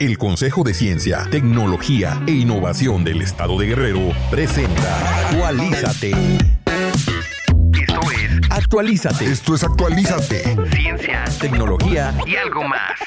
El 0.00 0.16
Consejo 0.16 0.64
de 0.64 0.72
Ciencia, 0.72 1.28
Tecnología 1.30 2.22
e 2.26 2.30
Innovación 2.30 3.04
del 3.04 3.20
Estado 3.20 3.58
de 3.58 3.66
Guerrero 3.66 4.14
presenta 4.30 5.28
Actualízate. 5.28 6.12
Esto 7.74 8.00
es 8.10 8.50
Actualízate. 8.50 9.24
Esto 9.26 9.54
es 9.54 9.62
Actualízate. 9.62 10.56
ciencia 10.74 11.24
Tecnología 11.38 12.14
y 12.26 12.34
algo 12.36 12.64
más. 12.64 12.98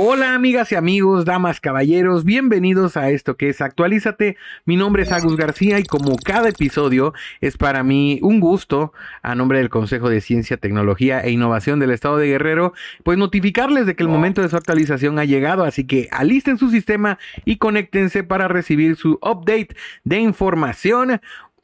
Hola 0.00 0.36
amigas 0.36 0.70
y 0.70 0.76
amigos, 0.76 1.24
damas, 1.24 1.58
caballeros, 1.58 2.24
bienvenidos 2.24 2.96
a 2.96 3.10
esto 3.10 3.36
que 3.36 3.48
es 3.48 3.60
Actualízate. 3.60 4.36
Mi 4.64 4.76
nombre 4.76 5.02
es 5.02 5.10
Agus 5.10 5.36
García 5.36 5.80
y 5.80 5.82
como 5.82 6.14
cada 6.14 6.50
episodio 6.50 7.14
es 7.40 7.56
para 7.56 7.82
mí 7.82 8.20
un 8.22 8.38
gusto, 8.38 8.92
a 9.22 9.34
nombre 9.34 9.58
del 9.58 9.70
Consejo 9.70 10.08
de 10.08 10.20
Ciencia, 10.20 10.56
Tecnología 10.56 11.18
e 11.18 11.32
Innovación 11.32 11.80
del 11.80 11.90
Estado 11.90 12.16
de 12.16 12.28
Guerrero, 12.28 12.74
pues 13.02 13.18
notificarles 13.18 13.86
de 13.86 13.96
que 13.96 14.04
el 14.04 14.08
momento 14.08 14.40
de 14.40 14.48
su 14.48 14.56
actualización 14.56 15.18
ha 15.18 15.24
llegado, 15.24 15.64
así 15.64 15.84
que 15.84 16.06
alisten 16.12 16.58
su 16.58 16.70
sistema 16.70 17.18
y 17.44 17.56
conéctense 17.56 18.22
para 18.22 18.46
recibir 18.46 18.94
su 18.94 19.14
update 19.14 19.74
de 20.04 20.20
información 20.20 21.20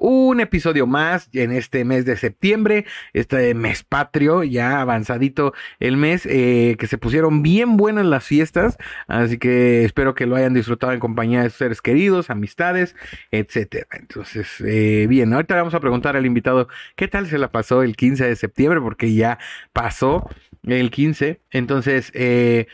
un 0.06 0.38
episodio 0.40 0.86
más 0.86 1.30
en 1.32 1.50
este 1.50 1.82
mes 1.86 2.04
de 2.04 2.18
septiembre, 2.18 2.84
este 3.14 3.54
mes 3.54 3.84
patrio, 3.84 4.44
ya 4.44 4.82
avanzadito 4.82 5.54
el 5.80 5.96
mes, 5.96 6.26
eh, 6.26 6.76
que 6.78 6.86
se 6.86 6.98
pusieron 6.98 7.42
bien 7.42 7.78
buenas 7.78 8.04
las 8.04 8.24
fiestas, 8.24 8.76
así 9.06 9.38
que 9.38 9.82
espero 9.84 10.14
que 10.14 10.26
lo 10.26 10.36
hayan 10.36 10.52
disfrutado 10.52 10.92
en 10.92 11.00
compañía 11.00 11.42
de 11.42 11.48
sus 11.48 11.58
seres 11.58 11.80
queridos, 11.80 12.28
amistades, 12.28 12.94
etcétera. 13.30 13.86
Entonces, 13.92 14.60
eh, 14.60 15.06
bien, 15.08 15.32
ahorita 15.32 15.54
vamos 15.54 15.72
a 15.72 15.80
preguntar 15.80 16.16
al 16.18 16.26
invitado 16.26 16.68
qué 16.96 17.08
tal 17.08 17.26
se 17.26 17.38
la 17.38 17.50
pasó 17.50 17.82
el 17.82 17.96
15 17.96 18.26
de 18.26 18.36
septiembre, 18.36 18.82
porque 18.82 19.14
ya 19.14 19.38
pasó 19.72 20.28
el 20.64 20.90
15, 20.90 21.40
entonces, 21.50 22.10
eh, 22.14 22.66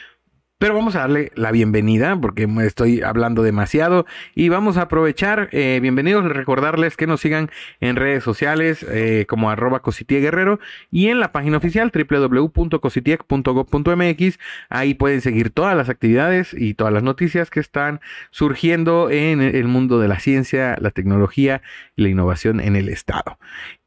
pero 0.60 0.74
vamos 0.74 0.94
a 0.94 1.00
darle 1.00 1.32
la 1.36 1.50
bienvenida 1.52 2.20
porque 2.20 2.46
me 2.46 2.66
estoy 2.66 3.00
hablando 3.00 3.42
demasiado 3.42 4.04
y 4.34 4.50
vamos 4.50 4.76
a 4.76 4.82
aprovechar. 4.82 5.48
Eh, 5.52 5.78
bienvenidos, 5.80 6.26
recordarles 6.26 6.98
que 6.98 7.06
nos 7.06 7.22
sigan 7.22 7.48
en 7.80 7.96
redes 7.96 8.22
sociales 8.22 8.84
eh, 8.86 9.24
como 9.26 9.50
arroba 9.50 9.80
Cositie 9.80 10.20
Guerrero 10.20 10.60
y 10.90 11.08
en 11.08 11.18
la 11.18 11.32
página 11.32 11.56
oficial 11.56 11.90
www.cositiec.gov.mx. 11.90 14.38
Ahí 14.68 14.92
pueden 14.92 15.22
seguir 15.22 15.48
todas 15.48 15.74
las 15.74 15.88
actividades 15.88 16.52
y 16.52 16.74
todas 16.74 16.92
las 16.92 17.02
noticias 17.02 17.48
que 17.48 17.60
están 17.60 18.02
surgiendo 18.30 19.08
en 19.08 19.40
el 19.40 19.66
mundo 19.66 19.98
de 19.98 20.08
la 20.08 20.20
ciencia, 20.20 20.76
la 20.78 20.90
tecnología 20.90 21.62
y 21.96 22.02
la 22.02 22.10
innovación 22.10 22.60
en 22.60 22.76
el 22.76 22.90
Estado. 22.90 23.38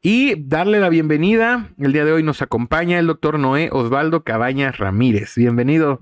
Y 0.02 0.34
darle 0.36 0.80
la 0.80 0.88
bienvenida. 0.88 1.68
El 1.78 1.92
día 1.92 2.04
de 2.04 2.12
hoy 2.12 2.22
nos 2.22 2.42
acompaña 2.42 2.98
el 2.98 3.06
doctor 3.06 3.38
Noé 3.38 3.70
Osvaldo 3.72 4.22
Cabañas 4.22 4.76
Ramírez. 4.76 5.34
Bienvenido. 5.36 6.00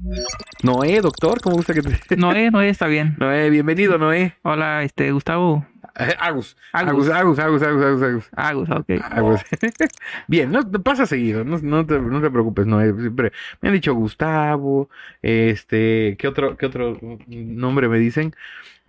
Noé, 0.62 1.00
doctor, 1.00 1.40
¿cómo 1.40 1.56
gusta 1.56 1.74
que 1.74 1.82
te... 1.82 2.16
Noé, 2.16 2.52
Noé 2.52 2.68
está 2.68 2.86
bien. 2.86 3.16
Noé, 3.18 3.50
bienvenido, 3.50 3.98
Noé. 3.98 4.36
Hola, 4.42 4.84
este, 4.84 5.10
Gustavo. 5.10 5.66
Eh, 5.94 6.14
Agus. 6.18 6.56
Agus, 6.72 7.08
Agus, 7.08 7.38
Agus, 7.38 7.62
Agus, 7.62 7.82
Agus, 7.82 8.02
Agus. 8.02 8.30
Agus, 8.34 8.70
ok. 8.70 9.00
Agus. 9.10 9.42
Bien, 10.28 10.50
no 10.50 10.62
pasa 10.82 11.06
seguido, 11.06 11.44
no, 11.44 11.58
no, 11.58 11.84
te, 11.86 11.98
no 12.00 12.20
te 12.20 12.30
preocupes, 12.30 12.66
Noé. 12.66 12.92
Siempre 12.98 13.32
me 13.60 13.68
han 13.68 13.74
dicho 13.74 13.92
Gustavo, 13.94 14.88
este, 15.20 16.16
¿qué 16.18 16.28
otro, 16.28 16.56
qué 16.56 16.66
otro 16.66 16.98
nombre 17.28 17.88
me 17.88 17.98
dicen? 17.98 18.34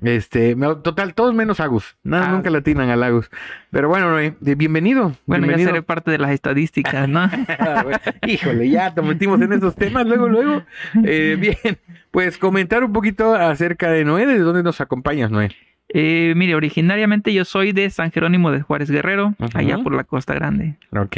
Este, 0.01 0.55
total, 0.83 1.13
todos 1.13 1.33
menos 1.33 1.59
Agus. 1.59 1.95
Nada, 2.03 2.27
Ah. 2.27 2.31
nunca 2.31 2.49
le 2.49 2.57
atinan 2.57 2.89
al 2.89 3.03
Agus. 3.03 3.29
Pero 3.69 3.88
bueno, 3.89 4.09
Noé, 4.11 4.35
eh, 4.45 4.55
bienvenido. 4.55 5.13
Bueno, 5.25 5.45
ya 5.45 5.53
bienvenido. 5.55 5.69
seré 5.71 5.81
parte 5.83 6.11
de 6.11 6.17
las 6.17 6.31
estadísticas, 6.31 7.07
¿no? 7.07 7.21
Ah. 7.59 7.85
Híjole, 8.25 8.69
ya 8.69 8.93
te 8.93 9.01
metimos 9.01 9.39
en 9.41 9.53
esos 9.53 9.75
temas 9.75 10.05
luego, 10.05 10.27
luego. 10.27 10.63
Eh, 11.05 11.38
bien, 11.39 11.77
pues 12.11 12.38
comentar 12.38 12.83
un 12.83 12.91
poquito 12.91 13.35
acerca 13.35 13.91
de 13.91 14.03
Noé, 14.03 14.25
¿de 14.25 14.39
dónde 14.39 14.63
nos 14.63 14.81
acompañas, 14.81 15.29
Noé? 15.31 15.51
Eh, 15.94 16.33
mire, 16.36 16.55
originariamente 16.55 17.33
yo 17.33 17.45
soy 17.45 17.72
de 17.72 17.89
San 17.89 18.11
Jerónimo 18.11 18.52
de 18.52 18.61
Juárez 18.61 18.89
Guerrero, 18.89 19.36
allá 19.53 19.77
por 19.77 19.94
la 19.94 20.03
Costa 20.03 20.34
Grande. 20.34 20.75
Ok. 20.91 21.17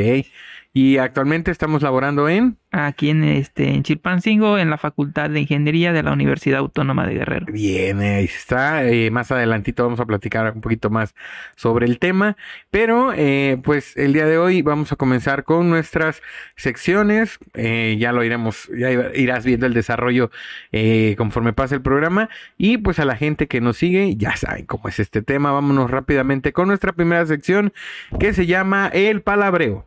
Y 0.78 0.98
actualmente 0.98 1.52
estamos 1.52 1.82
laborando 1.84 2.28
en... 2.28 2.58
Aquí 2.70 3.10
en 3.10 3.24
este 3.24 3.70
en 3.70 3.84
Chilpancingo, 3.84 4.58
en 4.58 4.70
la 4.70 4.78
Facultad 4.78 5.30
de 5.30 5.40
Ingeniería 5.40 5.94
de 5.94 6.04
la 6.04 6.12
Universidad 6.12 6.60
Autónoma 6.60 7.08
de 7.08 7.14
Guerrero. 7.14 7.46
Bien, 7.50 8.02
ahí 8.02 8.26
está. 8.26 8.86
Eh, 8.86 9.10
más 9.10 9.32
adelantito 9.32 9.86
vamos 9.86 10.02
a 10.02 10.06
platicar 10.06 10.52
un 10.54 10.60
poquito 10.60 10.90
más 10.90 11.16
sobre 11.56 11.86
el 11.86 11.98
tema. 11.98 12.36
Pero, 12.72 13.14
eh, 13.16 13.58
pues 13.64 13.96
el 13.96 14.12
día 14.12 14.26
de 14.26 14.38
hoy 14.38 14.64
vamos 14.64 14.92
a 14.92 14.98
comenzar 14.98 15.46
con 15.46 15.70
nuestras 15.70 16.22
secciones. 16.58 17.40
Eh, 17.54 17.96
ya 17.98 18.12
lo 18.12 18.26
iremos, 18.26 18.70
ya 18.78 18.92
irás 18.92 19.46
viendo 19.46 19.68
el 19.68 19.74
desarrollo 19.74 20.30
eh, 20.74 21.16
conforme 21.18 21.54
pase 21.54 21.76
el 21.76 21.82
programa. 21.82 22.28
Y 22.58 22.80
pues 22.80 23.00
a 23.00 23.06
la 23.06 23.16
gente 23.16 23.48
que 23.48 23.62
nos 23.62 23.78
sigue, 23.78 24.18
ya 24.18 24.36
saben 24.36 24.66
cómo 24.66 24.90
es 24.90 25.00
este 25.00 25.22
tema. 25.22 25.54
Vámonos 25.54 25.90
rápidamente 25.90 26.52
con 26.52 26.68
nuestra 26.68 26.92
primera 26.92 27.26
sección 27.26 27.72
que 28.20 28.34
se 28.34 28.46
llama 28.46 28.90
El 28.92 29.22
Palabreo. 29.22 29.86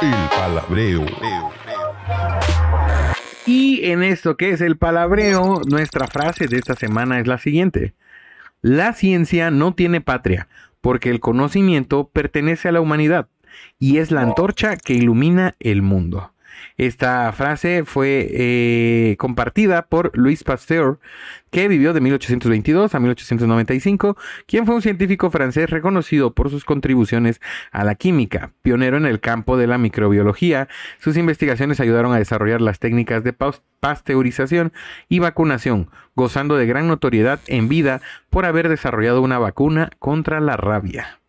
El 0.00 0.28
palabreo. 0.30 1.06
Y 3.46 3.90
en 3.90 4.02
esto 4.02 4.36
que 4.36 4.50
es 4.50 4.60
el 4.60 4.76
palabreo, 4.76 5.60
nuestra 5.66 6.06
frase 6.06 6.48
de 6.48 6.56
esta 6.56 6.74
semana 6.74 7.20
es 7.20 7.26
la 7.26 7.38
siguiente. 7.38 7.94
La 8.62 8.92
ciencia 8.92 9.50
no 9.50 9.74
tiene 9.74 10.00
patria, 10.00 10.48
porque 10.80 11.10
el 11.10 11.20
conocimiento 11.20 12.08
pertenece 12.08 12.68
a 12.68 12.72
la 12.72 12.80
humanidad 12.80 13.28
y 13.78 13.98
es 13.98 14.10
la 14.10 14.22
antorcha 14.22 14.76
que 14.76 14.94
ilumina 14.94 15.56
el 15.60 15.82
mundo. 15.82 16.32
Esta 16.76 17.32
frase 17.32 17.84
fue 17.84 18.28
eh, 18.30 19.16
compartida 19.18 19.86
por 19.86 20.10
Louis 20.16 20.42
Pasteur, 20.44 20.98
que 21.50 21.68
vivió 21.68 21.92
de 21.92 22.00
1822 22.00 22.94
a 22.94 23.00
1895, 23.00 24.16
quien 24.46 24.66
fue 24.66 24.74
un 24.74 24.82
científico 24.82 25.30
francés 25.30 25.70
reconocido 25.70 26.34
por 26.34 26.50
sus 26.50 26.64
contribuciones 26.64 27.40
a 27.72 27.84
la 27.84 27.94
química, 27.94 28.52
pionero 28.62 28.96
en 28.96 29.06
el 29.06 29.20
campo 29.20 29.56
de 29.56 29.66
la 29.66 29.78
microbiología. 29.78 30.68
Sus 30.98 31.16
investigaciones 31.16 31.80
ayudaron 31.80 32.12
a 32.12 32.18
desarrollar 32.18 32.60
las 32.60 32.78
técnicas 32.78 33.24
de 33.24 33.34
pasteurización 33.80 34.72
y 35.08 35.20
vacunación, 35.20 35.90
gozando 36.14 36.56
de 36.56 36.66
gran 36.66 36.88
notoriedad 36.88 37.40
en 37.46 37.68
vida 37.68 38.00
por 38.30 38.44
haber 38.44 38.68
desarrollado 38.68 39.22
una 39.22 39.38
vacuna 39.38 39.90
contra 39.98 40.40
la 40.40 40.56
rabia. 40.56 41.20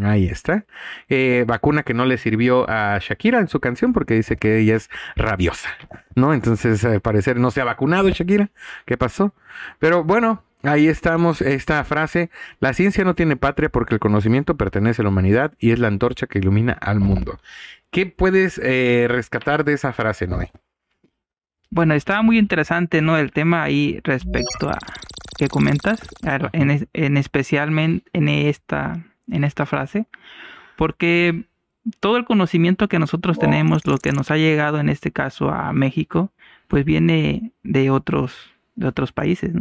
Ahí 0.00 0.26
está. 0.26 0.66
Eh, 1.08 1.44
vacuna 1.48 1.82
que 1.82 1.94
no 1.94 2.04
le 2.04 2.16
sirvió 2.16 2.68
a 2.70 2.98
Shakira 3.00 3.40
en 3.40 3.48
su 3.48 3.58
canción 3.58 3.92
porque 3.92 4.14
dice 4.14 4.36
que 4.36 4.58
ella 4.58 4.76
es 4.76 4.88
rabiosa, 5.16 5.70
¿no? 6.14 6.32
Entonces, 6.32 6.84
al 6.84 7.00
parecer 7.00 7.38
no 7.38 7.50
se 7.50 7.60
ha 7.60 7.64
vacunado 7.64 8.08
Shakira. 8.08 8.50
¿Qué 8.86 8.96
pasó? 8.96 9.34
Pero 9.80 10.04
bueno, 10.04 10.44
ahí 10.62 10.86
estamos. 10.86 11.42
Esta 11.42 11.82
frase, 11.82 12.30
la 12.60 12.72
ciencia 12.72 13.02
no 13.02 13.16
tiene 13.16 13.36
patria 13.36 13.68
porque 13.68 13.94
el 13.94 14.00
conocimiento 14.00 14.56
pertenece 14.56 15.02
a 15.02 15.04
la 15.04 15.08
humanidad 15.08 15.54
y 15.58 15.72
es 15.72 15.80
la 15.80 15.88
antorcha 15.88 16.28
que 16.28 16.38
ilumina 16.38 16.72
al 16.72 17.00
mundo. 17.00 17.40
¿Qué 17.90 18.06
puedes 18.06 18.60
eh, 18.62 19.06
rescatar 19.08 19.64
de 19.64 19.72
esa 19.72 19.92
frase, 19.92 20.28
Noé? 20.28 20.52
Bueno, 21.68 21.94
estaba 21.94 22.22
muy 22.22 22.38
interesante, 22.38 23.02
¿no? 23.02 23.16
El 23.16 23.32
tema 23.32 23.64
ahí 23.64 24.00
respecto 24.04 24.70
a 24.70 24.78
que 25.36 25.48
comentas, 25.48 26.00
en, 26.52 26.88
en 26.92 27.16
especialmente 27.16 28.08
en 28.12 28.28
esta, 28.28 29.04
en 29.30 29.44
esta 29.44 29.66
frase, 29.66 30.06
porque 30.76 31.44
todo 32.00 32.16
el 32.16 32.24
conocimiento 32.24 32.88
que 32.88 32.98
nosotros 32.98 33.38
tenemos, 33.38 33.86
lo 33.86 33.98
que 33.98 34.12
nos 34.12 34.30
ha 34.30 34.36
llegado 34.36 34.80
en 34.80 34.88
este 34.88 35.10
caso 35.10 35.50
a 35.50 35.72
México, 35.72 36.32
pues 36.68 36.84
viene 36.84 37.52
de 37.62 37.90
otros, 37.90 38.52
de 38.76 38.86
otros 38.86 39.12
países. 39.12 39.52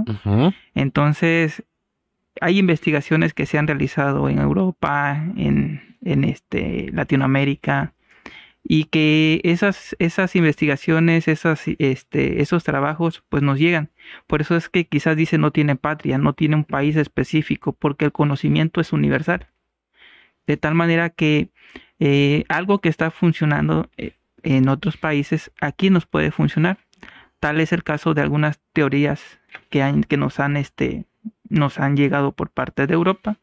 Entonces, 0.76 1.64
hay 2.42 2.60
investigaciones 2.60 3.34
que 3.34 3.46
se 3.46 3.58
han 3.58 3.68
realizado 3.68 4.30
en 4.30 4.40
Europa, 4.40 5.24
en, 5.36 5.98
en 6.04 6.24
este, 6.24 6.92
Latinoamérica, 6.94 7.94
y 8.64 8.86
que 8.86 9.42
esas, 9.44 9.96
esas 10.00 10.36
investigaciones, 10.36 11.28
esas, 11.28 11.64
este, 11.80 12.42
esos 12.42 12.64
trabajos, 12.64 13.24
pues 13.30 13.42
nos 13.42 13.58
llegan. 13.58 13.90
Por 14.28 14.42
eso 14.42 14.56
es 14.56 14.70
que 14.70 14.86
quizás 14.86 15.16
dice 15.16 15.38
no 15.38 15.52
tiene 15.52 15.76
patria, 15.76 16.18
no 16.18 16.34
tiene 16.34 16.56
un 16.56 16.66
país 16.66 16.96
específico, 16.96 17.74
porque 17.74 18.06
el 18.06 18.12
conocimiento 18.12 18.82
es 18.82 18.94
universal. 18.94 19.48
De 20.50 20.58
tal 20.58 20.74
manera 20.74 21.10
que 21.12 21.50
eh, 22.00 22.44
algo 22.50 22.80
que 22.80 22.90
está 22.90 23.12
funcionando 23.12 23.88
eh, 23.98 24.14
en 24.42 24.68
otros 24.68 24.98
países, 24.98 25.52
aquí 25.62 25.90
nos 25.92 26.06
puede 26.08 26.32
funcionar. 26.32 26.78
Tal 27.40 27.60
es 27.62 27.72
el 27.72 27.84
caso 27.84 28.14
de 28.16 28.22
algunas 28.22 28.60
teorías 28.74 29.22
que, 29.70 29.84
han, 29.84 30.04
que 30.04 30.18
nos 30.18 30.40
han 30.40 30.58
este, 30.58 31.06
nos 31.50 31.80
han 31.80 31.96
llegado 31.96 32.32
por 32.32 32.50
parte 32.50 32.88
de 32.88 32.94
Europa 32.96 33.38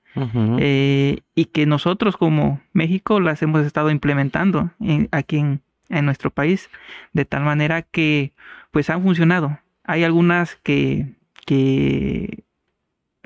eh, 0.60 1.20
y 1.34 1.44
que 1.46 1.66
nosotros 1.66 2.16
como 2.16 2.60
México 2.72 3.20
las 3.20 3.40
hemos 3.42 3.64
estado 3.66 3.90
implementando 3.90 4.70
en- 4.80 5.08
aquí 5.12 5.36
en, 5.38 5.60
en 5.90 6.04
nuestro 6.06 6.30
país 6.30 6.68
de 7.12 7.24
tal 7.24 7.42
manera 7.44 7.82
que 7.82 8.32
pues 8.72 8.90
han 8.90 9.02
funcionado. 9.02 9.60
Hay 9.84 10.02
algunas 10.04 10.56
que, 10.64 11.06
que 11.46 12.42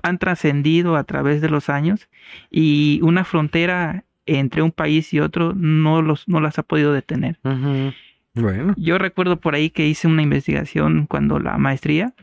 han 0.02 0.18
trascendido 0.18 0.96
a 0.96 1.04
través 1.04 1.40
de 1.40 1.48
los 1.48 1.68
años 1.68 2.08
y 2.50 3.00
una 3.02 3.24
frontera 3.24 4.04
entre 4.26 4.62
un 4.62 4.70
país 4.70 5.12
y 5.12 5.20
otro 5.20 5.52
no, 5.54 6.02
los, 6.02 6.28
no 6.28 6.40
las 6.40 6.58
ha 6.58 6.62
podido 6.62 6.92
detener. 6.92 7.38
Bueno. 8.34 8.74
Yo 8.76 8.98
recuerdo 8.98 9.40
por 9.40 9.54
ahí 9.54 9.70
que 9.70 9.88
hice 9.88 10.06
una 10.06 10.22
investigación 10.22 11.06
cuando 11.06 11.40
la 11.40 11.58
maestría 11.58 12.14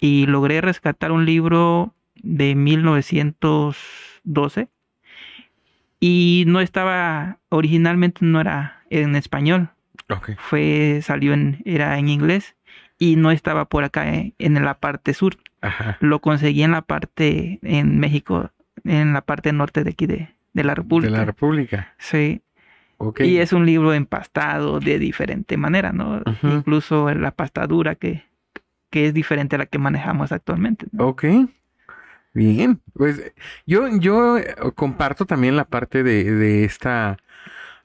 y 0.00 0.26
logré 0.26 0.60
rescatar 0.60 1.12
un 1.12 1.24
libro 1.24 1.94
de 2.22 2.54
1912 2.54 4.68
y 6.00 6.44
no 6.46 6.60
estaba 6.60 7.38
originalmente 7.48 8.24
no 8.24 8.40
era 8.40 8.82
en 8.90 9.16
español 9.16 9.70
Ok. 10.10 10.32
fue 10.38 11.00
salió 11.02 11.32
en 11.32 11.60
era 11.64 11.98
en 11.98 12.08
inglés 12.08 12.54
y 12.98 13.16
no 13.16 13.30
estaba 13.30 13.66
por 13.66 13.84
acá 13.84 14.12
eh, 14.14 14.34
en 14.38 14.54
la 14.64 14.74
parte 14.74 15.14
sur 15.14 15.36
Ajá. 15.60 15.96
lo 16.00 16.20
conseguí 16.20 16.62
en 16.62 16.72
la 16.72 16.82
parte 16.82 17.58
en 17.62 17.98
México 17.98 18.50
en 18.84 19.12
la 19.12 19.20
parte 19.22 19.52
norte 19.52 19.84
de 19.84 19.90
aquí 19.90 20.06
de, 20.06 20.34
de 20.52 20.64
la 20.64 20.72
De 20.72 20.76
República 20.76 21.16
la 21.18 21.24
República. 21.24 21.94
sí 21.98 22.42
Ok. 22.98 23.20
y 23.20 23.38
es 23.38 23.52
un 23.52 23.64
libro 23.66 23.94
empastado 23.94 24.80
de 24.80 24.98
diferente 24.98 25.56
manera 25.56 25.92
no 25.92 26.22
incluso 26.42 27.12
la 27.14 27.30
pastadura 27.30 27.94
que 27.94 28.24
que 28.90 29.06
es 29.06 29.14
diferente 29.14 29.56
a 29.56 29.58
la 29.60 29.66
que 29.66 29.78
manejamos 29.78 30.32
actualmente 30.32 30.86
¿no? 30.92 31.08
Ok. 31.08 31.24
Bien. 32.34 32.80
Pues 32.94 33.32
yo, 33.66 33.88
yo 33.98 34.38
eh, 34.38 34.54
comparto 34.74 35.26
también 35.26 35.56
la 35.56 35.64
parte 35.64 36.02
de, 36.02 36.24
de 36.24 36.64
esta 36.64 37.16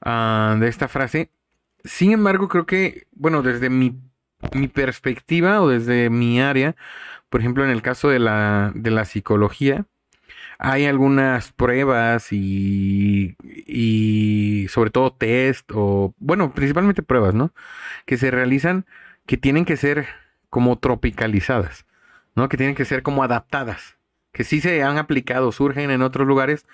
ah, 0.00 0.56
de 0.60 0.68
esta 0.68 0.88
frase. 0.88 1.30
Sin 1.82 2.12
embargo, 2.12 2.48
creo 2.48 2.64
que, 2.66 3.06
bueno, 3.12 3.42
desde 3.42 3.68
mi, 3.68 3.98
mi 4.54 4.68
perspectiva 4.68 5.60
o 5.62 5.68
desde 5.68 6.10
mi 6.10 6.40
área, 6.40 6.76
por 7.28 7.40
ejemplo, 7.40 7.64
en 7.64 7.70
el 7.70 7.82
caso 7.82 8.08
de 8.08 8.18
la, 8.18 8.72
de 8.74 8.90
la 8.90 9.04
psicología, 9.04 9.86
hay 10.58 10.86
algunas 10.86 11.52
pruebas 11.52 12.32
y, 12.32 13.36
y 13.42 14.66
sobre 14.68 14.90
todo 14.90 15.12
test 15.12 15.70
o, 15.74 16.14
bueno, 16.18 16.54
principalmente 16.54 17.02
pruebas, 17.02 17.34
¿no? 17.34 17.52
Que 18.06 18.16
se 18.16 18.30
realizan 18.30 18.86
que 19.26 19.36
tienen 19.36 19.64
que 19.64 19.76
ser 19.76 20.06
como 20.50 20.78
tropicalizadas, 20.78 21.86
¿no? 22.34 22.48
Que 22.48 22.56
tienen 22.56 22.74
que 22.76 22.84
ser 22.84 23.02
como 23.02 23.24
adaptadas, 23.24 23.98
que 24.32 24.44
sí 24.44 24.60
se 24.60 24.82
han 24.82 24.98
aplicado, 24.98 25.52
surgen 25.52 25.90
en 25.90 26.02
otros 26.02 26.26
lugares, 26.26 26.66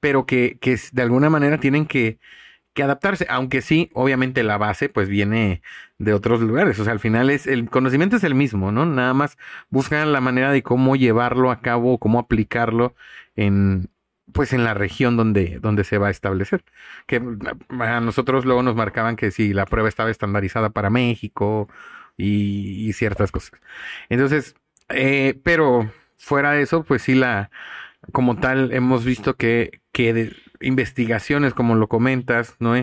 pero 0.00 0.26
que, 0.26 0.58
que 0.60 0.78
de 0.92 1.02
alguna 1.02 1.30
manera 1.30 1.58
tienen 1.58 1.86
que, 1.86 2.18
que 2.74 2.82
adaptarse, 2.82 3.26
aunque 3.30 3.62
sí, 3.62 3.90
obviamente 3.94 4.42
la 4.42 4.58
base 4.58 4.88
pues 4.88 5.08
viene 5.08 5.62
de 6.04 6.14
otros 6.14 6.40
lugares, 6.40 6.78
o 6.78 6.84
sea, 6.84 6.92
al 6.92 7.00
final 7.00 7.30
es 7.30 7.46
el 7.46 7.70
conocimiento 7.70 8.16
es 8.16 8.24
el 8.24 8.34
mismo, 8.34 8.72
¿no? 8.72 8.86
Nada 8.86 9.14
más 9.14 9.38
buscan 9.70 10.12
la 10.12 10.20
manera 10.20 10.52
de 10.52 10.62
cómo 10.62 10.96
llevarlo 10.96 11.50
a 11.50 11.60
cabo, 11.60 11.98
cómo 11.98 12.18
aplicarlo 12.18 12.94
en 13.36 13.88
pues 14.32 14.52
en 14.52 14.64
la 14.64 14.74
región 14.74 15.16
donde, 15.16 15.58
donde 15.60 15.84
se 15.84 15.98
va 15.98 16.08
a 16.08 16.10
establecer. 16.10 16.64
Que 17.06 17.22
a 17.80 18.00
nosotros 18.00 18.44
luego 18.44 18.62
nos 18.62 18.74
marcaban 18.74 19.16
que 19.16 19.30
si 19.30 19.52
la 19.52 19.66
prueba 19.66 19.88
estaba 19.88 20.10
estandarizada 20.10 20.70
para 20.70 20.90
México 20.90 21.68
y, 22.16 22.92
ciertas 22.94 23.30
cosas. 23.32 23.52
Entonces, 24.08 24.56
eh, 24.88 25.38
pero 25.44 25.90
fuera 26.18 26.52
de 26.52 26.62
eso, 26.62 26.84
pues 26.84 27.02
sí 27.02 27.14
la, 27.14 27.50
como 28.12 28.36
tal, 28.36 28.72
hemos 28.72 29.04
visto 29.04 29.36
que, 29.36 29.80
que 29.92 30.32
investigaciones, 30.60 31.54
como 31.54 31.74
lo 31.74 31.88
comentas, 31.88 32.56
¿no? 32.60 32.74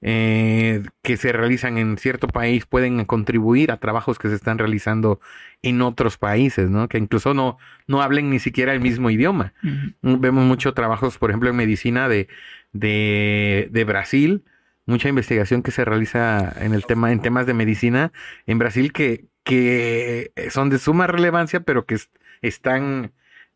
Que 0.00 1.16
se 1.16 1.32
realizan 1.32 1.78
en 1.78 1.96
cierto 1.98 2.28
país 2.28 2.66
pueden 2.66 3.04
contribuir 3.06 3.72
a 3.72 3.78
trabajos 3.78 4.18
que 4.18 4.28
se 4.28 4.34
están 4.34 4.58
realizando 4.58 5.20
en 5.62 5.82
otros 5.82 6.18
países, 6.18 6.70
¿no? 6.70 6.88
Que 6.88 6.98
incluso 6.98 7.34
no, 7.34 7.58
no 7.86 8.02
hablen 8.02 8.30
ni 8.30 8.38
siquiera 8.38 8.72
el 8.72 8.80
mismo 8.80 9.10
idioma. 9.10 9.54
Ujú. 9.64 10.20
Vemos 10.20 10.44
muchos 10.44 10.74
trabajos, 10.74 11.18
por 11.18 11.30
ejemplo, 11.30 11.48
en 11.50 11.56
medicina 11.56 12.08
de, 12.08 12.28
de, 12.72 13.68
de 13.70 13.84
Brasil, 13.84 14.44
mucha 14.84 15.08
investigación 15.08 15.62
que 15.62 15.70
se 15.72 15.84
realiza 15.84 16.52
en 16.60 16.72
el 16.74 16.84
tema, 16.84 17.10
en 17.10 17.20
temas 17.20 17.46
de 17.46 17.54
medicina 17.54 18.12
en 18.46 18.58
Brasil 18.58 18.92
que, 18.92 19.24
que 19.42 20.30
son 20.50 20.70
de 20.70 20.78
suma 20.78 21.06
relevancia, 21.06 21.60
pero 21.60 21.86
que 21.86 21.96
es- 21.96 22.10
están 22.42 23.12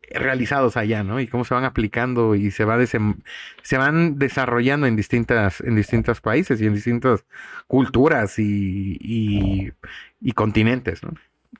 realizados 0.09 0.77
allá, 0.77 1.03
¿no? 1.03 1.19
Y 1.19 1.27
cómo 1.27 1.45
se 1.45 1.53
van 1.53 1.63
aplicando 1.63 2.35
y 2.35 2.51
se 2.51 2.65
va 2.65 2.77
se 2.85 3.77
van 3.77 4.19
desarrollando 4.19 4.87
en 4.87 4.95
distintas, 4.95 5.61
en 5.61 5.75
distintos 5.75 6.21
países 6.21 6.61
y 6.61 6.65
en 6.65 6.73
distintas 6.73 7.25
culturas 7.67 8.39
y, 8.39 8.97
y, 8.99 9.71
y 10.19 10.31
continentes, 10.33 11.03
¿no? 11.03 11.11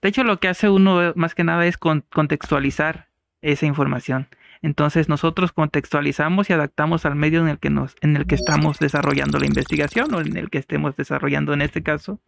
De 0.02 0.10
hecho, 0.10 0.24
lo 0.24 0.40
que 0.40 0.48
hace 0.48 0.70
uno 0.70 1.10
eh, 1.10 1.14
más 1.16 1.36
que 1.36 1.44
nada 1.44 1.66
es 1.68 1.78
con- 1.78 2.04
contextualizar 2.12 3.08
esa 3.42 3.66
información. 3.66 4.28
Entonces 4.64 5.10
nosotros 5.10 5.52
contextualizamos 5.52 6.50
y 6.50 6.54
adaptamos 6.54 7.06
al 7.06 7.16
medio 7.16 7.42
en 7.42 7.48
el 7.48 7.58
que 7.58 7.70
nos, 7.72 7.96
en 8.02 8.16
el 8.16 8.28
que 8.28 8.36
estamos 8.36 8.78
desarrollando 8.78 9.40
la 9.40 9.48
investigación 9.48 10.14
o 10.14 10.22
en 10.22 10.38
el 10.38 10.50
que 10.52 10.60
estemos 10.60 10.96
desarrollando, 10.96 11.54
en 11.54 11.62
este 11.62 11.82
caso, 11.82 12.20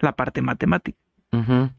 la 0.00 0.12
parte 0.12 0.40
matemática, 0.40 0.96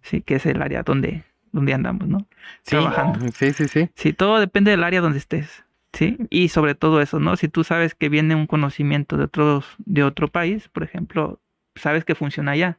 sí, 0.03 0.21
que 0.21 0.35
es 0.35 0.45
el 0.45 0.61
área 0.61 0.83
donde, 0.83 1.23
donde 1.53 1.73
andamos, 1.73 2.07
¿no? 2.09 2.19
Sí, 2.63 2.71
Trabajando. 2.71 3.19
sí, 3.33 3.53
sí, 3.53 3.67
sí. 3.69 3.89
Sí, 3.95 4.11
todo 4.11 4.39
depende 4.41 4.71
del 4.71 4.83
área 4.83 4.99
donde 4.99 5.19
estés, 5.19 5.63
sí, 5.93 6.17
y 6.29 6.49
sobre 6.49 6.75
todo 6.75 6.99
eso, 7.01 7.19
¿no? 7.21 7.37
Si 7.37 7.47
tú 7.47 7.63
sabes 7.63 7.95
que 7.95 8.09
viene 8.09 8.35
un 8.35 8.47
conocimiento 8.47 9.15
de 9.15 9.23
otros, 9.23 9.65
de 9.77 10.03
otro 10.03 10.27
país, 10.27 10.67
por 10.67 10.83
ejemplo, 10.83 11.39
sabes 11.75 12.03
que 12.03 12.15
funciona 12.15 12.51
allá, 12.51 12.77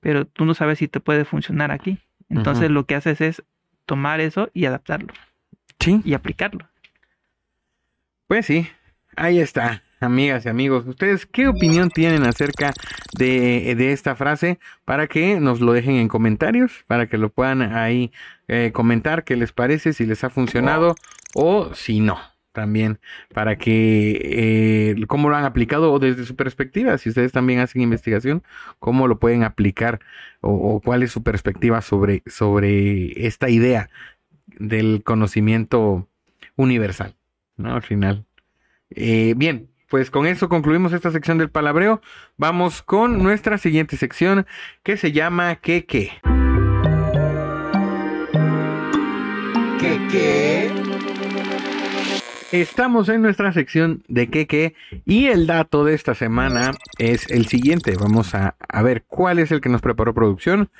pero 0.00 0.24
tú 0.26 0.44
no 0.44 0.54
sabes 0.54 0.78
si 0.78 0.86
te 0.88 1.00
puede 1.00 1.24
funcionar 1.24 1.70
aquí. 1.72 1.98
Entonces 2.28 2.70
lo 2.70 2.86
que 2.86 2.94
haces 2.94 3.20
es 3.20 3.42
tomar 3.84 4.20
eso 4.20 4.48
y 4.54 4.64
adaptarlo 4.64 5.12
Sí. 5.80 6.00
y 6.04 6.14
aplicarlo. 6.14 6.66
Pues 8.26 8.46
sí, 8.46 8.66
ahí 9.16 9.38
está, 9.38 9.82
amigas 10.02 10.46
y 10.46 10.48
amigos. 10.48 10.86
¿Ustedes 10.86 11.26
qué 11.26 11.48
opinión 11.48 11.90
tienen 11.90 12.24
acerca 12.24 12.72
de, 13.16 13.74
de 13.76 13.92
esta 13.92 14.14
frase? 14.16 14.58
Para 14.84 15.06
que 15.06 15.40
nos 15.40 15.60
lo 15.60 15.72
dejen 15.72 15.96
en 15.96 16.08
comentarios, 16.08 16.84
para 16.86 17.06
que 17.06 17.18
lo 17.18 17.30
puedan 17.30 17.62
ahí 17.62 18.12
eh, 18.48 18.70
comentar 18.72 19.24
qué 19.24 19.36
les 19.36 19.52
parece, 19.52 19.92
si 19.92 20.04
les 20.04 20.24
ha 20.24 20.30
funcionado 20.30 20.94
o 21.34 21.74
si 21.74 22.00
no. 22.00 22.18
También 22.52 22.98
para 23.32 23.56
que 23.56 24.20
eh, 24.22 25.06
cómo 25.06 25.30
lo 25.30 25.36
han 25.36 25.44
aplicado 25.44 25.90
o 25.90 25.98
desde 25.98 26.26
su 26.26 26.36
perspectiva, 26.36 26.98
si 26.98 27.08
ustedes 27.08 27.32
también 27.32 27.60
hacen 27.60 27.80
investigación, 27.80 28.42
cómo 28.78 29.08
lo 29.08 29.18
pueden 29.18 29.42
aplicar 29.42 30.00
o, 30.42 30.80
cuál 30.84 31.02
es 31.02 31.12
su 31.12 31.22
perspectiva 31.22 31.80
sobre, 31.80 32.22
sobre 32.26 33.26
esta 33.26 33.48
idea 33.48 33.88
del 34.46 35.02
conocimiento 35.02 36.08
universal. 36.56 37.14
¿no? 37.56 37.74
Al 37.74 37.82
final. 37.82 38.26
Eh, 38.90 39.32
bien, 39.34 39.71
pues 39.92 40.10
con 40.10 40.24
eso 40.24 40.48
concluimos 40.48 40.94
esta 40.94 41.10
sección 41.10 41.36
del 41.36 41.50
palabreo. 41.50 42.00
Vamos 42.38 42.80
con 42.80 43.22
nuestra 43.22 43.58
siguiente 43.58 43.98
sección 43.98 44.46
que 44.82 44.96
se 44.96 45.12
llama 45.12 45.56
¿Qué 45.56 45.84
qué? 45.84 46.12
¿Qué 49.78 50.00
qué? 50.10 50.70
Estamos 52.52 53.10
en 53.10 53.20
nuestra 53.20 53.52
sección 53.52 54.02
de 54.08 54.30
qué 54.30 54.46
qué 54.46 54.74
y 55.04 55.26
el 55.26 55.46
dato 55.46 55.84
de 55.84 55.92
esta 55.92 56.14
semana 56.14 56.70
es 56.96 57.30
el 57.30 57.46
siguiente. 57.46 57.94
Vamos 58.00 58.34
a, 58.34 58.56
a 58.66 58.80
ver 58.80 59.04
cuál 59.06 59.40
es 59.40 59.52
el 59.52 59.60
que 59.60 59.68
nos 59.68 59.82
preparó 59.82 60.14
producción. 60.14 60.70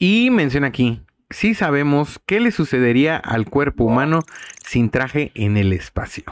Y 0.00 0.30
menciona 0.30 0.66
aquí, 0.66 1.00
si 1.30 1.54
sabemos 1.54 2.20
qué 2.26 2.40
le 2.40 2.50
sucedería 2.50 3.18
al 3.18 3.48
cuerpo 3.48 3.84
humano 3.84 4.24
sin 4.64 4.90
traje 4.90 5.30
en 5.36 5.56
el 5.56 5.72
espacio. 5.72 6.24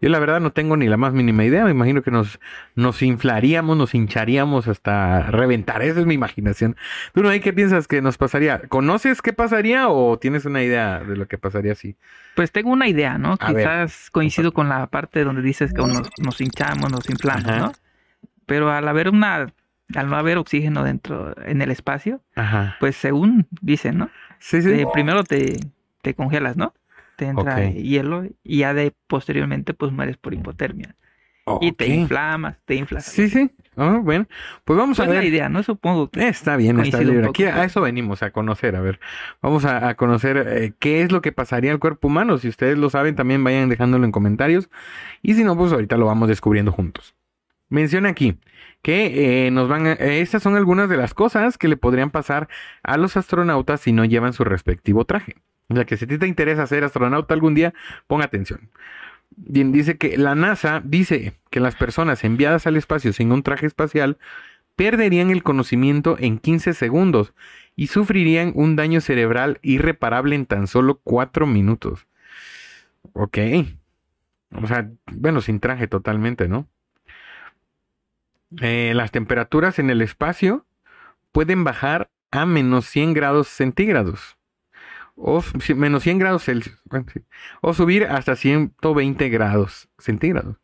Yo 0.00 0.08
la 0.08 0.18
verdad 0.18 0.40
no 0.40 0.50
tengo 0.52 0.76
ni 0.78 0.86
la 0.88 0.96
más 0.96 1.12
mínima 1.12 1.44
idea, 1.44 1.64
me 1.64 1.72
imagino 1.72 2.02
que 2.02 2.10
nos, 2.10 2.40
nos 2.74 3.02
inflaríamos, 3.02 3.76
nos 3.76 3.94
hincharíamos 3.94 4.66
hasta 4.66 5.24
reventar, 5.30 5.82
esa 5.82 6.00
es 6.00 6.06
mi 6.06 6.14
imaginación. 6.14 6.74
¿Tú 7.12 7.22
no 7.22 7.28
hay 7.28 7.40
qué 7.40 7.52
piensas 7.52 7.86
que 7.86 8.00
nos 8.00 8.16
pasaría? 8.16 8.60
¿Conoces 8.68 9.20
qué 9.20 9.32
pasaría 9.34 9.88
o 9.88 10.18
tienes 10.18 10.46
una 10.46 10.62
idea 10.62 11.00
de 11.00 11.16
lo 11.16 11.28
que 11.28 11.36
pasaría 11.36 11.74
si? 11.74 11.96
Pues 12.34 12.50
tengo 12.50 12.70
una 12.70 12.88
idea, 12.88 13.18
¿no? 13.18 13.36
A 13.40 13.52
ver. 13.52 13.62
Quizás 13.64 14.10
coincido 14.10 14.52
con 14.52 14.68
la 14.70 14.86
parte 14.86 15.22
donde 15.22 15.42
dices 15.42 15.72
que 15.74 15.82
nos, 15.82 16.08
nos 16.18 16.40
hinchamos, 16.40 16.90
nos 16.90 17.08
inflamos, 17.10 17.44
Ajá. 17.46 17.58
¿no? 17.58 17.72
Pero 18.46 18.70
al 18.72 18.88
haber 18.88 19.10
una, 19.10 19.52
al 19.94 20.08
no 20.08 20.16
haber 20.16 20.38
oxígeno 20.38 20.82
dentro, 20.82 21.34
en 21.44 21.60
el 21.60 21.70
espacio, 21.70 22.22
Ajá. 22.36 22.76
pues 22.80 22.96
según 22.96 23.46
dicen, 23.60 23.98
¿no? 23.98 24.10
Sí, 24.38 24.62
sí. 24.62 24.70
Te- 24.70 24.86
primero 24.94 25.24
te, 25.24 25.60
te 26.00 26.14
congelas, 26.14 26.56
¿no? 26.56 26.72
Te 27.20 27.26
entra 27.26 27.68
hielo 27.70 28.24
y 28.42 28.58
ya 28.58 28.72
de 28.72 28.94
posteriormente 29.06 29.74
pues 29.74 29.92
mueres 29.92 30.16
por 30.16 30.32
hipotermia. 30.32 30.96
Y 31.60 31.72
te 31.72 31.86
inflamas, 31.88 32.56
te 32.64 32.76
inflas. 32.76 33.04
Sí, 33.04 33.28
sí. 33.28 33.50
Ah, 33.76 33.98
bueno, 34.02 34.26
pues 34.64 34.78
vamos 34.78 34.96
Pues 34.96 35.08
a 35.08 35.12
la 35.12 35.18
ver. 35.20 35.28
idea, 35.28 35.48
¿no? 35.48 35.62
Supongo 35.62 36.08
que... 36.08 36.28
Está 36.28 36.56
bien, 36.56 36.78
está 36.80 37.02
libre. 37.02 37.26
Aquí 37.28 37.44
a 37.44 37.64
eso 37.64 37.80
venimos, 37.80 38.22
a 38.22 38.30
conocer, 38.30 38.74
a 38.76 38.80
ver. 38.80 39.00
Vamos 39.42 39.64
a, 39.64 39.88
a 39.88 39.96
conocer 39.96 40.46
eh, 40.48 40.72
qué 40.78 41.02
es 41.02 41.12
lo 41.12 41.20
que 41.22 41.32
pasaría 41.32 41.72
al 41.72 41.78
cuerpo 41.78 42.06
humano. 42.08 42.38
Si 42.38 42.48
ustedes 42.48 42.78
lo 42.78 42.88
saben, 42.88 43.16
también 43.16 43.42
vayan 43.44 43.68
dejándolo 43.68 44.04
en 44.04 44.12
comentarios. 44.12 44.70
Y 45.22 45.34
si 45.34 45.44
no, 45.44 45.56
pues 45.56 45.72
ahorita 45.72 45.96
lo 45.98 46.06
vamos 46.06 46.28
descubriendo 46.28 46.72
juntos. 46.72 47.14
Menciona 47.68 48.08
aquí 48.10 48.38
que 48.82 49.46
eh, 49.46 49.50
nos 49.50 49.68
van 49.68 49.86
a- 49.88 49.92
eh, 49.94 50.20
estas 50.20 50.42
son 50.42 50.56
algunas 50.56 50.88
de 50.88 50.96
las 50.96 51.14
cosas 51.14 51.58
que 51.58 51.68
le 51.68 51.76
podrían 51.76 52.10
pasar 52.10 52.48
a 52.82 52.96
los 52.96 53.16
astronautas 53.16 53.80
si 53.80 53.92
no 53.92 54.04
llevan 54.04 54.32
su 54.32 54.44
respectivo 54.44 55.04
traje. 55.04 55.34
O 55.70 55.74
sea 55.74 55.84
que 55.84 55.96
si 55.96 56.06
te 56.06 56.26
interesa 56.26 56.66
ser 56.66 56.84
astronauta 56.84 57.32
algún 57.32 57.54
día, 57.54 57.72
ponga 58.06 58.24
atención. 58.24 58.68
Dice 59.36 59.96
que 59.96 60.18
la 60.18 60.34
NASA 60.34 60.82
dice 60.84 61.34
que 61.50 61.60
las 61.60 61.76
personas 61.76 62.24
enviadas 62.24 62.66
al 62.66 62.76
espacio 62.76 63.12
sin 63.12 63.30
un 63.30 63.44
traje 63.44 63.66
espacial 63.66 64.18
perderían 64.74 65.30
el 65.30 65.44
conocimiento 65.44 66.16
en 66.18 66.38
15 66.38 66.74
segundos 66.74 67.32
y 67.76 67.86
sufrirían 67.86 68.52
un 68.54 68.76
daño 68.76 69.00
cerebral 69.00 69.60
irreparable 69.62 70.34
en 70.34 70.46
tan 70.46 70.66
solo 70.66 71.00
4 71.04 71.46
minutos. 71.46 72.06
Ok. 73.12 73.38
O 74.52 74.66
sea, 74.66 74.90
bueno, 75.12 75.40
sin 75.40 75.60
traje 75.60 75.86
totalmente, 75.86 76.48
¿no? 76.48 76.66
Eh, 78.60 78.92
las 78.96 79.12
temperaturas 79.12 79.78
en 79.78 79.90
el 79.90 80.02
espacio 80.02 80.66
pueden 81.30 81.62
bajar 81.62 82.10
a 82.32 82.46
menos 82.46 82.86
100 82.86 83.14
grados 83.14 83.46
centígrados. 83.46 84.39
O 85.16 85.42
menos 85.76 86.02
100 86.02 86.18
grados 86.18 86.44
Celsius. 86.44 86.82
O 87.60 87.74
subir 87.74 88.04
hasta 88.04 88.36
120 88.36 89.28
grados 89.28 89.88
centígrados. 89.98 90.56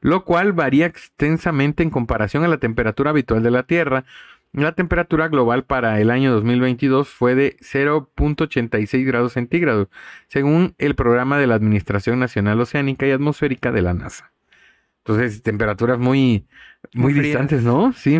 Lo 0.00 0.24
cual 0.24 0.52
varía 0.52 0.86
extensamente 0.86 1.82
en 1.82 1.90
comparación 1.90 2.44
a 2.44 2.48
la 2.48 2.58
temperatura 2.58 3.10
habitual 3.10 3.42
de 3.42 3.50
la 3.50 3.64
Tierra. 3.64 4.04
La 4.52 4.72
temperatura 4.72 5.28
global 5.28 5.64
para 5.64 6.00
el 6.00 6.10
año 6.10 6.32
2022 6.32 7.08
fue 7.08 7.34
de 7.34 7.56
0.86 7.60 9.04
grados 9.04 9.32
centígrados, 9.34 9.88
según 10.28 10.74
el 10.78 10.94
programa 10.94 11.38
de 11.38 11.46
la 11.46 11.56
Administración 11.56 12.18
Nacional 12.18 12.60
Oceánica 12.60 13.06
y 13.06 13.10
Atmosférica 13.10 13.72
de 13.72 13.82
la 13.82 13.92
NASA. 13.92 14.32
Entonces, 15.04 15.42
temperaturas 15.42 15.98
muy, 15.98 16.46
muy 16.94 17.12
distantes, 17.12 17.62
¿no? 17.62 17.92
Sí. 17.92 18.18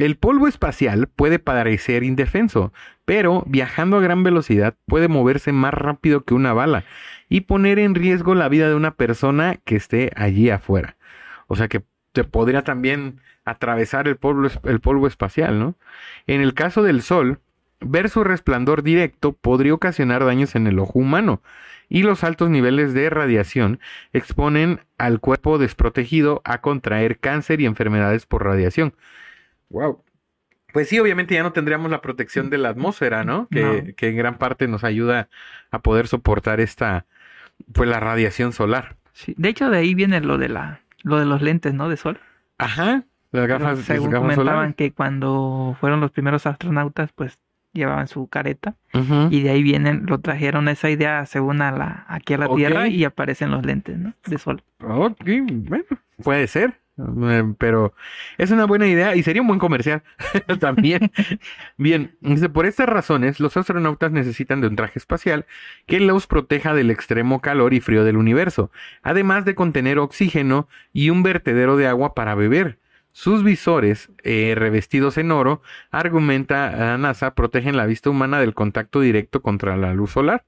El 0.00 0.16
polvo 0.16 0.48
espacial 0.48 1.08
puede 1.14 1.38
parecer 1.38 2.04
indefenso, 2.04 2.72
pero 3.04 3.44
viajando 3.46 3.98
a 3.98 4.00
gran 4.00 4.22
velocidad 4.22 4.74
puede 4.86 5.08
moverse 5.08 5.52
más 5.52 5.74
rápido 5.74 6.24
que 6.24 6.32
una 6.32 6.54
bala 6.54 6.84
y 7.28 7.42
poner 7.42 7.78
en 7.78 7.94
riesgo 7.94 8.34
la 8.34 8.48
vida 8.48 8.70
de 8.70 8.74
una 8.74 8.92
persona 8.92 9.58
que 9.62 9.76
esté 9.76 10.10
allí 10.16 10.48
afuera. 10.48 10.96
O 11.48 11.56
sea 11.56 11.68
que 11.68 11.82
te 12.12 12.24
podría 12.24 12.64
también 12.64 13.20
atravesar 13.44 14.08
el 14.08 14.16
polvo, 14.16 14.48
el 14.64 14.80
polvo 14.80 15.06
espacial, 15.06 15.58
¿no? 15.58 15.74
En 16.26 16.40
el 16.40 16.54
caso 16.54 16.82
del 16.82 17.02
Sol, 17.02 17.40
ver 17.80 18.08
su 18.08 18.24
resplandor 18.24 18.82
directo 18.82 19.34
podría 19.34 19.74
ocasionar 19.74 20.24
daños 20.24 20.54
en 20.54 20.66
el 20.66 20.78
ojo 20.78 20.98
humano 20.98 21.42
y 21.90 22.04
los 22.04 22.24
altos 22.24 22.48
niveles 22.48 22.94
de 22.94 23.10
radiación 23.10 23.80
exponen 24.14 24.80
al 24.96 25.20
cuerpo 25.20 25.58
desprotegido 25.58 26.40
a 26.46 26.62
contraer 26.62 27.18
cáncer 27.18 27.60
y 27.60 27.66
enfermedades 27.66 28.24
por 28.24 28.46
radiación. 28.46 28.94
Wow. 29.70 30.02
Pues 30.72 30.88
sí, 30.88 30.98
obviamente 31.00 31.34
ya 31.34 31.42
no 31.42 31.52
tendríamos 31.52 31.90
la 31.90 32.00
protección 32.00 32.48
de 32.50 32.58
la 32.58 32.68
atmósfera, 32.68 33.24
¿no? 33.24 33.48
Que, 33.50 33.62
No. 33.88 33.94
que 33.96 34.08
en 34.08 34.16
gran 34.16 34.38
parte 34.38 34.68
nos 34.68 34.84
ayuda 34.84 35.28
a 35.72 35.80
poder 35.80 36.06
soportar 36.06 36.60
esta, 36.60 37.06
pues 37.72 37.88
la 37.88 37.98
radiación 37.98 38.52
solar. 38.52 38.96
Sí. 39.12 39.34
De 39.36 39.48
hecho, 39.48 39.68
de 39.70 39.78
ahí 39.78 39.94
viene 39.94 40.20
lo 40.20 40.38
de 40.38 40.48
la, 40.48 40.80
lo 41.02 41.18
de 41.18 41.26
los 41.26 41.42
lentes, 41.42 41.74
¿no? 41.74 41.88
De 41.88 41.96
sol. 41.96 42.20
Ajá. 42.58 43.04
Las 43.32 43.46
Pero 43.46 43.46
gafas, 43.48 43.78
las 43.78 43.86
según 43.86 44.10
gafas 44.10 44.20
comentaban 44.22 44.46
solares. 44.54 44.74
que 44.76 44.92
cuando 44.92 45.76
fueron 45.80 46.00
los 46.00 46.10
primeros 46.12 46.46
astronautas, 46.46 47.10
pues 47.12 47.38
llevaban 47.72 48.08
su 48.08 48.26
careta 48.28 48.74
Ujú. 48.94 49.28
y 49.30 49.42
de 49.42 49.50
ahí 49.50 49.62
vienen, 49.62 50.04
lo 50.06 50.18
trajeron 50.18 50.66
esa 50.68 50.90
idea 50.90 51.24
según 51.26 51.62
a 51.62 51.70
la, 51.70 52.04
aquí 52.08 52.34
a 52.34 52.38
la. 52.38 52.48
Tierra 52.54 52.88
y 52.88 53.04
aparecen 53.04 53.50
los 53.52 53.64
lentes, 53.64 53.96
¿no? 53.98 54.14
De 54.26 54.38
sol. 54.38 54.62
Ok, 54.82 55.20
bueno, 55.48 55.84
puede 56.22 56.46
ser. 56.48 56.74
Eh, 57.30 57.54
Pero 57.58 57.94
es 58.38 58.50
una 58.50 58.66
buena 58.66 58.86
idea 58.86 59.14
y 59.16 59.22
sería 59.22 59.42
un 59.42 59.48
buen 59.48 59.58
comercial 59.58 60.02
también. 60.60 61.10
Bien, 61.76 62.16
por 62.52 62.66
estas 62.66 62.88
razones, 62.88 63.40
los 63.40 63.56
astronautas 63.56 64.12
necesitan 64.12 64.60
de 64.60 64.68
un 64.68 64.76
traje 64.76 64.98
espacial 64.98 65.46
que 65.86 66.00
los 66.00 66.26
proteja 66.26 66.74
del 66.74 66.90
extremo 66.90 67.40
calor 67.40 67.74
y 67.74 67.80
frío 67.80 68.04
del 68.04 68.16
universo, 68.16 68.70
además 69.02 69.44
de 69.44 69.54
contener 69.54 69.98
oxígeno 69.98 70.68
y 70.92 71.10
un 71.10 71.22
vertedero 71.22 71.76
de 71.76 71.86
agua 71.86 72.14
para 72.14 72.34
beber. 72.34 72.78
Sus 73.12 73.42
visores, 73.42 74.10
eh, 74.22 74.54
revestidos 74.56 75.18
en 75.18 75.32
oro, 75.32 75.62
argumenta 75.90 76.70
la 76.70 76.98
NASA, 76.98 77.34
protegen 77.34 77.76
la 77.76 77.86
vista 77.86 78.08
humana 78.08 78.38
del 78.38 78.54
contacto 78.54 79.00
directo 79.00 79.42
contra 79.42 79.76
la 79.76 79.92
luz 79.94 80.12
solar 80.12 80.44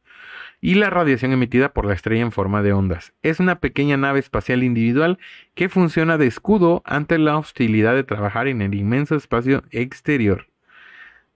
y 0.62 0.76
la 0.76 0.88
radiación 0.88 1.32
emitida 1.32 1.72
por 1.74 1.84
la 1.84 1.92
estrella 1.92 2.22
en 2.22 2.32
forma 2.32 2.62
de 2.62 2.72
ondas. 2.72 3.12
Es 3.22 3.40
una 3.40 3.58
pequeña 3.58 3.96
nave 3.98 4.20
espacial 4.20 4.62
individual 4.62 5.18
que 5.54 5.68
funciona 5.68 6.16
de 6.16 6.26
escudo 6.28 6.80
ante 6.86 7.18
la 7.18 7.36
hostilidad 7.36 7.94
de 7.94 8.04
trabajar 8.04 8.46
en 8.48 8.62
el 8.62 8.72
inmenso 8.72 9.16
espacio 9.16 9.64
exterior. 9.72 10.46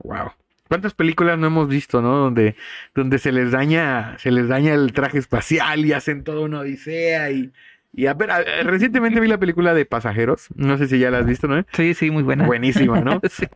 Wow. 0.03 0.31
¿Cuántas 0.69 0.95
películas 0.95 1.39
no 1.39 1.47
hemos 1.49 1.69
visto, 1.69 2.01
no? 2.03 2.17
Donde, 2.17 2.57
donde 2.95 3.19
se 3.19 3.33
les 3.33 3.51
daña, 3.53 4.17
se 4.19 4.31
les 4.31 4.49
daña 4.49 4.75
el 4.75 4.93
traje 4.93 5.19
espacial 5.19 5.85
y 5.85 5.93
hacen 5.93 6.25
toda 6.25 6.41
una 6.41 6.61
odisea 6.61 7.31
y, 7.31 7.53
y 7.95 8.07
a 8.07 8.15
ver, 8.15 8.31
a- 8.31 8.43
recientemente 8.65 9.21
vi 9.21 9.29
la 9.29 9.39
película 9.39 9.75
de 9.75 9.87
Pasajeros. 9.87 10.49
No 10.55 10.77
sé 10.79 10.87
si 10.89 10.99
ya 10.99 11.11
la 11.11 11.19
has 11.19 11.27
visto, 11.27 11.47
¿no? 11.49 11.65
Sí, 11.73 11.95
sí, 11.95 12.11
muy 12.11 12.23
buena. 12.25 12.47
Buenísima, 12.47 13.01
¿no? 13.01 13.21
Sí. 13.31 13.47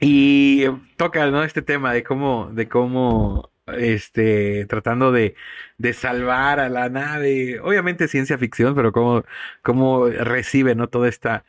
Y 0.00 0.64
toca, 0.96 1.30
¿no? 1.30 1.42
Este 1.44 1.62
tema 1.62 1.92
de 1.92 2.02
cómo, 2.04 2.48
de 2.52 2.68
cómo, 2.68 3.50
este, 3.66 4.66
tratando 4.66 5.12
de, 5.12 5.34
de 5.78 5.92
salvar 5.92 6.60
a 6.60 6.68
la 6.68 6.88
nave. 6.88 7.60
Obviamente 7.60 8.08
ciencia 8.08 8.38
ficción, 8.38 8.74
pero 8.74 8.92
cómo, 8.92 9.24
cómo 9.62 10.06
recibe, 10.06 10.74
¿no? 10.74 10.88
Todo 10.88 11.06
esta, 11.06 11.44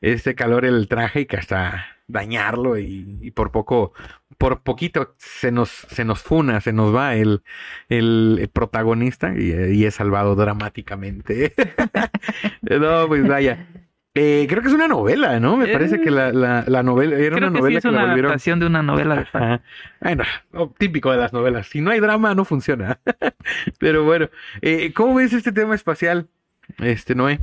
este 0.00 0.34
calor 0.34 0.64
el 0.64 0.88
traje 0.88 1.22
y 1.22 1.26
que 1.26 1.36
hasta 1.36 1.86
dañarlo 2.06 2.78
y, 2.78 3.18
y 3.20 3.30
por 3.32 3.52
poco, 3.52 3.92
por 4.38 4.62
poquito 4.62 5.14
se 5.18 5.52
nos, 5.52 5.68
se 5.70 6.04
nos 6.04 6.22
funa, 6.22 6.60
se 6.60 6.72
nos 6.72 6.94
va 6.94 7.14
el, 7.16 7.42
el, 7.88 8.50
protagonista 8.52 9.34
y, 9.36 9.52
y 9.52 9.84
es 9.84 9.96
salvado 9.96 10.34
dramáticamente. 10.34 11.54
no, 12.62 13.08
pues 13.08 13.26
vaya. 13.26 13.66
Eh, 14.20 14.46
creo 14.48 14.62
que 14.62 14.68
es 14.68 14.74
una 14.74 14.88
novela, 14.88 15.38
¿no? 15.38 15.56
Me 15.56 15.70
Eh, 15.70 15.72
parece 15.72 16.00
que 16.00 16.10
la, 16.10 16.32
la, 16.32 16.64
la 16.66 16.82
novela 16.82 17.16
era 17.16 17.36
Creo 17.36 17.48
una 17.48 17.50
que 17.50 17.56
sí 17.58 17.60
novela 17.62 17.78
es 17.78 17.82
que 17.84 17.90
la 17.90 17.98
una 17.98 18.06
volvieron. 18.06 18.30
adaptación 18.30 18.58
de 18.60 18.66
una 18.66 18.82
novela 18.82 19.14
de. 19.32 19.60
Bueno, 20.00 20.24
típico 20.78 21.10
de 21.12 21.18
las 21.18 21.32
novelas. 21.32 21.66
Si 21.68 21.80
no 21.80 21.90
hay 21.90 22.00
drama, 22.00 22.34
no 22.34 22.44
funciona. 22.44 22.98
Pero 23.78 24.04
bueno, 24.04 24.28
eh, 24.62 24.92
¿cómo 24.92 25.14
ves 25.14 25.32
este 25.32 25.52
tema 25.52 25.74
espacial, 25.74 26.26
este 26.78 27.14
Noé? 27.14 27.38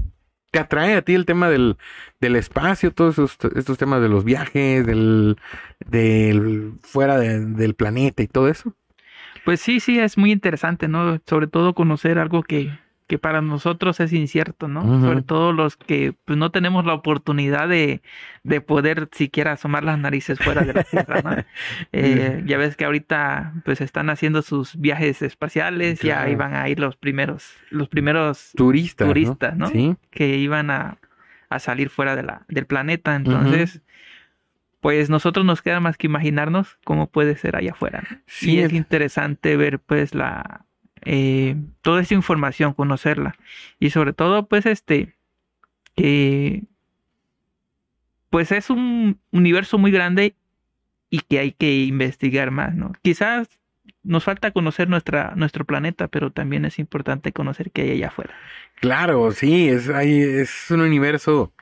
¿Te 0.52 0.60
atrae 0.60 0.96
a 0.96 1.02
ti 1.02 1.14
el 1.16 1.26
tema 1.26 1.50
del, 1.50 1.78
del 2.22 2.36
espacio, 2.38 2.92
todos 2.92 3.16
esos- 3.20 3.38
estos 3.56 3.78
temas 3.78 4.02
de 4.02 4.08
los 4.10 4.24
viajes, 4.24 4.86
del, 4.86 5.38
del 5.86 6.74
fuera 6.82 7.18
de- 7.18 7.46
del 7.46 7.74
planeta 7.76 8.24
y 8.24 8.28
todo 8.28 8.48
eso? 8.50 8.74
Pues 9.44 9.60
sí, 9.62 9.80
sí, 9.80 10.00
es 10.00 10.18
muy 10.18 10.32
interesante, 10.32 10.88
¿no? 10.88 11.20
Sobre 11.28 11.48
todo 11.48 11.74
conocer 11.76 12.18
algo 12.20 12.42
que, 12.42 12.72
que 13.08 13.20
para 13.20 13.40
nosotros 13.42 14.00
es 14.00 14.12
incierto, 14.14 14.68
¿no? 14.68 14.82
Sobre 15.02 15.22
todo 15.22 15.54
los 15.54 15.78
que 15.78 16.16
pues 16.26 16.40
no 16.40 16.50
tenemos 16.50 16.86
la 16.86 16.94
oportunidad 16.96 17.70
de, 17.70 18.02
de 18.44 18.62
poder 18.62 19.10
siquiera 19.12 19.52
asomar 19.52 19.84
las 19.84 20.00
narices 20.00 20.40
fuera 20.40 20.64
de 20.64 20.74
la 20.74 20.84
Tierra, 20.84 21.22
¿no? 21.22 21.36
Eh, 21.92 22.42
ya 22.48 22.58
ves 22.58 22.76
que 22.76 22.86
ahorita 22.86 23.54
pues 23.64 23.80
están 23.82 24.10
haciendo 24.10 24.42
sus 24.42 24.76
viajes 24.80 25.22
espaciales, 25.22 26.00
ya 26.00 26.16
Claro. 26.18 26.32
iban 26.32 26.56
a 26.56 26.68
ir 26.68 26.80
los 26.80 26.96
primeros, 26.98 27.54
los 27.70 27.90
primeros 27.90 28.52
Turistas. 28.56 29.08
Turistas, 29.08 29.56
¿no? 29.56 29.68
Sí. 29.68 29.96
que 30.10 30.38
iban 30.38 30.72
a, 30.72 30.98
a 31.50 31.60
salir 31.60 31.90
fuera 31.90 32.16
de 32.16 32.24
la, 32.24 32.42
del 32.48 32.66
planeta. 32.66 33.16
Entonces, 33.16 33.82
pues 34.82 35.10
nosotros 35.10 35.46
nos 35.46 35.62
queda 35.62 35.80
más 35.80 35.98
que 35.98 36.08
imaginarnos 36.08 36.78
cómo 36.84 37.08
puede 37.08 37.36
ser 37.38 37.56
allá 37.56 37.72
afuera. 37.72 38.04
¿no? 38.10 38.18
Sí, 38.28 38.54
y 38.56 38.60
es 38.60 38.66
es- 38.66 38.74
interesante 38.74 39.58
ver 39.58 39.80
pues 39.80 40.14
la 40.16 40.66
eh, 41.06 41.56
toda 41.82 42.02
esa 42.02 42.14
información, 42.14 42.74
conocerla. 42.74 43.36
Y 43.80 43.92
sobre 43.92 44.14
todo, 44.14 44.48
pues 44.48 44.66
este, 44.66 45.16
que 45.96 46.64
pues 48.30 48.52
es 48.52 48.70
un 48.70 49.20
universo 49.32 49.78
muy 49.78 49.92
grande 49.92 50.36
y 51.10 51.20
que 51.22 51.40
hay 51.40 51.52
que 51.54 51.84
investigar 51.84 52.52
más, 52.52 52.76
¿no? 52.76 52.92
Quizás 53.02 53.48
nos 54.04 54.24
falta 54.24 54.52
conocer 54.52 54.90
nuestra, 54.90 55.34
nuestro 55.36 55.64
planeta, 55.64 56.08
pero 56.08 56.32
también 56.32 56.66
es 56.66 56.80
importante 56.80 57.32
conocer 57.32 57.72
qué 57.72 57.84
hay 57.84 57.92
allá 57.92 58.08
afuera. 58.08 58.34
Claro, 58.76 59.32
sí, 59.32 59.70
es, 59.70 59.88
es 59.88 60.70
un 60.70 60.82
universo 60.82 61.54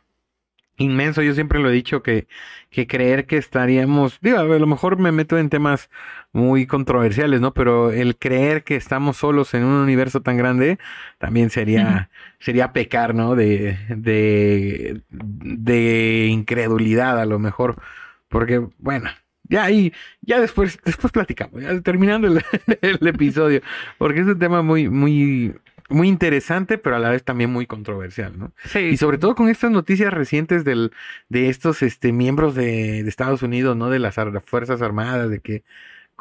inmenso. 0.77 1.21
Yo 1.21 1.33
siempre 1.33 1.59
lo 1.59 1.69
he 1.69 1.73
dicho 1.73 2.03
que, 2.03 2.27
que 2.69 2.87
creer 2.87 3.25
que 3.25 3.37
estaríamos, 3.37 4.19
digo, 4.21 4.39
a 4.39 4.43
lo 4.43 4.67
mejor 4.67 4.97
me 4.99 5.11
meto 5.11 5.37
en 5.37 5.49
temas 5.49 5.89
muy 6.31 6.65
controversiales, 6.67 7.41
¿no? 7.41 7.53
Pero 7.53 7.91
el 7.91 8.17
creer 8.17 8.63
que 8.63 8.75
estamos 8.75 9.17
solos 9.17 9.53
en 9.53 9.63
un 9.63 9.73
universo 9.73 10.21
tan 10.21 10.37
grande 10.37 10.79
también 11.19 11.49
sería, 11.49 12.09
sería 12.39 12.73
pecar, 12.73 13.15
¿no? 13.15 13.35
De, 13.35 13.77
de, 13.89 15.01
de 15.09 16.27
incredulidad 16.31 17.19
a 17.19 17.25
lo 17.25 17.39
mejor. 17.39 17.81
Porque, 18.29 18.59
bueno, 18.79 19.09
ya 19.53 19.63
ahí, 19.65 19.93
ya 20.21 20.39
después, 20.41 20.79
después 20.85 21.11
platicamos, 21.13 21.61
ya 21.61 21.79
terminando 21.81 22.27
el, 22.27 22.41
el 22.81 23.07
episodio, 23.07 23.61
porque 23.97 24.21
es 24.21 24.27
un 24.27 24.39
tema 24.39 24.61
muy, 24.61 24.89
muy, 24.89 25.55
muy 25.89 26.07
interesante, 26.09 26.77
pero 26.77 26.95
a 26.95 26.99
la 26.99 27.09
vez 27.09 27.23
también 27.23 27.51
muy 27.51 27.65
controversial, 27.67 28.37
¿no? 28.37 28.53
Sí, 28.63 28.79
Y 28.89 28.97
sobre 28.97 29.17
todo 29.17 29.35
con 29.35 29.49
estas 29.49 29.71
noticias 29.71 30.13
recientes 30.13 30.63
del, 30.65 30.91
de 31.29 31.49
estos 31.49 31.81
este, 31.83 32.11
miembros 32.11 32.55
de, 32.55 33.03
de 33.03 33.09
Estados 33.09 33.43
Unidos, 33.43 33.77
¿no? 33.77 33.89
De 33.89 33.99
las 33.99 34.17
ar- 34.17 34.41
Fuerzas 34.45 34.81
Armadas, 34.81 35.29
de 35.29 35.39
que 35.41 35.63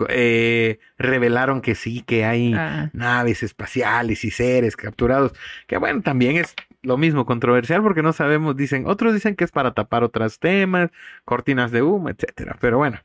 eh, 0.09 0.79
revelaron 0.99 1.61
que 1.61 1.75
sí, 1.75 2.03
que 2.03 2.25
hay 2.25 2.55
Ah, 2.57 2.91
naves 2.93 3.43
espaciales 3.43 4.25
y 4.25 4.31
seres 4.31 4.77
capturados, 4.77 5.33
que 5.67 5.77
bueno, 5.79 6.03
también 6.03 6.37
es 6.37 6.55
lo 6.83 6.97
mismo, 6.99 7.27
controversial 7.27 7.83
porque 7.83 8.03
no 8.03 8.13
sabemos, 8.13 8.57
dicen, 8.57 8.87
otros 8.87 9.15
dicen 9.15 9.37
que 9.37 9.45
es 9.45 9.53
para 9.53 9.73
tapar 9.75 10.03
otros 10.03 10.39
temas, 10.39 10.91
cortinas 11.25 11.71
de 11.71 11.83
humo, 11.83 12.09
etcétera. 12.09 12.57
Pero 12.61 12.79
bueno, 12.79 12.99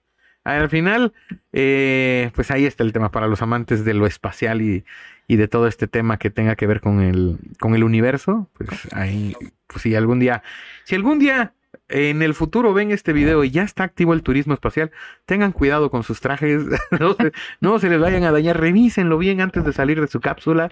al 0.56 0.70
final, 0.70 1.14
eh, 1.54 2.32
pues 2.34 2.52
ahí 2.52 2.66
está 2.66 2.84
el 2.84 2.94
tema 2.94 3.12
para 3.12 3.28
los 3.28 3.42
amantes 3.42 3.84
de 3.84 3.94
lo 3.94 4.08
espacial 4.08 4.62
y, 4.62 4.86
y 5.28 5.36
de 5.36 5.48
todo 5.48 5.68
este 5.68 5.88
tema 5.88 6.18
que 6.18 6.30
tenga 6.30 6.56
que 6.56 6.68
ver 6.68 6.82
con 6.82 7.02
el, 7.02 7.38
con 7.60 7.76
el 7.76 7.84
universo. 7.84 8.50
Pues 8.58 8.70
ahí, 8.94 9.36
pues 9.68 9.82
si 9.82 9.96
algún 9.96 10.20
día, 10.20 10.44
si 10.86 10.96
algún 10.96 11.20
día 11.20 11.54
en 11.90 12.22
el 12.22 12.34
futuro 12.34 12.74
ven 12.74 12.92
este 12.92 13.14
video 13.14 13.44
y 13.44 13.52
ya 13.52 13.64
está 13.64 13.84
activo 13.84 14.14
el 14.14 14.24
turismo 14.24 14.54
espacial, 14.54 14.92
tengan 15.26 15.52
cuidado 15.52 15.90
con 15.90 16.04
sus 16.04 16.20
trajes, 16.20 16.64
no 17.00 17.14
se, 17.14 17.32
no 17.62 17.80
se 17.80 17.90
les 17.90 18.00
vayan 18.00 18.24
a 18.24 18.32
dañar, 18.32 18.60
revísenlo 18.60 19.18
bien 19.18 19.42
antes 19.42 19.64
de 19.64 19.74
salir 19.74 20.02
de 20.02 20.08
su 20.08 20.20
cápsula 20.20 20.70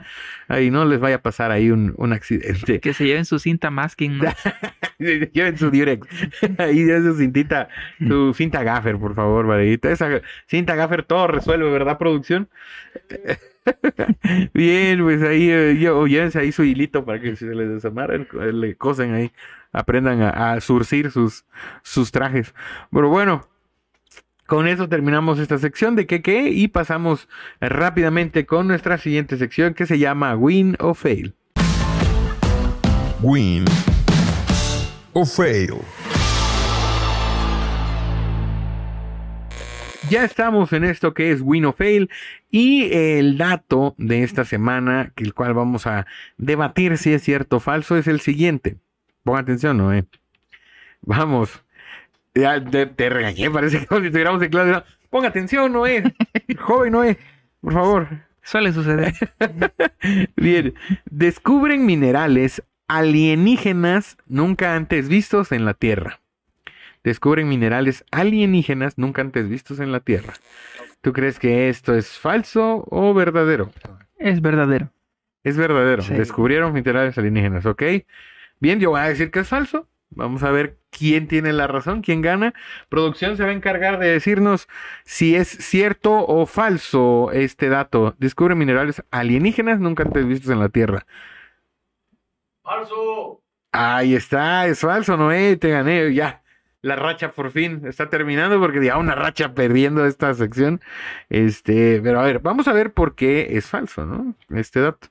y 0.50 0.70
no 0.72 0.86
les 0.86 1.00
vaya 1.00 1.18
a 1.18 1.22
pasar 1.22 1.52
ahí 1.52 1.72
un, 1.72 1.94
un 1.98 2.14
accidente. 2.14 2.80
Que 2.80 2.94
se 2.94 3.06
lleven 3.06 3.26
su 3.26 3.40
cinta 3.40 3.72
masking, 3.72 4.18
¿no? 4.18 4.26
Lleven 4.98 5.58
su 5.58 5.72
Durex, 5.72 6.08
ahí 6.58 6.88
ya 6.88 7.02
su 7.02 7.18
cintita, 7.18 7.68
su 8.00 8.34
cinta 8.34 8.64
gaffer, 8.64 8.98
por 8.98 9.14
favor, 9.14 9.46
varita. 9.46 9.92
Esa 9.92 10.22
cinta 10.48 10.76
gaffer 10.76 11.04
todo 11.04 11.28
resuelve, 11.28 11.70
¿verdad, 11.70 11.98
producción? 11.98 12.48
Bien, 14.54 15.02
pues 15.02 15.22
ahí, 15.24 15.50
eh, 15.50 15.78
yo, 15.80 16.06
llévense 16.08 16.40
ahí 16.40 16.52
su 16.52 16.64
hilito 16.64 17.04
para 17.04 17.20
que 17.20 17.36
se 17.36 17.46
les 17.54 17.70
desamarren, 17.70 18.28
le 18.54 18.76
cosen 18.76 19.14
ahí, 19.14 19.32
aprendan 19.80 20.22
a, 20.22 20.54
a 20.54 20.62
surcir 20.62 21.12
sus, 21.12 21.46
sus 21.84 22.12
trajes. 22.12 22.54
Pero 22.92 23.10
bueno, 23.10 23.48
con 24.48 24.68
eso 24.68 24.88
terminamos 24.88 25.40
esta 25.40 25.58
sección 25.58 25.96
de 25.96 26.06
qué 26.06 26.22
qué 26.22 26.50
y 26.50 26.68
pasamos 26.68 27.28
rápidamente 27.60 28.46
con 28.46 28.68
nuestra 28.68 28.98
siguiente 28.98 29.38
sección 29.38 29.74
que 29.74 29.86
se 29.86 29.98
llama 29.98 30.36
Win 30.36 30.76
o 30.80 30.94
Fail. 30.94 31.34
Win 33.22 33.66
o 35.14 35.26
fail. 35.26 35.76
Ya 40.10 40.24
estamos 40.24 40.72
en 40.74 40.84
esto 40.84 41.16
que 41.16 41.32
es 41.32 41.42
Win 41.42 41.66
o 41.66 41.74
Fail 41.74 42.12
y 42.52 42.94
el 42.94 43.40
dato 43.40 43.96
de 43.98 44.22
esta 44.22 44.46
semana, 44.46 45.12
que 45.16 45.24
el 45.24 45.34
cual 45.34 45.56
vamos 45.56 45.88
a 45.88 46.06
debatir 46.38 47.00
si 47.00 47.14
es 47.14 47.24
cierto 47.24 47.58
o 47.58 47.60
falso, 47.60 47.98
es 47.98 48.08
el 48.08 48.20
siguiente. 48.20 48.78
Ponga 49.26 49.40
atención, 49.40 49.78
Noé. 49.78 50.06
Vamos. 51.02 51.64
Ya 52.36 52.64
te, 52.64 52.86
te 52.86 53.10
regañé, 53.10 53.50
parece 53.50 53.80
que 53.80 53.86
como 53.88 54.02
si 54.02 54.08
estuviéramos 54.08 54.42
en 54.44 54.50
clase. 54.50 54.86
Ponga 55.10 55.30
atención, 55.30 55.74
Noé. 55.74 56.04
Joven 56.60 56.94
Noé, 56.94 57.18
por 57.60 57.74
favor. 57.74 58.08
Suele 58.44 58.72
suceder. 58.72 59.16
Bien. 60.36 60.76
Descubren 61.10 61.88
minerales 61.88 62.62
alienígenas 62.88 64.18
nunca 64.28 64.76
antes 64.76 65.10
vistos 65.10 65.52
en 65.52 65.66
la 65.66 65.74
Tierra. 65.74 66.20
Descubren 67.04 67.50
minerales 67.50 68.06
alienígenas 68.12 69.00
nunca 69.00 69.24
antes 69.24 69.50
vistos 69.50 69.80
en 69.80 69.92
la 69.92 70.02
Tierra. 70.02 70.34
¿Tú 71.02 71.14
crees 71.14 71.40
que 71.40 71.70
esto 71.70 71.96
es 71.96 72.20
falso 72.20 72.86
o 72.92 73.16
verdadero? 73.16 73.72
Es 74.20 74.40
verdadero. 74.40 74.92
Es 75.44 75.58
verdadero. 75.58 76.04
Sí. 76.04 76.14
Descubrieron 76.14 76.74
minerales 76.74 77.18
alienígenas, 77.18 77.66
¿ok? 77.66 77.82
Bien, 78.60 78.80
yo 78.80 78.92
voy 78.92 79.02
a 79.02 79.10
decir 79.10 79.32
que 79.32 79.40
es 79.40 79.48
falso. 79.48 79.88
Vamos 80.10 80.44
a 80.44 80.52
ver 80.52 80.78
quién 80.92 81.28
tiene 81.28 81.52
la 81.52 81.68
razón, 81.68 82.02
quién 82.02 82.22
gana. 82.22 82.54
Producción 82.90 83.36
se 83.36 83.44
va 83.44 83.50
a 83.50 83.54
encargar 83.54 84.00
de 84.00 84.08
decirnos 84.08 84.68
si 85.04 85.36
es 85.36 85.48
cierto 85.50 86.26
o 86.26 86.46
falso 86.46 87.32
este 87.34 87.70
dato. 87.70 88.16
Descubre 88.18 88.56
minerales 88.56 89.04
alienígenas 89.12 89.80
nunca 89.80 90.04
antes 90.04 90.26
vistos 90.26 90.52
en 90.52 90.60
la 90.60 90.70
Tierra. 90.70 91.06
¡Falso! 92.64 93.42
Ahí 93.72 94.16
está, 94.16 94.68
es 94.68 94.80
falso, 94.80 95.18
Noé, 95.18 95.58
te 95.58 95.70
gané, 95.70 96.14
ya. 96.14 96.42
La 96.82 96.96
racha 96.96 97.32
por 97.32 97.52
fin 97.52 97.82
está 97.86 98.10
terminando 98.10 98.60
porque 98.60 98.84
ya 98.86 98.98
una 98.98 99.16
racha 99.16 99.54
perdiendo 99.54 100.06
esta 100.06 100.34
sección. 100.34 100.82
Este, 101.30 102.00
pero 102.02 102.22
a 102.22 102.24
ver, 102.24 102.40
vamos 102.40 102.68
a 102.68 102.74
ver 102.74 102.94
por 102.94 103.16
qué 103.16 103.58
es 103.58 103.66
falso, 103.66 104.06
¿no? 104.06 104.36
Este 104.50 104.80
dato. 104.80 105.08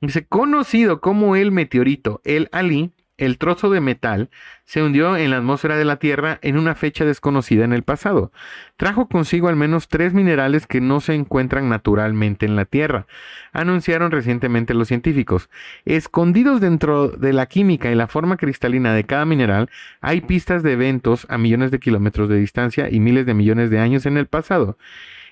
Dice, 0.00 0.26
conocido 0.26 1.00
como 1.00 1.36
el 1.36 1.52
meteorito, 1.52 2.20
el 2.24 2.48
Ali, 2.52 2.92
el 3.18 3.38
trozo 3.38 3.70
de 3.70 3.80
metal, 3.80 4.28
se 4.64 4.82
hundió 4.82 5.16
en 5.16 5.30
la 5.30 5.38
atmósfera 5.38 5.78
de 5.78 5.86
la 5.86 5.96
Tierra 5.96 6.38
en 6.42 6.58
una 6.58 6.74
fecha 6.74 7.06
desconocida 7.06 7.64
en 7.64 7.72
el 7.72 7.82
pasado. 7.82 8.30
Trajo 8.76 9.08
consigo 9.08 9.48
al 9.48 9.56
menos 9.56 9.88
tres 9.88 10.12
minerales 10.12 10.66
que 10.66 10.82
no 10.82 11.00
se 11.00 11.14
encuentran 11.14 11.70
naturalmente 11.70 12.44
en 12.44 12.56
la 12.56 12.66
Tierra, 12.66 13.06
anunciaron 13.52 14.10
recientemente 14.10 14.74
los 14.74 14.88
científicos. 14.88 15.48
Escondidos 15.86 16.60
dentro 16.60 17.08
de 17.08 17.32
la 17.32 17.46
química 17.46 17.90
y 17.90 17.94
la 17.94 18.06
forma 18.06 18.36
cristalina 18.36 18.92
de 18.92 19.04
cada 19.04 19.24
mineral, 19.24 19.70
hay 20.02 20.20
pistas 20.20 20.62
de 20.62 20.72
eventos 20.72 21.26
a 21.30 21.38
millones 21.38 21.70
de 21.70 21.78
kilómetros 21.78 22.28
de 22.28 22.36
distancia 22.36 22.90
y 22.90 23.00
miles 23.00 23.24
de 23.24 23.32
millones 23.32 23.70
de 23.70 23.78
años 23.78 24.04
en 24.04 24.18
el 24.18 24.26
pasado. 24.26 24.76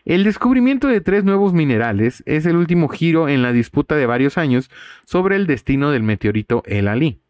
El 0.04 0.22
descubrimiento 0.22 0.88
de 0.88 1.00
tres 1.00 1.24
nuevos 1.24 1.54
minerales 1.54 2.22
es 2.26 2.44
el 2.44 2.56
último 2.56 2.88
giro 2.88 3.26
en 3.26 3.40
la 3.40 3.52
disputa 3.52 3.96
de 3.96 4.04
varios 4.04 4.36
años 4.36 4.70
sobre 5.06 5.36
el 5.36 5.46
destino 5.46 5.90
del 5.90 6.02
meteorito 6.02 6.62
El 6.66 6.88
Ali. 6.88 7.20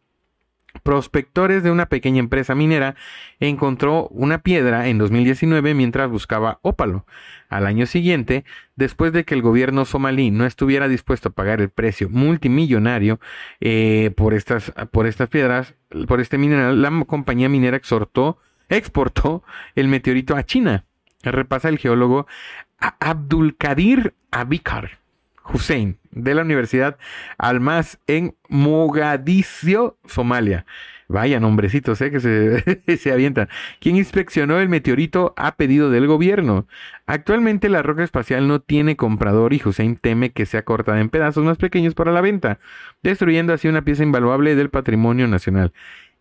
Prospectores 0.82 1.62
de 1.62 1.70
una 1.70 1.86
pequeña 1.86 2.18
empresa 2.18 2.56
minera 2.56 2.96
encontró 3.38 4.08
una 4.08 4.38
piedra 4.38 4.88
en 4.88 4.98
2019 4.98 5.72
mientras 5.72 6.10
buscaba 6.10 6.58
ópalo. 6.62 7.06
Al 7.48 7.68
año 7.68 7.86
siguiente, 7.86 8.44
después 8.74 9.12
de 9.12 9.24
que 9.24 9.34
el 9.34 9.42
gobierno 9.42 9.84
somalí 9.84 10.32
no 10.32 10.44
estuviera 10.44 10.88
dispuesto 10.88 11.28
a 11.28 11.32
pagar 11.32 11.60
el 11.60 11.68
precio 11.68 12.08
multimillonario 12.10 13.20
eh, 13.60 14.10
por, 14.16 14.34
estas, 14.34 14.72
por 14.90 15.06
estas 15.06 15.28
piedras, 15.28 15.76
por 16.08 16.20
este 16.20 16.38
mineral, 16.38 16.82
la 16.82 16.90
compañía 17.06 17.48
minera 17.48 17.76
exhortó, 17.76 18.38
exportó 18.68 19.44
el 19.76 19.86
meteorito 19.86 20.34
a 20.34 20.42
China. 20.42 20.84
Repasa 21.32 21.68
el 21.68 21.78
geólogo 21.78 22.26
Abdulkadir 22.78 24.14
Abikar. 24.30 25.04
Hussein 25.52 25.98
de 26.10 26.34
la 26.34 26.42
Universidad 26.42 26.96
Almas 27.38 27.98
en 28.06 28.34
Mogadiscio, 28.48 29.98
Somalia. 30.06 30.64
Vaya 31.06 31.38
nombrecitos, 31.38 32.00
¿eh? 32.00 32.10
que 32.10 32.20
se, 32.20 32.96
se 32.96 33.12
avientan. 33.12 33.48
Quien 33.78 33.96
inspeccionó 33.96 34.58
el 34.58 34.70
meteorito 34.70 35.34
a 35.36 35.56
pedido 35.56 35.90
del 35.90 36.06
gobierno. 36.06 36.66
Actualmente 37.06 37.68
la 37.68 37.82
roca 37.82 38.04
espacial 38.04 38.48
no 38.48 38.60
tiene 38.60 38.96
comprador 38.96 39.52
y 39.52 39.60
Hussein 39.62 39.96
teme 39.96 40.32
que 40.32 40.46
sea 40.46 40.64
cortada 40.64 41.00
en 41.00 41.10
pedazos 41.10 41.44
más 41.44 41.58
pequeños 41.58 41.94
para 41.94 42.10
la 42.10 42.22
venta, 42.22 42.58
destruyendo 43.02 43.52
así 43.52 43.68
una 43.68 43.82
pieza 43.82 44.02
invaluable 44.02 44.54
del 44.54 44.70
patrimonio 44.70 45.28
nacional. 45.28 45.72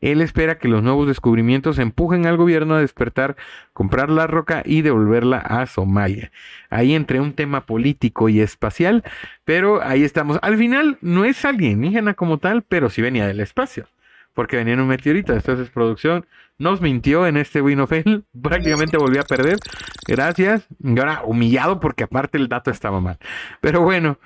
Él 0.04 0.22
espera 0.22 0.58
que 0.58 0.68
los 0.68 0.84
nuevos 0.84 1.08
descubrimientos 1.08 1.80
empujen 1.80 2.26
al 2.26 2.36
gobierno 2.36 2.76
a 2.76 2.82
despertar, 2.82 3.38
comprar 3.72 4.10
la 4.10 4.28
roca 4.28 4.62
y 4.66 4.82
devolverla 4.82 5.38
a 5.38 5.66
Somalia. 5.66 6.32
Ahí 6.70 6.94
entre 6.94 7.22
un 7.22 7.34
tema 7.34 7.66
político 7.66 8.28
y 8.28 8.42
espacial, 8.42 9.04
pero 9.46 9.82
ahí 9.82 10.04
estamos. 10.04 10.40
Al 10.42 10.58
final 10.58 10.98
no 11.00 11.24
es 11.24 11.46
alienígena 11.46 12.16
como 12.16 12.38
tal, 12.38 12.64
pero 12.64 12.90
sí 12.90 13.02
venía 13.02 13.26
del 13.26 13.40
espacio, 13.40 13.88
porque 14.34 14.58
venía 14.58 14.74
en 14.74 14.82
un 14.82 14.90
meteorito. 14.90 15.34
Entonces 15.34 15.70
producción 15.70 16.26
nos 16.58 16.82
mintió 16.82 17.26
en 17.26 17.38
este 17.38 17.62
Win 17.62 17.80
of 17.80 17.90
Fail, 17.90 18.26
prácticamente 18.42 18.98
volvió 18.98 19.22
a 19.22 19.26
perder. 19.26 19.58
Gracias. 20.06 20.68
Y 20.84 21.00
ahora 21.00 21.22
humillado 21.24 21.80
porque 21.80 22.04
aparte 22.04 22.38
el 22.38 22.50
dato 22.50 22.72
estaba 22.72 23.00
mal. 23.00 23.18
Pero 23.62 23.82
bueno, 23.82 24.18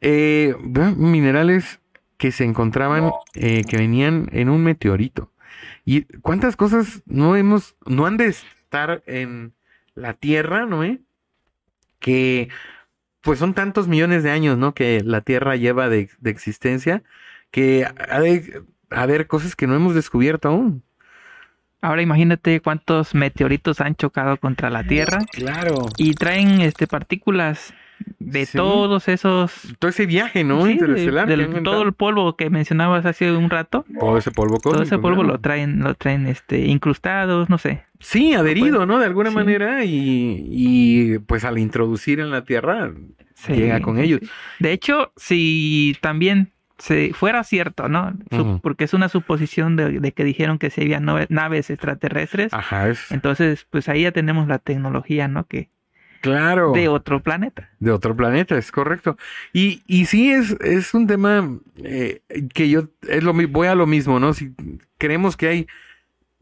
eh, 0.00 0.54
minerales 0.96 1.80
que 2.16 2.32
se 2.32 2.44
encontraban, 2.44 3.10
eh, 3.34 3.62
que 3.68 3.76
venían 3.76 4.28
en 4.32 4.48
un 4.48 4.62
meteorito. 4.62 5.32
¿Y 5.84 6.02
cuántas 6.20 6.56
cosas 6.56 7.02
no 7.06 7.36
hemos, 7.36 7.76
no 7.86 8.06
han 8.06 8.16
de 8.16 8.26
estar 8.26 9.02
en 9.06 9.52
la 9.94 10.14
Tierra, 10.14 10.66
no? 10.66 10.82
Eh? 10.84 11.00
Que 11.98 12.48
pues 13.20 13.38
son 13.38 13.54
tantos 13.54 13.88
millones 13.88 14.22
de 14.22 14.30
años, 14.30 14.56
¿no? 14.58 14.74
Que 14.74 15.02
la 15.04 15.20
Tierra 15.20 15.56
lleva 15.56 15.88
de, 15.88 16.10
de 16.20 16.30
existencia, 16.30 17.02
que 17.50 17.84
ha 18.08 18.20
de 18.20 18.62
haber 18.90 19.26
cosas 19.26 19.56
que 19.56 19.66
no 19.66 19.74
hemos 19.74 19.94
descubierto 19.94 20.48
aún. 20.48 20.82
Ahora 21.80 22.02
imagínate 22.02 22.60
cuántos 22.60 23.14
meteoritos 23.14 23.80
han 23.80 23.96
chocado 23.96 24.38
contra 24.38 24.70
la 24.70 24.84
Tierra 24.84 25.18
Claro. 25.32 25.86
y 25.98 26.14
traen 26.14 26.60
este 26.60 26.86
partículas 26.86 27.74
de 28.18 28.46
Sí. 28.46 28.56
todos 28.58 29.08
esos 29.08 29.52
Todo 29.78 29.88
ese 29.88 30.06
viaje, 30.06 30.44
¿no? 30.44 30.62
Sí, 30.62 30.68
de- 30.68 30.72
Interestelar. 30.74 31.28
todo 31.62 31.82
el 31.82 31.92
polvo 31.92 32.36
que 32.36 32.50
mencionabas 32.50 33.06
hace 33.06 33.30
un 33.32 33.50
rato. 33.50 33.84
Todo 33.98 34.18
ese 34.18 34.30
polvo 34.30 34.58
Todo 34.58 34.74
ese 34.74 34.82
cósmico, 34.82 35.02
polvo 35.02 35.20
claro. 35.22 35.32
lo 35.34 35.40
traen, 35.40 35.80
lo 35.80 35.94
traen 35.94 36.26
este 36.26 36.66
incrustados, 36.66 37.48
no 37.48 37.58
sé. 37.58 37.84
Sí, 38.00 38.34
adherido, 38.34 38.84
¿no? 38.86 38.98
De 38.98 39.06
alguna 39.06 39.30
Sí. 39.30 39.36
manera 39.36 39.84
y, 39.84 40.44
y 40.50 41.18
pues 41.20 41.44
al 41.44 41.58
introducir 41.58 42.20
en 42.20 42.30
la 42.30 42.44
Tierra 42.44 42.92
Sí, 43.34 43.52
llega 43.54 43.80
con 43.80 43.98
ellos. 43.98 44.20
De 44.60 44.72
hecho, 44.72 45.12
si 45.16 45.96
también 46.00 46.52
se 46.78 47.12
fuera 47.14 47.42
cierto, 47.44 47.88
¿no? 47.88 48.12
Su-. 48.30 48.60
Porque 48.62 48.84
es 48.84 48.92
una 48.94 49.08
suposición 49.08 49.76
de, 49.76 49.98
de 50.00 50.12
que 50.12 50.24
dijeron 50.24 50.58
que 50.58 50.68
se 50.70 50.82
había 50.82 51.00
naves 51.00 51.70
extraterrestres. 51.70 52.52
Ajá, 52.52 52.88
es... 52.88 53.10
Entonces, 53.12 53.66
pues 53.70 53.88
ahí 53.88 54.02
ya 54.02 54.12
tenemos 54.12 54.46
la 54.48 54.58
tecnología, 54.58 55.26
¿no? 55.28 55.46
Que, 55.46 55.70
Claro. 56.20 56.72
de 56.72 56.88
otro 56.88 57.22
planeta. 57.22 57.70
De 57.78 57.90
otro 57.90 58.16
planeta, 58.16 58.56
es 58.56 58.72
correcto. 58.72 59.16
Y, 59.52 59.82
y 59.86 60.06
sí 60.06 60.32
es, 60.32 60.52
es 60.60 60.94
un 60.94 61.06
tema 61.06 61.58
eh, 61.76 62.22
que 62.54 62.68
yo 62.68 62.88
es 63.08 63.22
lo 63.22 63.32
voy 63.32 63.66
a 63.68 63.74
lo 63.74 63.86
mismo, 63.86 64.18
¿no? 64.20 64.32
Si 64.34 64.52
creemos 64.98 65.36
que 65.36 65.48
hay 65.48 65.66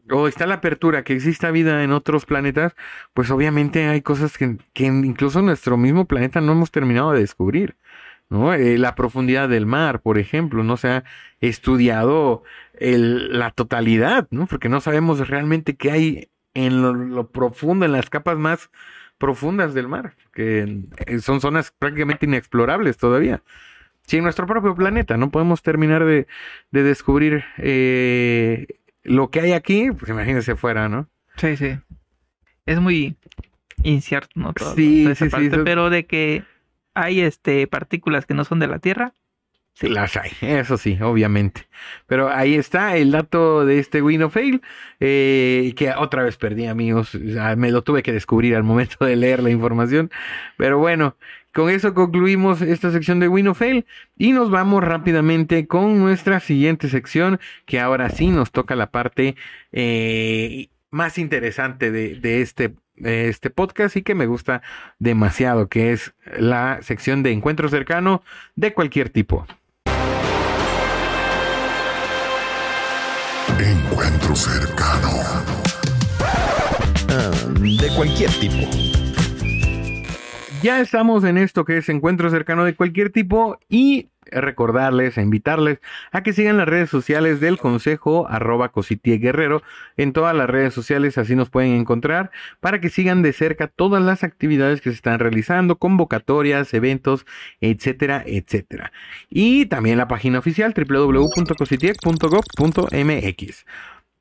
o 0.09 0.27
está 0.27 0.45
la 0.45 0.55
apertura 0.55 1.03
que 1.03 1.13
exista 1.13 1.49
vida 1.51 1.83
en 1.83 1.91
otros 1.91 2.25
planetas, 2.25 2.75
pues 3.13 3.31
obviamente 3.31 3.87
hay 3.87 4.01
cosas 4.01 4.37
que, 4.37 4.57
que 4.73 4.85
incluso 4.85 5.39
en 5.39 5.47
nuestro 5.47 5.77
mismo 5.77 6.05
planeta 6.05 6.41
no 6.41 6.51
hemos 6.51 6.71
terminado 6.71 7.11
de 7.11 7.21
descubrir. 7.21 7.75
¿no? 8.29 8.53
Eh, 8.53 8.77
la 8.79 8.95
profundidad 8.95 9.49
del 9.49 9.65
mar, 9.67 10.01
por 10.01 10.17
ejemplo, 10.17 10.63
no 10.63 10.77
se 10.77 10.87
ha 10.89 11.03
estudiado 11.41 12.43
el- 12.73 13.37
la 13.37 13.51
totalidad, 13.51 14.27
¿no? 14.31 14.47
Porque 14.47 14.67
no 14.69 14.81
sabemos 14.81 15.27
realmente 15.27 15.75
qué 15.75 15.91
hay 15.91 16.29
en 16.55 16.81
lo, 16.81 16.93
lo 16.93 17.29
profundo, 17.31 17.85
en 17.85 17.91
las 17.91 18.09
capas 18.09 18.37
más 18.37 18.69
profundas 19.17 19.73
del 19.73 19.87
mar, 19.87 20.15
que 20.33 20.83
eh, 21.07 21.19
son 21.19 21.41
zonas 21.41 21.73
prácticamente 21.77 22.25
inexplorables 22.25 22.97
todavía. 22.97 23.41
Si 24.07 24.17
en 24.17 24.23
nuestro 24.23 24.45
propio 24.45 24.75
planeta 24.75 25.17
no 25.17 25.31
podemos 25.31 25.61
terminar 25.63 26.05
de, 26.05 26.27
de 26.71 26.83
descubrir 26.83 27.43
eh, 27.57 28.67
lo 29.03 29.29
que 29.31 29.39
hay 29.41 29.53
aquí, 29.53 29.89
pues 29.97 30.09
imagínense 30.11 30.55
fuera, 30.55 30.89
¿no? 30.89 31.07
Sí, 31.37 31.57
sí. 31.57 31.77
Es 32.65 32.79
muy 32.79 33.15
incierto, 33.83 34.29
¿no? 34.35 34.53
Todo- 34.53 34.75
Sí, 34.75 35.07
sí, 35.15 35.29
parte, 35.29 35.59
Pero 35.63 35.89
de 35.89 36.05
que 36.05 36.43
hay 36.93 37.21
este 37.21 37.65
partículas 37.67 38.25
que 38.25 38.33
no 38.33 38.43
son 38.43 38.59
de 38.59 38.67
la 38.67 38.79
Tierra, 38.79 39.13
Sí. 39.75 39.89
Las 39.89 40.15
hay, 40.15 40.31
eso 40.39 40.77
sí, 40.77 40.97
obviamente. 41.01 41.67
Pero 42.07 42.29
ahí 42.29 42.55
está 42.55 42.95
el 42.95 43.11
dato 43.11 43.65
de 43.65 43.79
este 43.79 44.01
Win 44.01 44.23
of 44.23 44.33
Fail, 44.33 44.61
eh, 45.01 45.73
que 45.75 45.91
otra 45.91 46.23
vez 46.23 46.37
perdí, 46.37 46.65
amigos. 46.65 47.13
Me 47.57 47.71
lo 47.71 47.83
tuve 47.83 48.01
que 48.01 48.13
descubrir 48.13 48.55
al 48.55 48.63
momento 48.63 49.03
de 49.03 49.17
leer 49.17 49.43
la 49.43 49.49
información. 49.49 50.11
Pero 50.55 50.79
bueno, 50.79 51.17
con 51.53 51.69
eso 51.69 51.93
concluimos 51.93 52.61
esta 52.61 52.89
sección 52.89 53.19
de 53.19 53.27
Win 53.27 53.49
of 53.49 53.57
Fail 53.57 53.85
y 54.17 54.31
nos 54.31 54.49
vamos 54.49 54.81
rápidamente 54.81 55.67
con 55.67 55.99
nuestra 55.99 56.39
siguiente 56.39 56.87
sección, 56.87 57.41
que 57.65 57.81
ahora 57.81 58.09
sí 58.09 58.27
nos 58.27 58.51
toca 58.51 58.77
la 58.77 58.91
parte 58.91 59.35
eh, 59.73 60.69
más 60.89 61.17
interesante 61.17 61.91
de, 61.91 62.15
de 62.15 62.41
este, 62.41 62.75
este 62.95 63.49
podcast 63.49 63.97
y 63.97 64.03
que 64.03 64.15
me 64.15 64.25
gusta 64.25 64.61
demasiado, 64.99 65.67
que 65.67 65.91
es 65.91 66.13
la 66.37 66.79
sección 66.81 67.23
de 67.23 67.33
encuentro 67.33 67.67
cercano 67.67 68.23
de 68.55 68.73
cualquier 68.73 69.09
tipo. 69.09 69.45
Encuentro 73.95 74.35
cercano. 74.35 75.23
Ah, 77.07 77.31
de 77.57 77.87
cualquier 77.95 78.29
tipo. 78.41 79.04
Ya 80.65 80.81
estamos 80.81 81.23
en 81.23 81.37
esto 81.37 81.63
que 81.63 81.77
es 81.77 81.87
encuentro 81.89 82.31
cercano 82.31 82.65
de 82.65 82.73
cualquier 82.73 83.11
tipo 83.11 83.59
y 83.69 84.09
recordarles, 84.31 85.15
e 85.15 85.21
invitarles 85.21 85.77
a 86.11 86.23
que 86.23 86.33
sigan 86.33 86.57
las 86.57 86.67
redes 86.67 86.89
sociales 86.89 87.39
del 87.39 87.59
Consejo 87.59 88.25
arroba 88.27 88.71
Cositie 88.71 89.19
Guerrero 89.19 89.61
en 89.95 90.11
todas 90.11 90.35
las 90.35 90.49
redes 90.49 90.73
sociales, 90.73 91.19
así 91.19 91.35
nos 91.35 91.51
pueden 91.51 91.73
encontrar 91.73 92.31
para 92.61 92.81
que 92.81 92.89
sigan 92.89 93.21
de 93.21 93.31
cerca 93.31 93.67
todas 93.67 94.01
las 94.01 94.23
actividades 94.23 94.81
que 94.81 94.89
se 94.89 94.95
están 94.95 95.19
realizando, 95.19 95.77
convocatorias, 95.77 96.73
eventos, 96.73 97.27
etcétera, 97.61 98.23
etcétera. 98.25 98.91
Y 99.29 99.67
también 99.67 99.99
la 99.99 100.07
página 100.07 100.39
oficial 100.39 100.73
www.cositie.gov.mx. 100.75 103.65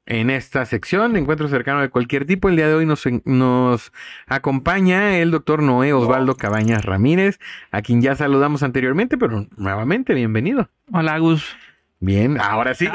En 0.07 0.29
esta 0.29 0.67
sección 0.67 1.15
de 1.15 1.21
encuentro 1.21 1.49
cercano 1.49 1.81
de 1.81 1.89
cualquier 1.89 2.27
tipo, 2.27 2.51
el 2.51 2.57
día 2.57 2.69
de 2.69 2.75
hoy 2.75 2.85
nos, 2.85 3.05
nos 3.25 3.91
acompaña 4.27 5.17
el 5.17 5.31
doctor 5.31 5.63
Noé 5.63 5.95
Osvaldo 5.95 6.37
Cabañas 6.37 6.85
Ramírez, 6.85 7.39
a 7.71 7.81
quien 7.81 8.03
ya 8.03 8.15
saludamos 8.15 8.63
anteriormente, 8.63 9.17
pero 9.17 9.47
nuevamente 9.57 10.13
bienvenido. 10.13 10.69
Hola, 10.93 11.17
Gus. 11.19 11.57
Bien, 12.01 12.39
ahora 12.39 12.75
sí. 12.75 12.87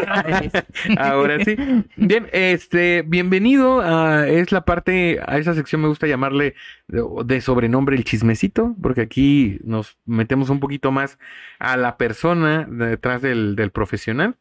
ahora 0.99 1.43
sí. 1.43 1.55
Bien, 1.95 2.27
este, 2.31 3.01
bienvenido 3.01 3.81
a, 3.81 4.27
es 4.27 4.51
la 4.51 4.65
parte, 4.65 5.19
a 5.25 5.39
esa 5.39 5.55
sección 5.55 5.81
me 5.81 5.87
gusta 5.87 6.05
llamarle 6.05 6.53
de, 6.87 7.03
de 7.25 7.41
sobrenombre 7.41 7.95
el 7.95 8.03
chismecito, 8.03 8.75
porque 8.83 9.01
aquí 9.01 9.59
nos 9.63 9.97
metemos 10.05 10.51
un 10.51 10.59
poquito 10.59 10.91
más 10.91 11.17
a 11.57 11.75
la 11.75 11.97
persona 11.97 12.67
detrás 12.69 13.23
del, 13.23 13.55
del 13.55 13.71
profesional. 13.71 14.35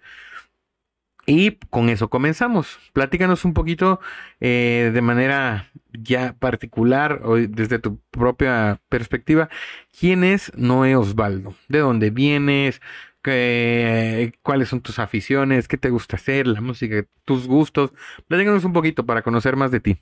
Y 1.29 1.59
con 1.69 1.91
eso 1.91 2.09
comenzamos. 2.09 2.79
Platícanos 2.95 3.45
un 3.45 3.53
poquito 3.53 4.01
eh, 4.41 4.91
de 4.95 5.03
manera 5.03 5.71
ya 5.93 6.33
particular 6.33 7.21
o 7.23 7.37
desde 7.37 7.79
tu 7.79 7.99
propia 8.11 8.81
perspectiva, 8.89 9.51
¿quién 10.01 10.25
es 10.25 10.51
Noé 10.57 10.97
Osvaldo? 10.97 11.55
¿De 11.69 11.81
dónde 11.81 12.09
vienes? 12.09 12.81
¿Qué, 13.23 14.33
¿Cuáles 14.43 14.71
son 14.71 14.81
tus 14.81 14.99
aficiones? 14.99 15.69
¿Qué 15.69 15.77
te 15.77 15.91
gusta 15.91 16.17
hacer? 16.17 16.47
La 16.47 16.63
música, 16.63 17.05
tus 17.27 17.47
gustos. 17.47 17.93
Platícanos 18.27 18.65
un 18.65 18.73
poquito 18.73 19.05
para 19.05 19.21
conocer 19.21 19.55
más 19.55 19.71
de 19.71 19.81
ti. 19.81 19.99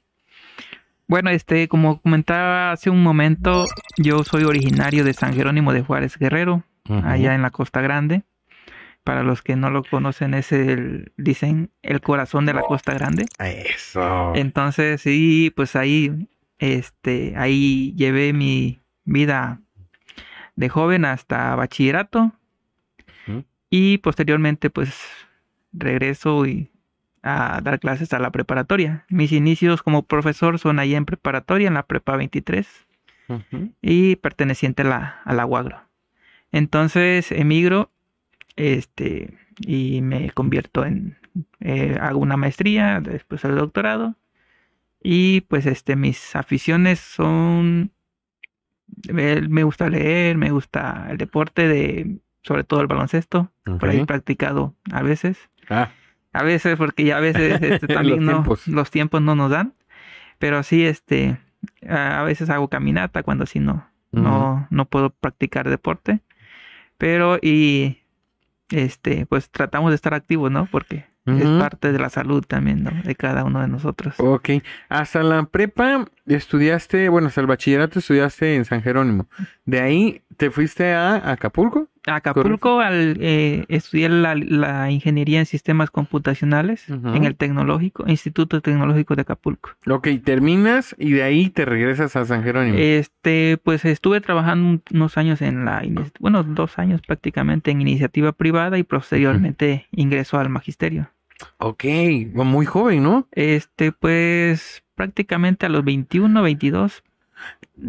Bueno, 1.08 1.30
este, 1.30 1.66
como 1.66 2.00
comentaba 2.02 2.70
hace 2.70 2.88
un 2.88 3.02
momento, 3.02 3.66
yo 3.96 4.22
soy 4.22 4.44
originario 4.44 5.02
de 5.02 5.12
San 5.12 5.34
Jerónimo 5.34 5.72
de 5.72 5.82
Juárez 5.82 6.18
Guerrero, 6.18 6.62
allá 6.88 7.34
en 7.34 7.42
la 7.42 7.50
Costa 7.50 7.80
Grande. 7.80 8.22
Para 9.06 9.22
los 9.22 9.40
que 9.40 9.54
no 9.54 9.70
lo 9.70 9.84
conocen, 9.84 10.34
es 10.34 10.50
el, 10.50 11.12
dicen, 11.16 11.70
el 11.82 12.00
corazón 12.00 12.44
de 12.44 12.52
la 12.52 12.62
Costa 12.62 12.92
Grande. 12.92 13.26
Eso. 13.38 14.32
Entonces, 14.34 15.00
sí, 15.00 15.52
pues 15.54 15.76
ahí, 15.76 16.26
este, 16.58 17.34
ahí 17.36 17.94
llevé 17.96 18.32
mi 18.32 18.80
vida 19.04 19.60
de 20.56 20.68
joven 20.68 21.04
hasta 21.04 21.54
bachillerato. 21.54 22.32
Y 23.70 23.98
posteriormente, 23.98 24.70
pues, 24.70 24.98
regreso 25.72 26.44
y 26.44 26.72
a 27.22 27.60
dar 27.62 27.78
clases 27.78 28.12
a 28.12 28.18
la 28.18 28.32
preparatoria. 28.32 29.04
Mis 29.08 29.30
inicios 29.30 29.84
como 29.84 30.02
profesor 30.02 30.58
son 30.58 30.80
ahí 30.80 30.96
en 30.96 31.04
preparatoria, 31.04 31.68
en 31.68 31.74
la 31.74 31.84
prepa 31.84 32.16
23 32.16 32.66
Ujú. 33.28 33.72
y 33.80 34.16
perteneciente 34.16 34.82
a 34.82 34.86
la, 34.86 35.20
a 35.24 35.32
la 35.32 35.46
UAGRO. 35.46 35.80
Entonces 36.50 37.30
emigro 37.30 37.92
este, 38.56 39.34
y 39.60 40.00
me 40.02 40.30
convierto 40.30 40.84
en, 40.84 41.16
eh, 41.60 41.96
hago 42.00 42.18
una 42.18 42.36
maestría, 42.36 43.00
después 43.00 43.44
el 43.44 43.56
doctorado 43.56 44.16
y 45.02 45.42
pues 45.42 45.66
este, 45.66 45.94
mis 45.96 46.34
aficiones 46.34 46.98
son, 47.00 47.92
eh, 49.08 49.42
me 49.48 49.62
gusta 49.62 49.88
leer, 49.88 50.36
me 50.36 50.50
gusta 50.50 51.06
el 51.10 51.18
deporte 51.18 51.68
de, 51.68 52.18
sobre 52.42 52.64
todo 52.64 52.80
el 52.80 52.86
baloncesto, 52.86 53.52
por 53.64 53.88
ahí 53.88 54.04
practicado 54.04 54.74
a 54.92 55.02
veces. 55.02 55.38
Ah, 55.68 55.90
A 56.32 56.42
veces, 56.42 56.76
porque 56.76 57.04
ya 57.04 57.16
a 57.18 57.20
veces 57.20 57.60
este, 57.62 57.86
también 57.94 58.16
Los 58.18 58.24
no, 58.26 58.32
tiempos. 58.32 58.68
los 58.68 58.90
tiempos 58.90 59.22
no 59.22 59.34
nos 59.34 59.50
dan. 59.50 59.74
Pero 60.38 60.62
sí, 60.62 60.84
este, 60.84 61.38
a 61.88 62.20
a 62.20 62.24
veces 62.24 62.50
hago 62.50 62.68
caminata 62.68 63.22
cuando 63.22 63.46
sí 63.46 63.58
no, 63.58 63.88
no, 64.12 64.66
no 64.70 64.84
puedo 64.86 65.10
practicar 65.10 65.68
deporte. 65.70 66.20
Pero 66.98 67.38
y 67.40 67.98
este, 68.70 69.26
pues 69.26 69.50
tratamos 69.50 69.90
de 69.90 69.96
estar 69.96 70.14
activos, 70.14 70.50
¿no? 70.50 70.66
Porque 70.70 71.06
es 71.26 71.48
parte 71.58 71.90
de 71.90 71.98
la 71.98 72.08
salud 72.08 72.44
también, 72.46 72.84
¿no? 72.84 72.92
De 73.02 73.16
cada 73.16 73.44
uno 73.44 73.60
de 73.60 73.66
nosotros. 73.66 74.14
Ok. 74.18 74.50
Hasta 74.88 75.24
la 75.24 75.44
prepa 75.46 76.06
estudiaste, 76.26 77.08
bueno, 77.08 77.28
hasta 77.28 77.40
el 77.40 77.48
bachillerato 77.48 77.98
estudiaste 77.98 78.54
en 78.54 78.64
San 78.64 78.80
Jerónimo. 78.82 79.26
De 79.64 79.80
ahí 79.80 80.22
te 80.36 80.50
fuiste 80.50 80.92
a 80.92 81.32
Acapulco. 81.32 81.88
A 82.06 82.16
Acapulco 82.16 82.78
al, 82.80 83.16
eh, 83.20 83.64
estudié 83.68 84.08
la, 84.08 84.34
la 84.36 84.90
ingeniería 84.92 85.40
en 85.40 85.46
sistemas 85.46 85.90
computacionales 85.90 86.88
en 86.88 87.24
el 87.24 87.34
tecnológico, 87.36 88.04
Instituto 88.06 88.60
Tecnológico 88.60 89.16
de 89.16 89.22
Acapulco. 89.22 89.70
Ok, 89.90 90.08
terminas 90.22 90.94
y 90.98 91.10
de 91.12 91.24
ahí 91.24 91.50
te 91.50 91.64
regresas 91.64 92.14
a 92.14 92.24
San 92.24 92.44
Jerónimo. 92.44 92.78
Este, 92.78 93.58
pues 93.62 93.84
estuve 93.84 94.20
trabajando 94.20 94.68
un- 94.68 94.82
unos 94.94 95.18
años 95.18 95.42
en 95.42 95.64
la, 95.64 95.82
ini- 95.82 96.12
bueno, 96.20 96.44
dos 96.44 96.78
años 96.78 97.00
prácticamente 97.04 97.72
en 97.72 97.80
iniciativa 97.80 98.30
privada 98.32 98.78
y 98.78 98.84
posteriormente 98.84 99.86
ingresó 99.90 100.38
al 100.38 100.48
magisterio. 100.48 101.10
Ok, 101.58 101.84
muy 102.34 102.66
joven, 102.66 103.02
¿no? 103.02 103.26
Este, 103.32 103.90
pues 103.92 104.84
prácticamente 104.94 105.66
a 105.66 105.68
los 105.68 105.84
21, 105.84 106.40
22. 106.42 107.02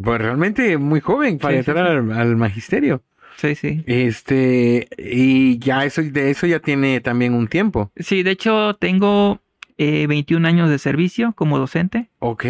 Pues 0.03 0.19
realmente 0.19 0.77
muy 0.77 0.99
joven 0.99 1.37
para 1.37 1.57
Sí, 1.57 1.63
sí, 1.63 1.69
entrar 1.71 1.87
sí. 2.03 2.11
Al, 2.11 2.11
al 2.19 2.35
magisterio. 2.35 3.01
Sí, 3.37 3.55
sí. 3.55 3.83
Este, 3.85 4.87
y 4.97 5.59
ya 5.59 5.85
eso, 5.85 6.01
de 6.01 6.31
eso 6.31 6.45
ya 6.47 6.59
tiene 6.59 6.99
también 7.01 7.33
un 7.33 7.47
tiempo. 7.47 7.91
Sí, 7.97 8.23
de 8.23 8.31
hecho 8.31 8.75
tengo 8.75 9.39
eh, 9.77 10.07
21 10.07 10.47
años 10.47 10.69
de 10.69 10.79
servicio 10.79 11.33
como 11.33 11.57
docente, 11.59 12.09
Ok. 12.19 12.45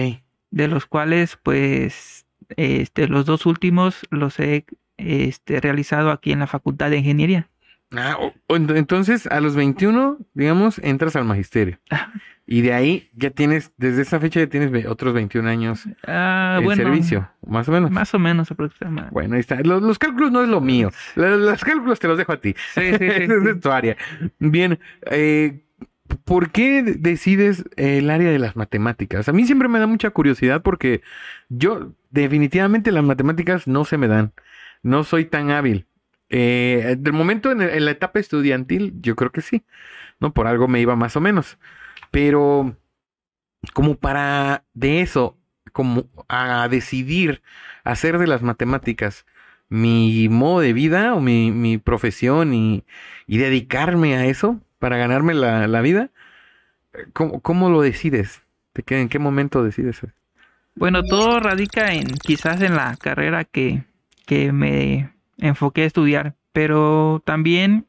de 0.49 0.67
los 0.67 0.85
cuales 0.85 1.37
pues 1.43 2.25
este, 2.55 3.07
los 3.07 3.25
dos 3.25 3.45
últimos 3.45 3.99
los 4.09 4.39
he 4.39 4.65
este, 4.95 5.59
realizado 5.59 6.09
aquí 6.11 6.31
en 6.31 6.39
la 6.39 6.47
Facultad 6.47 6.89
de 6.89 6.97
Ingeniería. 6.99 7.49
Ah, 7.91 8.17
o- 8.19 8.33
o 8.47 8.57
ent- 8.57 8.75
entonces 8.75 9.27
a 9.27 9.39
los 9.39 9.55
21, 9.55 10.17
digamos, 10.33 10.79
entras 10.79 11.15
al 11.15 11.25
magisterio. 11.25 11.79
Y 12.49 12.61
de 12.61 12.71
ahí 12.73 13.09
ya 13.13 13.29
tienes, 13.29 13.73
desde 13.75 14.03
esa 14.03 14.21
fecha 14.21 14.39
ya 14.39 14.47
tienes 14.47 14.85
otros 14.85 15.13
21 15.13 15.49
añños 15.49 15.83
Ah, 16.07 16.55
en 16.59 16.63
bueno, 16.63 16.81
servicio, 16.81 17.29
más 17.45 17.67
o 17.67 17.73
menos. 17.73 17.91
más 17.91 18.13
o 18.13 18.19
menos 18.19 18.49
aproximadamente. 18.49 19.09
Bueno, 19.11 19.33
ahí 19.35 19.41
está. 19.41 19.59
Los, 19.63 19.81
los 19.83 19.99
cálculos 19.99 20.31
no 20.31 20.41
es 20.41 20.47
lo 20.47 20.61
mío. 20.61 20.89
Los, 21.15 21.41
los 21.41 21.61
cálculos 21.65 21.99
te 21.99 22.07
los 22.07 22.17
dejo 22.17 22.31
a 22.31 22.39
ti. 22.39 22.55
Sí, 22.73 22.81
sí, 22.93 22.97
sí, 22.99 23.27
es 23.49 23.59
tu 23.59 23.69
área. 23.69 23.97
Bien, 24.39 24.79
eh, 25.11 25.65
¿por 26.23 26.51
qué 26.51 26.83
decides 26.83 27.65
el 27.75 28.09
área 28.09 28.31
de 28.31 28.39
las 28.39 28.55
matemáticas? 28.55 29.27
A 29.27 29.33
mí 29.33 29.43
siempre 29.45 29.67
me 29.67 29.79
da 29.79 29.87
mucha 29.87 30.11
curiosidad 30.11 30.61
porque 30.61 31.01
yo 31.49 31.91
definitivamente 32.11 32.93
las 32.93 33.03
matemáticas 33.03 33.67
no 33.67 33.83
se 33.83 33.97
me 33.97 34.07
dan. 34.07 34.31
No 34.83 35.03
soy 35.03 35.25
tan 35.25 35.51
hábil. 35.51 35.85
Eh, 36.29 36.95
del 36.99 37.13
momento 37.13 37.51
en, 37.51 37.85
la 37.85 37.91
etapa 37.91 38.19
estudiantil, 38.19 38.93
yo 39.01 39.15
creo 39.15 39.31
que 39.31 39.41
sí. 39.41 39.63
No, 40.19 40.33
por 40.33 40.47
algo 40.47 40.67
me 40.67 40.81
iba 40.81 40.95
más 40.95 41.15
o 41.15 41.21
menos. 41.21 41.57
Pero 42.11 42.75
como 43.73 43.95
para 43.95 44.63
de 44.73 45.01
eso, 45.01 45.37
como 45.71 46.09
a 46.27 46.67
decidir 46.69 47.41
hacer 47.83 48.17
de 48.17 48.27
las 48.27 48.41
matemáticas 48.41 49.25
mi 49.69 50.29
modo 50.29 50.61
de 50.61 50.73
vida 50.73 51.13
o 51.13 51.19
mi, 51.19 51.51
mi 51.51 51.77
profesión 51.77 52.53
y, 52.53 52.85
y 53.25 53.37
dedicarme 53.37 54.15
a 54.15 54.25
eso 54.25 54.61
para 54.79 54.97
ganarme 54.97 55.33
la, 55.33 55.67
la 55.67 55.81
vida, 55.81 56.09
¿cómo, 57.13 57.41
cómo 57.41 57.69
lo 57.69 57.81
decides? 57.81 58.43
¿De 58.73 58.83
qué, 58.83 59.01
¿En 59.01 59.09
qué 59.09 59.19
momento 59.19 59.63
decides? 59.63 60.01
Bueno, 60.75 61.03
todo 61.03 61.39
radica 61.39 61.93
en 61.93 62.05
quizás 62.05 62.61
en 62.61 62.75
la 62.75 62.95
carrera 62.95 63.43
que, 63.43 63.83
que 64.25 64.51
me 64.51 65.11
enfoqué 65.37 65.83
a 65.83 65.85
estudiar, 65.85 66.35
pero 66.51 67.21
también 67.25 67.85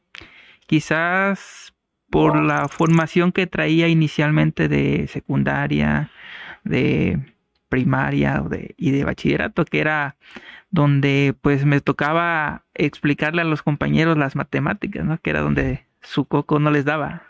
quizás 0.67 1.73
por 2.09 2.43
la 2.43 2.67
formación 2.67 3.31
que 3.31 3.47
traía 3.47 3.87
inicialmente 3.87 4.67
de 4.67 5.07
secundaria, 5.07 6.09
de 6.63 7.19
primaria 7.69 8.41
de, 8.49 8.73
y 8.77 8.91
de 8.91 9.03
bachillerato, 9.03 9.63
que 9.65 9.79
era 9.79 10.15
donde 10.71 11.35
pues 11.41 11.65
me 11.65 11.81
tocaba 11.81 12.63
explicarle 12.73 13.41
a 13.41 13.45
los 13.45 13.61
compañeros 13.61 14.17
las 14.17 14.35
matemáticas, 14.35 15.05
¿no? 15.05 15.19
Que 15.19 15.29
era 15.31 15.41
donde 15.41 15.85
su 16.01 16.25
coco 16.25 16.59
no 16.59 16.71
les 16.71 16.85
daba, 16.85 17.23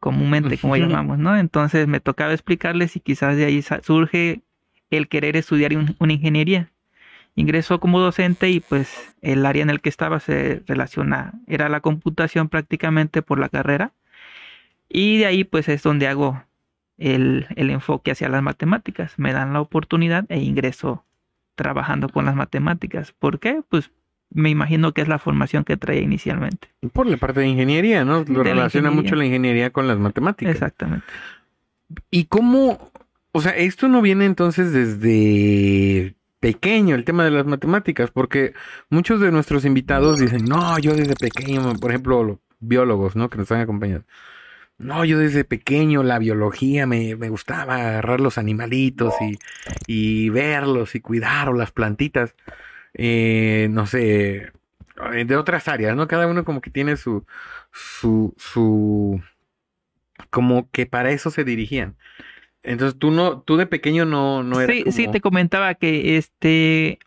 comúnmente 0.00 0.56
como 0.58 0.74
llamamos, 0.88 1.18
¿no? 1.18 1.36
Entonces 1.36 1.86
me 1.86 2.00
tocaba 2.00 2.32
explicarles 2.32 2.96
y 2.96 3.00
quizás 3.00 3.36
de 3.36 3.44
ahí 3.44 3.62
surge 3.82 4.40
el 4.90 5.08
querer 5.08 5.36
estudiar 5.36 5.76
un- 5.76 5.94
una 5.98 6.12
ingeniería. 6.12 6.70
Ingresó 7.36 7.78
como 7.78 8.00
docente 8.00 8.50
y 8.50 8.60
pues 8.60 9.14
el 9.22 9.46
área 9.46 9.62
en 9.62 9.70
el 9.70 9.80
que 9.80 9.90
estaba 9.90 10.18
se 10.20 10.62
relaciona, 10.66 11.34
era 11.46 11.68
la 11.68 11.80
computación 11.80 12.48
prácticamente 12.48 13.22
por 13.22 13.38
la 13.38 13.48
carrera. 13.48 13.92
Y 14.88 15.18
de 15.18 15.26
ahí 15.26 15.44
pues 15.44 15.68
es 15.68 15.82
donde 15.82 16.08
hago 16.08 16.42
el, 16.98 17.46
el 17.54 17.70
enfoque 17.70 18.10
hacia 18.10 18.28
las 18.28 18.42
matemáticas. 18.42 19.18
Me 19.18 19.32
dan 19.32 19.52
la 19.52 19.60
oportunidad 19.60 20.24
e 20.28 20.40
ingreso 20.40 21.04
trabajando 21.54 22.08
con 22.08 22.24
las 22.24 22.34
matemáticas. 22.34 23.12
¿Por 23.12 23.38
qué? 23.38 23.62
Pues 23.68 23.90
me 24.30 24.50
imagino 24.50 24.92
que 24.92 25.02
es 25.02 25.08
la 25.08 25.18
formación 25.18 25.64
que 25.64 25.76
traía 25.76 26.02
inicialmente. 26.02 26.68
Por 26.92 27.06
la 27.06 27.16
parte 27.16 27.40
de 27.40 27.48
ingeniería, 27.48 28.04
¿no? 28.04 28.24
Lo 28.26 28.42
De 28.42 28.50
relaciona 28.50 28.90
mucho 28.90 29.14
la 29.14 29.24
ingeniería 29.24 29.70
con 29.70 29.86
las 29.86 29.98
matemáticas. 29.98 30.54
Exactamente. 30.54 31.06
¿Y 32.10 32.24
cómo? 32.24 32.90
O 33.32 33.40
sea, 33.40 33.52
esto 33.52 33.88
no 33.88 34.02
viene 34.02 34.24
entonces 34.24 34.72
desde 34.72 36.15
pequeño, 36.40 36.94
el 36.94 37.04
tema 37.04 37.24
de 37.24 37.30
las 37.30 37.46
matemáticas, 37.46 38.10
porque 38.10 38.54
muchos 38.90 39.20
de 39.20 39.32
nuestros 39.32 39.64
invitados 39.64 40.18
dicen, 40.18 40.44
no, 40.44 40.78
yo 40.78 40.94
desde 40.94 41.14
pequeño, 41.14 41.74
por 41.80 41.90
ejemplo, 41.90 42.22
los 42.24 42.38
biólogos, 42.60 43.16
¿no? 43.16 43.30
Que 43.30 43.38
nos 43.38 43.50
han 43.52 43.60
acompañado. 43.60 44.04
No, 44.78 45.04
yo 45.06 45.18
desde 45.18 45.44
pequeño 45.44 46.02
la 46.02 46.18
biología 46.18 46.86
me, 46.86 47.16
me 47.16 47.30
gustaba 47.30 47.76
agarrar 47.76 48.20
los 48.20 48.36
animalitos 48.38 49.14
y, 49.22 49.38
y 49.86 50.28
verlos 50.30 50.94
y 50.94 51.00
cuidar 51.00 51.48
o 51.48 51.54
las 51.54 51.72
plantitas. 51.72 52.34
Eh, 52.94 53.68
no 53.70 53.86
sé, 53.86 54.52
eh, 55.12 55.24
de 55.26 55.36
otras 55.36 55.68
áreas, 55.68 55.96
¿no? 55.96 56.08
Cada 56.08 56.26
uno 56.26 56.44
como 56.44 56.60
que 56.60 56.70
tiene 56.70 56.96
su, 56.96 57.26
su, 57.72 58.34
su, 58.38 59.22
como 60.30 60.70
que 60.70 60.86
para 60.86 61.10
eso 61.10 61.30
se 61.30 61.44
dirigían. 61.44 61.96
Entonces 62.66 62.98
tú 62.98 63.10
no, 63.10 63.40
tú 63.40 63.56
de 63.56 63.66
pequeño 63.66 64.04
no, 64.04 64.42
no 64.42 64.60
eras 64.60 64.74
sí, 64.76 64.84
sí, 64.92 65.08
te 65.08 65.20
comentaba 65.20 65.74
que 65.74 66.16
este, 66.18 66.98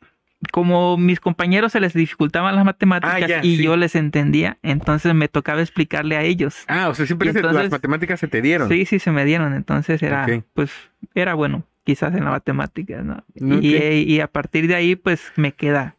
como 0.51 0.97
mis 0.97 1.19
compañeros 1.19 1.73
se 1.73 1.79
les 1.81 1.93
dificultaban 1.93 2.55
las 2.55 2.63
matemáticas 2.65 3.15
Ah, 3.23 3.27
ya, 3.27 3.39
y 3.43 3.57
sí. 3.57 3.63
yo 3.63 3.75
les 3.75 3.95
entendía, 3.95 4.57
entonces 4.63 5.13
me 5.13 5.27
tocaba 5.27 5.61
explicarle 5.61 6.15
a 6.15 6.23
ellos. 6.23 6.55
Ah, 6.67 6.87
o 6.89 6.95
sea, 6.95 7.05
siempre 7.05 7.33
se- 7.33 7.41
las 7.41 7.51
entonces- 7.51 7.71
matemáticas 7.71 8.19
se 8.19 8.27
te 8.27 8.41
dieron. 8.41 8.69
Sí, 8.69 8.85
sí, 8.85 8.99
se 8.99 9.11
me 9.11 9.25
dieron, 9.25 9.53
entonces 9.53 10.01
era, 10.01 10.25
pues, 10.53 10.71
era 11.13 11.33
bueno, 11.33 11.63
quizás 11.83 12.15
en 12.15 12.23
la 12.23 12.31
matemática, 12.31 13.01
¿no? 13.01 13.23
Y, 13.35 13.75
eh, 13.75 13.99
y 14.07 14.21
a 14.21 14.27
partir 14.27 14.67
de 14.67 14.75
ahí, 14.75 14.95
pues, 14.95 15.31
me 15.35 15.51
queda, 15.51 15.95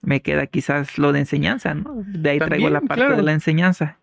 me 0.00 0.22
queda 0.22 0.46
quizás 0.46 0.96
lo 0.98 1.12
de 1.12 1.18
enseñanza, 1.20 1.74
¿no? 1.74 2.02
De 2.06 2.30
ahí 2.30 2.38
traigo 2.38 2.70
la 2.70 2.80
parte 2.80 3.02
claro. 3.04 3.16
de 3.16 3.22
la 3.24 3.32
enseñanza. 3.32 3.98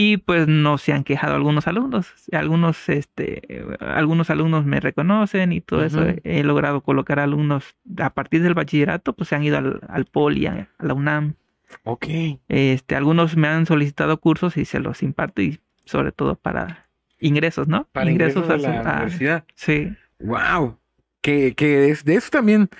Y 0.00 0.18
pues 0.18 0.46
no 0.46 0.78
se 0.78 0.92
han 0.92 1.02
quejado 1.02 1.34
algunos 1.34 1.66
alumnos, 1.66 2.14
algunos, 2.30 2.88
este, 2.88 3.64
algunos 3.80 4.30
alumnos 4.30 4.64
me 4.64 4.78
reconocen 4.78 5.52
y 5.52 5.60
todo 5.60 5.82
eso. 5.84 6.06
He 6.22 6.44
logrado 6.44 6.82
colocar 6.82 7.18
alumnos 7.18 7.74
a 7.98 8.10
partir 8.10 8.42
del 8.44 8.54
bachillerato, 8.54 9.12
pues 9.14 9.28
se 9.30 9.34
han 9.34 9.42
ido 9.42 9.58
al, 9.58 9.80
al 9.88 10.04
Poli, 10.04 10.46
a, 10.46 10.68
a 10.78 10.84
la 10.86 10.94
UNAM. 10.94 11.34
Ok. 11.82 12.06
Este, 12.46 12.94
algunos 12.94 13.36
me 13.36 13.48
han 13.48 13.66
solicitado 13.66 14.18
cursos 14.20 14.56
y 14.56 14.64
se 14.66 14.78
los 14.78 15.02
imparto 15.02 15.42
y 15.42 15.58
sobre 15.84 16.12
todo 16.12 16.36
para 16.36 16.88
ingresos, 17.18 17.66
¿no? 17.66 17.88
Para 17.90 18.08
ingresos 18.08 18.48
a 18.48 18.56
su- 18.56 18.62
la 18.68 18.80
a- 18.82 18.96
universidad. 18.98 19.44
sí, 19.56 19.92
Wow. 20.20 20.78
Que, 21.28 21.54
que 21.54 21.90
es, 21.90 22.04
de 22.04 22.14
eso 22.14 22.30
también, 22.30 22.70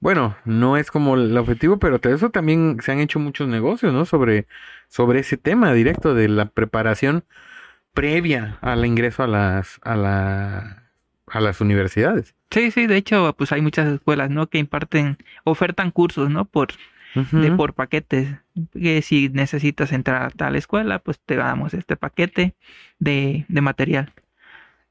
bueno, 0.00 0.34
no 0.46 0.78
es 0.78 0.90
como 0.90 1.14
el 1.14 1.36
objetivo, 1.36 1.78
pero 1.78 1.98
de 1.98 2.14
eso 2.14 2.30
también 2.30 2.78
se 2.80 2.92
han 2.92 3.00
hecho 3.00 3.18
muchos 3.18 3.48
negocios, 3.48 3.92
¿no? 3.92 4.06
Sobre, 4.06 4.46
sobre 4.88 5.20
ese 5.20 5.36
tema 5.36 5.74
directo 5.74 6.14
de 6.14 6.28
la 6.28 6.46
preparación 6.46 7.24
previa 7.92 8.56
al 8.62 8.86
ingreso 8.86 9.24
a 9.24 9.26
las, 9.26 9.78
a 9.82 9.94
la, 9.94 10.84
a 11.26 11.40
las 11.40 11.60
universidades. 11.60 12.34
sí, 12.50 12.70
sí. 12.70 12.86
De 12.86 12.96
hecho, 12.96 13.34
pues 13.36 13.52
hay 13.52 13.60
muchas 13.60 13.92
escuelas, 13.92 14.30
¿no? 14.30 14.48
Que 14.48 14.56
imparten, 14.56 15.18
ofertan 15.44 15.90
cursos, 15.90 16.30
¿no? 16.30 16.46
Por 16.46 16.68
de 17.14 17.52
por 17.52 17.74
paquetes. 17.74 18.28
Que 18.72 19.02
si 19.02 19.28
necesitas 19.28 19.92
entrar 19.92 20.22
a 20.22 20.30
tal 20.30 20.56
escuela, 20.56 20.98
pues 20.98 21.20
te 21.20 21.36
damos 21.36 21.74
este 21.74 21.96
paquete 21.96 22.54
de, 22.98 23.44
de 23.48 23.60
material. 23.60 24.14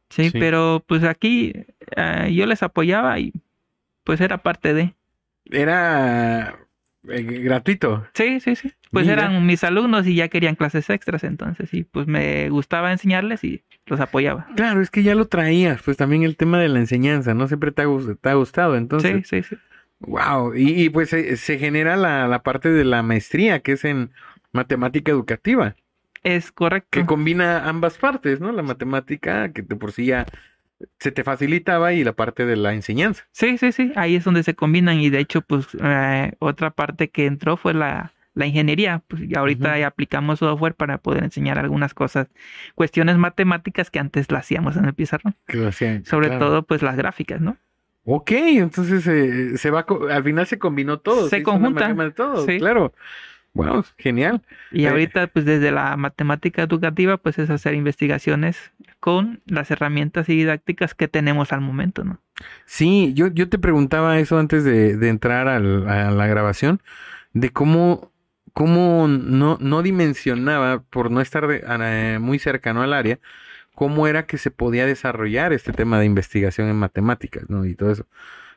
Sí, 0.09 0.29
Sí. 0.29 0.39
pero 0.39 0.83
pues 0.87 1.03
aquí 1.03 1.53
eh, 1.95 2.31
yo 2.33 2.45
les 2.45 2.63
apoyaba 2.63 3.19
y 3.19 3.33
pues 4.03 4.21
era 4.21 4.37
parte 4.37 4.73
de. 4.73 4.93
Era 5.51 6.57
eh, 7.09 7.21
gratuito. 7.23 8.05
Sí, 8.13 8.39
sí, 8.39 8.55
sí. 8.55 8.71
Pues 8.91 9.05
Mira. 9.05 9.23
eran 9.25 9.45
mis 9.45 9.63
alumnos 9.63 10.07
y 10.07 10.15
ya 10.15 10.27
querían 10.29 10.55
clases 10.55 10.89
extras, 10.89 11.23
entonces 11.23 11.69
sí, 11.69 11.83
pues 11.83 12.07
me 12.07 12.49
gustaba 12.49 12.91
enseñarles 12.91 13.43
y 13.43 13.63
los 13.85 13.99
apoyaba. 13.99 14.47
Claro, 14.55 14.81
es 14.81 14.89
que 14.89 15.03
ya 15.03 15.13
lo 15.15 15.25
traías, 15.25 15.81
pues 15.81 15.97
también 15.97 16.23
el 16.23 16.37
tema 16.37 16.59
de 16.59 16.69
la 16.69 16.79
enseñanza, 16.79 17.33
¿no? 17.33 17.47
Siempre 17.47 17.71
te 17.71 17.81
ha, 17.81 17.85
te 18.21 18.29
ha 18.29 18.33
gustado, 18.35 18.75
entonces. 18.77 19.27
sí, 19.27 19.41
sí, 19.43 19.49
sí. 19.49 19.57
Wow, 19.99 20.53
y, 20.55 20.83
y, 20.83 20.89
pues 20.89 21.09
se, 21.09 21.37
se 21.37 21.57
genera 21.57 21.95
la, 21.97 22.27
la 22.27 22.43
parte 22.43 22.69
de 22.71 22.85
la 22.85 23.01
maestría, 23.01 23.61
que 23.61 23.71
es 23.71 23.83
en 23.83 24.11
matemática 24.51 25.11
educativa, 25.11 25.75
Es 26.23 26.51
correcto. 26.51 26.89
que 26.91 27.05
combina 27.05 27.67
ambas 27.67 27.97
partes, 27.97 28.39
¿no? 28.39 28.51
La 28.51 28.63
matemática, 28.63 29.51
que 29.51 29.61
de 29.61 29.75
por 29.75 29.91
sí 29.91 30.07
ya 30.07 30.25
se 30.99 31.11
te 31.11 31.23
facilitaba, 31.23 31.93
y 31.93 32.03
la 32.03 32.13
parte 32.13 32.45
de 32.45 32.55
la 32.55 32.73
enseñanza. 32.73 33.25
Sí, 33.31 33.57
sí, 33.57 33.71
sí, 33.71 33.91
ahí 33.95 34.15
es 34.15 34.23
donde 34.23 34.43
se 34.43 34.55
combinan 34.55 34.99
y 34.99 35.09
de 35.09 35.19
hecho, 35.19 35.41
pues 35.41 35.67
eh, 35.81 36.33
otra 36.39 36.71
parte 36.71 37.09
que 37.09 37.25
entró 37.25 37.57
fue 37.57 37.73
la, 37.73 38.13
la 38.33 38.45
ingeniería. 38.45 39.01
Pues 39.07 39.23
y 39.23 39.35
ahorita 39.35 39.77
ya 39.79 39.87
aplicamos 39.87 40.39
software 40.39 40.75
para 40.75 40.99
poder 40.99 41.23
enseñar 41.23 41.59
algunas 41.59 41.93
cosas, 41.93 42.27
cuestiones 42.75 43.17
matemáticas 43.17 43.89
que 43.89 43.99
antes 43.99 44.31
las 44.31 44.41
hacíamos 44.41 44.77
en 44.77 44.85
el 44.85 44.93
pizarrón, 44.93 45.35
Que 45.47 45.57
lo 45.57 45.67
hacían, 45.67 46.05
sobre 46.05 46.27
claro. 46.27 46.45
todo 46.45 46.63
pues 46.63 46.81
las 46.81 46.95
gráficas, 46.95 47.41
¿no? 47.41 47.57
Ok, 48.09 48.31
entonces 48.31 49.05
eh, 49.07 49.57
se 49.57 49.69
va, 49.69 49.85
al 50.09 50.23
final 50.23 50.47
se 50.47 50.57
combinó 50.57 50.99
todo. 50.99 51.27
Se 51.27 51.37
una 51.37 51.43
conjunta, 51.43 52.11
todo, 52.11 52.45
sí. 52.45 52.57
claro. 52.57 52.93
Wow, 53.57 53.83
genial. 53.97 54.41
Y 54.71 54.85
Eh. 54.85 54.89
ahorita 54.89 55.27
pues 55.27 55.45
desde 55.45 55.71
la 55.71 55.97
matemática 55.97 56.61
educativa 56.61 57.17
pues 57.17 57.39
es 57.39 57.49
hacer 57.49 57.73
investigaciones 57.73 58.71
con 58.99 59.41
las 59.45 59.71
herramientas 59.71 60.29
y 60.29 60.35
didácticas 60.35 60.93
que 60.93 61.07
tenemos 61.07 61.51
al 61.51 61.61
momento, 61.61 62.03
¿no? 62.03 62.19
Sí, 62.65 63.13
yo, 63.15 63.27
yo 63.27 63.49
te 63.49 63.57
preguntaba 63.57 64.19
eso 64.19 64.37
antes 64.37 64.63
de, 64.63 64.95
de 64.95 65.09
entrar 65.09 65.47
al- 65.47 65.89
a 65.89 66.11
la 66.11 66.27
grabación, 66.27 66.81
de 67.33 67.49
cómo, 67.49 68.11
cómo 68.53 69.07
no, 69.07 69.57
no 69.59 69.81
dimensionaba, 69.81 70.83
por 70.83 71.09
no 71.09 71.19
estar 71.21 71.47
de- 71.47 72.19
muy 72.19 72.37
cercano 72.39 72.83
al 72.83 72.93
área, 72.93 73.19
cómo 73.73 74.07
era 74.07 74.25
que 74.27 74.37
se 74.37 74.51
podía 74.51 74.85
desarrollar 74.85 75.53
este 75.53 75.71
tema 75.71 75.99
de 75.99 76.05
investigación 76.05 76.67
en 76.67 76.75
matemáticas, 76.75 77.49
¿no? 77.49 77.65
Y 77.65 77.75
todo 77.75 77.91
eso. 77.91 78.05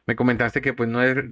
Me 0.06 0.16
comentaste 0.16 0.60
que 0.60 0.72
pues 0.74 0.88
no 0.88 1.02
era, 1.02 1.24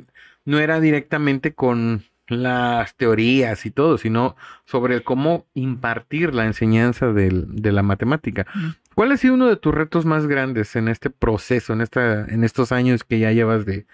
no 0.44 0.58
era 0.58 0.80
directamente 0.80 1.54
con, 1.54 2.04
las 2.28 2.94
teorías 2.96 3.64
y 3.66 3.70
todo, 3.70 3.98
sino 3.98 4.36
sobre 4.64 5.02
cómo 5.02 5.46
impartir 5.54 6.34
la 6.34 6.44
enseñanza 6.44 7.12
del- 7.12 7.46
de 7.48 7.72
la 7.72 7.82
matemática. 7.82 8.46
¿Cuál 8.94 9.12
ha 9.12 9.16
sido 9.16 9.34
uno 9.34 9.46
de 9.46 9.56
tus 9.56 9.74
retos 9.74 10.04
más 10.04 10.26
grandes 10.26 10.76
en 10.76 10.88
este 10.88 11.08
proceso, 11.10 11.72
en 11.72 11.80
esta, 11.80 12.24
en 12.26 12.44
estos 12.44 12.70
años 12.72 13.04
que 13.04 13.18
ya 13.18 13.32
llevas 13.32 13.64
de, 13.64 13.86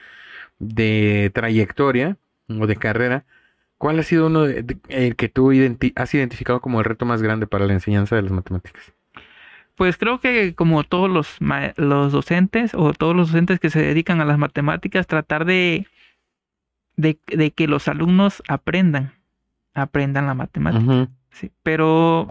de 0.58 1.30
trayectoria 1.34 2.16
o 2.48 2.66
de 2.66 2.76
carrera? 2.76 3.24
¿Cuál 3.78 3.98
ha 3.98 4.02
sido 4.02 4.26
uno 4.28 4.44
de- 4.44 4.62
de- 4.62 4.78
el 4.88 5.14
que 5.16 5.28
tú 5.28 5.52
identi- 5.52 5.92
has 5.96 6.14
identificado 6.14 6.60
como 6.60 6.78
el 6.80 6.84
reto 6.86 7.04
más 7.04 7.22
grande 7.22 7.46
para 7.46 7.66
la 7.66 7.72
enseñanza 7.74 8.16
de 8.16 8.22
las 8.22 8.32
matemáticas? 8.32 8.92
Pues 9.76 9.96
creo 9.96 10.20
que 10.20 10.54
como 10.54 10.84
todos 10.84 11.10
los, 11.10 11.36
los 11.76 12.12
docentes 12.12 12.74
o 12.74 12.92
todos 12.94 13.14
los 13.16 13.28
docentes 13.32 13.58
que 13.58 13.70
se 13.70 13.82
dedican 13.82 14.20
a 14.20 14.24
las 14.24 14.38
matemáticas, 14.38 15.06
tratar 15.08 15.44
de, 15.44 15.86
de, 16.96 17.18
de 17.26 17.50
que 17.52 17.66
los 17.66 17.88
alumnos 17.88 18.42
aprendan, 18.48 19.12
aprendan 19.74 20.26
la 20.26 20.34
matemática. 20.34 20.84
Sí. 21.30 21.50
Pero 21.62 22.28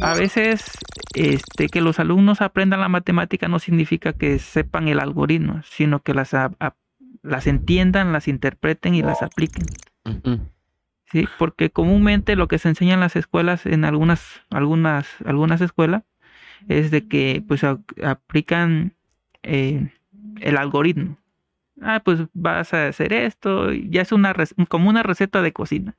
a 0.00 0.14
veces 0.14 0.64
este, 1.14 1.68
que 1.68 1.80
los 1.80 1.98
alumnos 2.00 2.40
aprendan 2.40 2.80
la 2.80 2.88
matemática 2.88 3.48
no 3.48 3.58
significa 3.58 4.12
que 4.12 4.38
sepan 4.38 4.88
el 4.88 5.00
algoritmo, 5.00 5.62
sino 5.64 6.00
que 6.00 6.14
las, 6.14 6.34
a- 6.34 6.52
a- 6.60 6.74
las 7.22 7.46
entiendan, 7.46 8.12
las 8.12 8.28
interpreten 8.28 8.94
y 8.94 9.02
las 9.02 9.22
apliquen. 9.22 9.64
Sí, 11.10 11.28
porque 11.38 11.70
comúnmente 11.70 12.34
lo 12.34 12.48
que 12.48 12.58
se 12.58 12.68
enseña 12.68 12.94
en 12.94 13.00
las 13.00 13.14
escuelas, 13.16 13.66
en 13.66 13.84
algunas, 13.84 14.42
algunas, 14.50 15.06
algunas 15.24 15.60
escuelas, 15.60 16.02
es 16.68 16.90
de 16.90 17.06
que 17.06 17.42
pues 17.46 17.62
a- 17.62 17.78
aplican 18.04 18.94
eh, 19.42 19.90
el 20.40 20.56
algoritmo. 20.56 21.18
Ah, 21.80 22.00
pues 22.04 22.20
vas 22.34 22.72
a 22.72 22.86
hacer 22.88 23.12
esto, 23.12 23.72
ya 23.72 24.02
es 24.02 24.12
una 24.12 24.34
como 24.68 24.88
una 24.88 25.02
receta 25.02 25.42
de 25.42 25.52
cocina. 25.52 25.96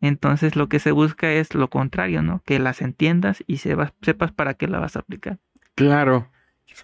Entonces 0.00 0.56
lo 0.56 0.68
que 0.68 0.78
se 0.78 0.92
busca 0.92 1.30
es 1.32 1.54
lo 1.54 1.68
contrario, 1.70 2.22
¿no? 2.22 2.42
Que 2.44 2.58
las 2.58 2.82
entiendas 2.82 3.42
y 3.46 3.58
sepas, 3.58 3.92
sepas 4.02 4.32
para 4.32 4.54
qué 4.54 4.66
la 4.68 4.78
vas 4.78 4.96
a 4.96 5.00
aplicar. 5.00 5.38
Claro. 5.74 6.28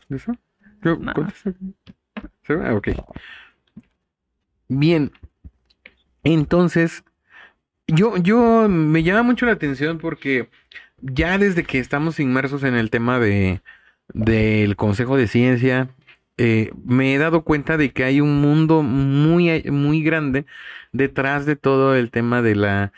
¿Eso? 0.09 0.33
¿Qué- 0.83 0.97
No. 1.01 1.13
cuánto 1.15 1.35
se- 2.45 2.55
va? 2.55 2.75
Ok. 2.75 2.89
Bien. 4.69 5.13
Entonces, 6.25 7.05
yo, 7.87 8.17
yo 8.19 8.69
me 8.69 9.03
llama 9.03 9.23
mucho 9.23 9.47
la 9.47 9.53
atención 9.53 9.99
porque 9.99 10.49
ya 11.01 11.39
desde 11.39 11.65
que 11.65 11.79
estamos 11.79 12.21
inmersos 12.21 12.65
en 12.65 12.75
el 12.75 12.91
tema 12.91 13.19
de 13.19 13.63
del 14.15 14.75
Consejo 14.77 15.17
de 15.19 15.27
Ciencia, 15.27 15.89
eh, 16.39 16.71
me 16.85 17.15
he 17.15 17.19
dado 17.19 17.43
cuenta 17.43 17.77
de 17.77 17.91
que 17.93 18.05
hay 18.05 18.21
un 18.21 18.41
mundo 18.41 18.83
muy, 18.83 19.63
muy 19.65 20.03
grande 20.03 20.47
detrás 20.93 21.45
de 21.45 21.57
todo 21.57 21.95
el 21.95 22.11
tema 22.11 22.41
de 22.41 22.55
la 22.55 22.93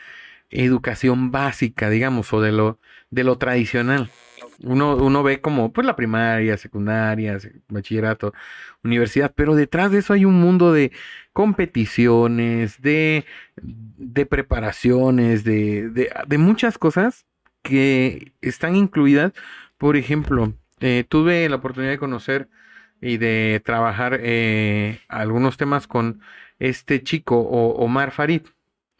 educación 0.49 1.31
básica, 1.31 1.89
digamos, 1.89 2.31
o 2.33 2.41
de 2.41 2.51
lo, 2.51 2.79
de 3.09 3.23
lo 3.23 3.37
tradicional. 3.37 4.09
Uno, 4.63 4.95
uno 4.95 5.23
ve 5.23 5.41
como 5.41 5.73
pues 5.73 5.87
la 5.87 5.95
primaria, 5.95 6.55
secundaria, 6.57 7.37
sec- 7.39 7.61
bachillerato, 7.67 8.33
universidad, 8.83 9.33
pero 9.35 9.55
detrás 9.55 9.91
de 9.91 9.99
eso 9.99 10.13
hay 10.13 10.23
un 10.25 10.39
mundo 10.39 10.71
de 10.71 10.91
competiciones, 11.33 12.79
de, 12.81 13.25
de 13.55 14.25
preparaciones, 14.25 15.43
de, 15.43 15.89
de, 15.89 16.11
de 16.27 16.37
muchas 16.37 16.77
cosas 16.77 17.25
que 17.63 18.33
están 18.41 18.75
incluidas. 18.75 19.33
Por 19.77 19.95
ejemplo, 19.97 20.53
eh, 20.79 21.05
tuve 21.07 21.49
la 21.49 21.55
oportunidad 21.55 21.91
de 21.91 21.97
conocer 21.97 22.47
y 23.01 23.17
de 23.17 23.61
trabajar 23.65 24.19
eh, 24.21 24.99
algunos 25.07 25.57
temas 25.57 25.87
con 25.87 26.21
este 26.59 27.03
chico, 27.03 27.39
o, 27.39 27.83
Omar 27.83 28.11
Farid, 28.11 28.43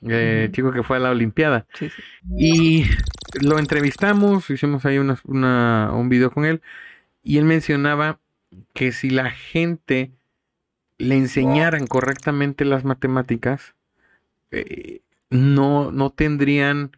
eh, 0.07 0.49
chico 0.51 0.71
que 0.71 0.81
fue 0.83 0.97
a 0.97 0.99
la 0.99 1.11
Olimpiada. 1.11 1.67
Sí, 1.75 1.89
sí. 1.89 2.01
Y 2.35 2.85
lo 3.45 3.59
entrevistamos, 3.59 4.49
hicimos 4.49 4.83
ahí 4.85 4.97
una- 4.97 5.19
una- 5.25 5.91
un 5.93 6.09
video 6.09 6.31
con 6.31 6.45
él, 6.45 6.61
y 7.23 7.37
él 7.37 7.45
mencionaba 7.45 8.19
que 8.73 8.91
si 8.91 9.11
la 9.11 9.29
gente 9.29 10.11
le 10.97 11.15
enseñaran 11.15 11.87
correctamente 11.87 12.65
las 12.65 12.83
matemáticas, 12.83 13.75
eh, 14.51 15.01
no, 15.29 15.91
no 15.91 16.09
tendrían, 16.09 16.91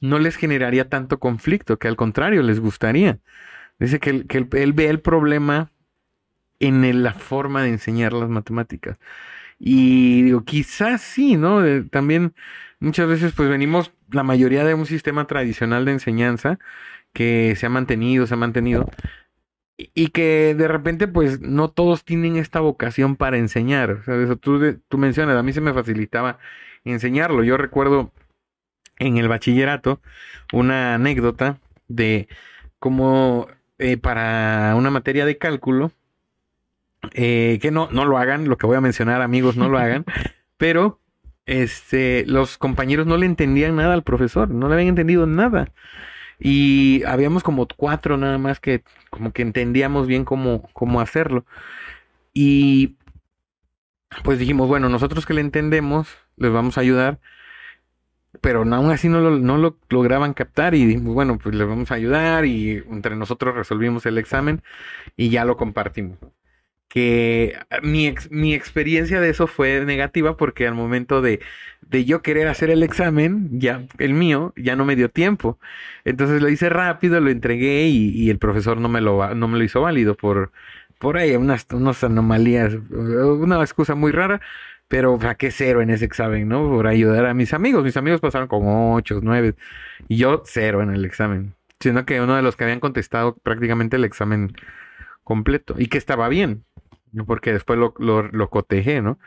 no 0.00 0.18
les 0.18 0.36
generaría 0.36 0.88
tanto 0.88 1.18
conflicto, 1.18 1.78
que 1.78 1.88
al 1.88 1.96
contrario, 1.96 2.42
les 2.42 2.60
gustaría. 2.60 3.18
Dice 3.78 3.98
que, 3.98 4.26
que 4.26 4.38
él- 4.38 4.48
él 4.52 4.72
ve 4.74 4.88
el 4.88 5.00
problema 5.00 5.70
en 6.60 7.02
la 7.02 7.14
forma 7.14 7.62
de 7.62 7.70
enseñar 7.70 8.12
las 8.12 8.28
matemáticas. 8.28 8.98
Y 9.58 10.22
digo, 10.22 10.44
quizás 10.44 11.02
sí, 11.02 11.36
¿no? 11.36 11.62
También 11.90 12.34
muchas 12.80 13.08
veces 13.08 13.32
pues 13.34 13.48
venimos 13.48 13.92
la 14.10 14.22
mayoría 14.22 14.64
de 14.64 14.74
un 14.74 14.86
sistema 14.86 15.26
tradicional 15.26 15.84
de 15.84 15.92
enseñanza 15.92 16.58
que 17.12 17.56
se 17.56 17.66
ha 17.66 17.70
mantenido, 17.70 18.26
se 18.26 18.34
ha 18.34 18.36
mantenido, 18.36 18.88
y 19.94 20.08
que 20.08 20.54
de 20.56 20.68
repente 20.68 21.08
pues 21.08 21.40
no 21.40 21.70
todos 21.70 22.04
tienen 22.04 22.36
esta 22.36 22.60
vocación 22.60 23.16
para 23.16 23.38
enseñar. 23.38 24.02
¿sabes? 24.04 24.30
Tú, 24.40 24.80
tú 24.88 24.98
mencionas, 24.98 25.36
a 25.36 25.42
mí 25.42 25.52
se 25.52 25.60
me 25.60 25.74
facilitaba 25.74 26.38
enseñarlo. 26.84 27.42
Yo 27.44 27.56
recuerdo 27.56 28.12
en 28.98 29.16
el 29.18 29.28
bachillerato 29.28 30.00
una 30.52 30.94
anécdota 30.94 31.58
de 31.88 32.28
cómo 32.78 33.48
eh, 33.78 33.96
para 33.96 34.74
una 34.76 34.90
materia 34.90 35.24
de 35.26 35.38
cálculo, 35.38 35.92
eh, 37.12 37.58
que 37.62 37.70
no, 37.70 37.88
no 37.90 38.04
lo 38.04 38.18
hagan, 38.18 38.48
lo 38.48 38.58
que 38.58 38.66
voy 38.66 38.76
a 38.76 38.80
mencionar 38.80 39.22
amigos, 39.22 39.56
no 39.56 39.68
lo 39.68 39.78
hagan, 39.78 40.04
pero 40.56 41.00
este, 41.46 42.24
los 42.26 42.58
compañeros 42.58 43.06
no 43.06 43.16
le 43.16 43.26
entendían 43.26 43.76
nada 43.76 43.94
al 43.94 44.04
profesor, 44.04 44.50
no 44.50 44.68
le 44.68 44.74
habían 44.74 44.88
entendido 44.90 45.26
nada. 45.26 45.72
Y 46.38 47.02
habíamos 47.04 47.42
como 47.42 47.66
cuatro 47.68 48.16
nada 48.16 48.38
más 48.38 48.60
que 48.60 48.82
como 49.10 49.32
que 49.32 49.42
entendíamos 49.42 50.06
bien 50.06 50.24
cómo, 50.24 50.68
cómo 50.72 51.00
hacerlo. 51.00 51.44
Y 52.32 52.96
pues 54.24 54.38
dijimos, 54.38 54.68
bueno, 54.68 54.88
nosotros 54.88 55.26
que 55.26 55.34
le 55.34 55.40
entendemos, 55.40 56.08
les 56.36 56.52
vamos 56.52 56.78
a 56.78 56.80
ayudar, 56.82 57.20
pero 58.40 58.62
aún 58.62 58.90
así 58.90 59.08
no 59.08 59.20
lo, 59.20 59.38
no 59.38 59.58
lo 59.58 59.78
lograban 59.88 60.34
captar 60.34 60.74
y 60.74 60.86
dijimos, 60.86 61.14
bueno, 61.14 61.38
pues 61.38 61.54
les 61.54 61.66
vamos 61.66 61.90
a 61.90 61.94
ayudar 61.94 62.46
y 62.46 62.82
entre 62.90 63.16
nosotros 63.16 63.54
resolvimos 63.54 64.06
el 64.06 64.18
examen 64.18 64.62
y 65.16 65.30
ya 65.30 65.44
lo 65.44 65.56
compartimos. 65.56 66.18
Que 66.92 67.54
ah, 67.70 67.78
mi, 67.82 68.08
ex- 68.08 68.30
mi 68.32 68.52
experiencia 68.52 69.20
de 69.20 69.30
eso 69.30 69.46
fue 69.46 69.84
negativa 69.84 70.36
porque 70.36 70.66
al 70.66 70.74
momento 70.74 71.22
de, 71.22 71.38
de 71.82 72.04
yo 72.04 72.20
querer 72.20 72.48
hacer 72.48 72.68
el 72.68 72.82
examen, 72.82 73.48
ya 73.60 73.86
el 73.98 74.12
mío, 74.12 74.52
ya 74.56 74.74
no 74.74 74.84
me 74.84 74.96
dio 74.96 75.08
tiempo. 75.08 75.58
Entonces 76.04 76.42
lo 76.42 76.48
hice 76.48 76.68
rápido, 76.68 77.20
lo 77.20 77.30
entregué 77.30 77.86
y, 77.86 78.10
y 78.10 78.28
el 78.30 78.38
profesor 78.38 78.78
no 78.78 78.88
me 78.88 79.00
lo, 79.00 79.34
no 79.36 79.46
me 79.46 79.58
lo 79.58 79.62
hizo 79.64 79.80
válido 79.82 80.16
por, 80.16 80.50
por 80.98 81.16
ahí, 81.16 81.36
unas, 81.36 81.64
unas 81.70 82.02
anomalías, 82.02 82.74
una 82.90 83.60
excusa 83.60 83.94
muy 83.94 84.10
rara, 84.10 84.40
pero 84.88 85.16
saqué 85.20 85.52
cero 85.52 85.82
en 85.82 85.90
ese 85.90 86.06
examen, 86.06 86.48
¿no? 86.48 86.68
Por 86.68 86.88
ayudar 86.88 87.24
a 87.26 87.34
mis 87.34 87.54
amigos. 87.54 87.84
Mis 87.84 87.96
amigos 87.96 88.20
pasaron 88.20 88.48
con 88.48 88.62
ocho, 88.66 89.20
nueve, 89.22 89.54
y 90.08 90.16
yo 90.16 90.42
cero 90.44 90.82
en 90.82 90.90
el 90.90 91.04
examen. 91.04 91.54
Siendo 91.78 92.04
que 92.04 92.20
uno 92.20 92.34
de 92.34 92.42
los 92.42 92.56
que 92.56 92.64
habían 92.64 92.80
contestado 92.80 93.36
prácticamente 93.44 93.94
el 93.96 94.04
examen 94.04 94.52
completo, 95.22 95.76
y 95.78 95.86
que 95.86 95.98
estaba 95.98 96.28
bien. 96.28 96.64
Porque 97.26 97.52
después 97.52 97.78
lo, 97.78 97.94
lo, 97.98 98.22
lo 98.22 98.50
cotejé, 98.50 99.02
¿no? 99.02 99.18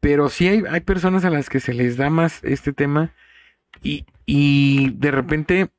Pero 0.00 0.28
sí 0.28 0.48
hay, 0.48 0.62
hay 0.68 0.80
personas 0.80 1.24
a 1.24 1.30
las 1.30 1.48
que 1.48 1.60
se 1.60 1.74
les 1.74 1.96
da 1.96 2.10
más 2.10 2.42
este 2.44 2.72
tema 2.72 3.12
y, 3.82 4.06
y 4.26 4.90
de 4.92 5.10
repente 5.10 5.70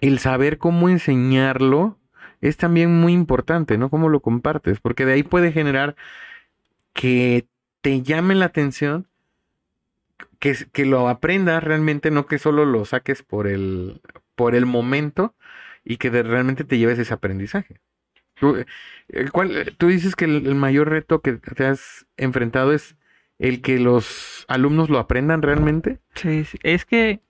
el 0.00 0.18
saber 0.18 0.58
cómo 0.58 0.88
enseñarlo 0.88 1.98
es 2.40 2.56
también 2.56 3.00
muy 3.00 3.12
importante, 3.12 3.78
¿no? 3.78 3.88
Cómo 3.90 4.08
lo 4.08 4.20
compartes, 4.20 4.80
porque 4.80 5.06
de 5.06 5.12
ahí 5.14 5.22
puede 5.22 5.52
generar 5.52 5.94
que 6.92 7.46
te 7.80 8.02
llame 8.02 8.34
la 8.34 8.46
atención, 8.46 9.06
que, 10.38 10.56
que 10.72 10.86
lo 10.86 11.08
aprendas 11.08 11.62
realmente, 11.62 12.10
no 12.10 12.26
que 12.26 12.38
solo 12.38 12.64
lo 12.64 12.84
saques 12.84 13.22
por 13.22 13.46
el, 13.46 14.00
por 14.34 14.54
el 14.54 14.66
momento 14.66 15.34
y 15.84 15.98
que 15.98 16.10
realmente 16.10 16.64
te 16.64 16.78
lleves 16.78 16.98
ese 16.98 17.14
aprendizaje. 17.14 17.80
Tú, 18.42 18.56
eh, 18.56 19.26
¿cuál- 19.30 19.72
tú 19.78 19.86
dices 19.86 20.16
que 20.16 20.24
el, 20.24 20.44
el 20.48 20.56
mayor 20.56 20.88
reto 20.90 21.20
que 21.20 21.34
te 21.34 21.64
has 21.64 22.06
enfrentado 22.16 22.72
es 22.72 22.96
el 23.38 23.62
que 23.62 23.78
los 23.78 24.44
alumnos 24.48 24.90
lo 24.90 24.98
aprendan 24.98 25.42
realmente. 25.42 26.00
Sí, 26.16 26.44
sí. 26.44 26.58
Es 26.64 26.84
que, 26.84 27.20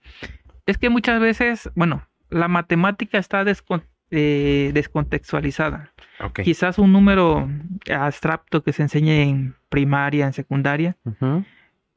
es 0.64 0.78
que 0.78 0.88
muchas 0.88 1.20
veces, 1.20 1.70
bueno, 1.74 2.08
la 2.30 2.48
matemática 2.48 3.18
está 3.18 3.44
descon- 3.44 3.84
eh, 4.10 4.70
descontextualizada. 4.72 5.92
Ok. 6.20 6.40
Quizás 6.40 6.78
un 6.78 6.92
número 6.94 7.46
abstracto 7.94 8.62
que 8.62 8.72
se 8.72 8.80
enseñe 8.82 9.20
en 9.22 9.54
primaria, 9.68 10.24
en 10.24 10.32
secundaria, 10.32 10.96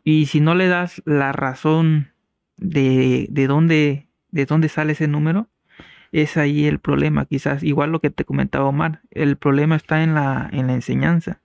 y 0.04 0.26
si 0.26 0.42
no 0.42 0.56
le 0.56 0.68
das 0.68 1.02
la 1.06 1.32
razón 1.32 2.12
de, 2.58 3.28
de 3.30 3.48
dónde, 3.48 4.08
de 4.32 4.46
dónde 4.46 4.68
sale 4.68 4.92
ese 4.92 5.08
número, 5.08 5.48
es 6.12 6.38
ahí 6.38 6.66
el 6.66 6.80
problema. 6.80 7.26
Quizás 7.26 7.64
igual 7.64 7.92
lo 7.92 8.00
que 8.00 8.10
te 8.10 8.26
comentaba 8.26 8.66
Omar, 8.66 9.02
el 9.12 9.38
problema 9.38 9.76
está 9.76 10.04
en 10.04 10.14
la, 10.16 10.50
en 10.52 10.68
la 10.68 10.74
enseñanza. 10.74 11.42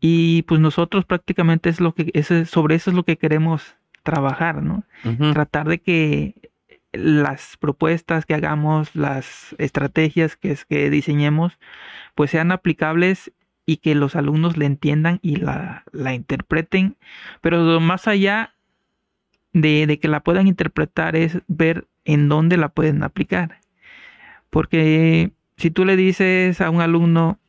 Y 0.00 0.42
pues 0.42 0.60
nosotros 0.60 1.04
prácticamente 1.04 1.70
es 1.70 1.80
lo 1.80 1.94
que, 1.94 2.10
ese- 2.14 2.44
sobre 2.44 2.74
eso 2.74 2.90
es 2.90 2.96
lo 2.96 3.04
que 3.04 3.16
queremos 3.16 3.76
trabajar, 4.02 4.62
¿no? 4.62 4.84
Tratar 5.32 5.68
de 5.68 5.78
que 5.80 6.34
las 6.92 7.56
propuestas 7.58 8.26
que 8.26 8.34
hagamos, 8.34 8.94
las 8.94 9.54
estrategias 9.58 10.36
que, 10.36 10.50
es- 10.52 10.64
que 10.64 10.90
diseñemos, 10.90 11.58
pues 12.14 12.30
sean 12.30 12.52
aplicables 12.52 13.32
y 13.66 13.78
que 13.78 13.94
los 13.94 14.14
alumnos 14.16 14.56
la 14.56 14.66
entiendan 14.66 15.20
y 15.22 15.36
la, 15.36 15.84
la 15.92 16.14
interpreten, 16.14 16.96
pero 17.40 17.80
más 17.80 18.06
allá 18.08 18.54
de, 19.52 19.86
de 19.86 19.98
que 19.98 20.08
la 20.08 20.20
puedan 20.20 20.46
interpretar 20.48 21.16
es 21.16 21.38
ver 21.46 21.86
en 22.04 22.28
dónde 22.28 22.56
la 22.56 22.68
pueden 22.68 23.02
aplicar. 23.02 23.60
Porque 24.54 25.32
si 25.56 25.72
tú 25.72 25.84
le 25.84 25.96
dices 25.96 26.60
a 26.60 26.70
un 26.70 26.80
alumno, 26.80 27.40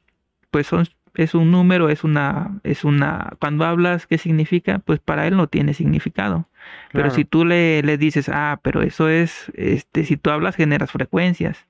pues 0.50 0.66
son, 0.66 0.88
es 1.14 1.36
un 1.36 1.52
número, 1.52 1.90
es 1.90 2.04
una, 2.04 2.60
es 2.64 2.84
una, 2.84 3.34
cuando 3.40 3.64
hablas, 3.64 4.08
¿qué 4.08 4.18
significa? 4.18 4.80
Pues 4.80 5.00
para 5.02 5.28
él 5.28 5.38
no 5.38 5.46
tiene 5.46 5.76
significado. 5.76 6.50
Pero 6.92 7.04
Claro. 7.04 7.12
si 7.12 7.24
tú 7.24 7.46
le, 7.46 7.84
le 7.84 8.00
dices, 8.00 8.28
ah, 8.28 8.60
pero 8.64 8.82
eso 8.82 9.08
es, 9.08 9.52
este, 9.54 10.04
si 10.04 10.18
tú 10.18 10.32
hablas, 10.32 10.56
generas 10.56 10.92
frecuencias. 10.92 11.68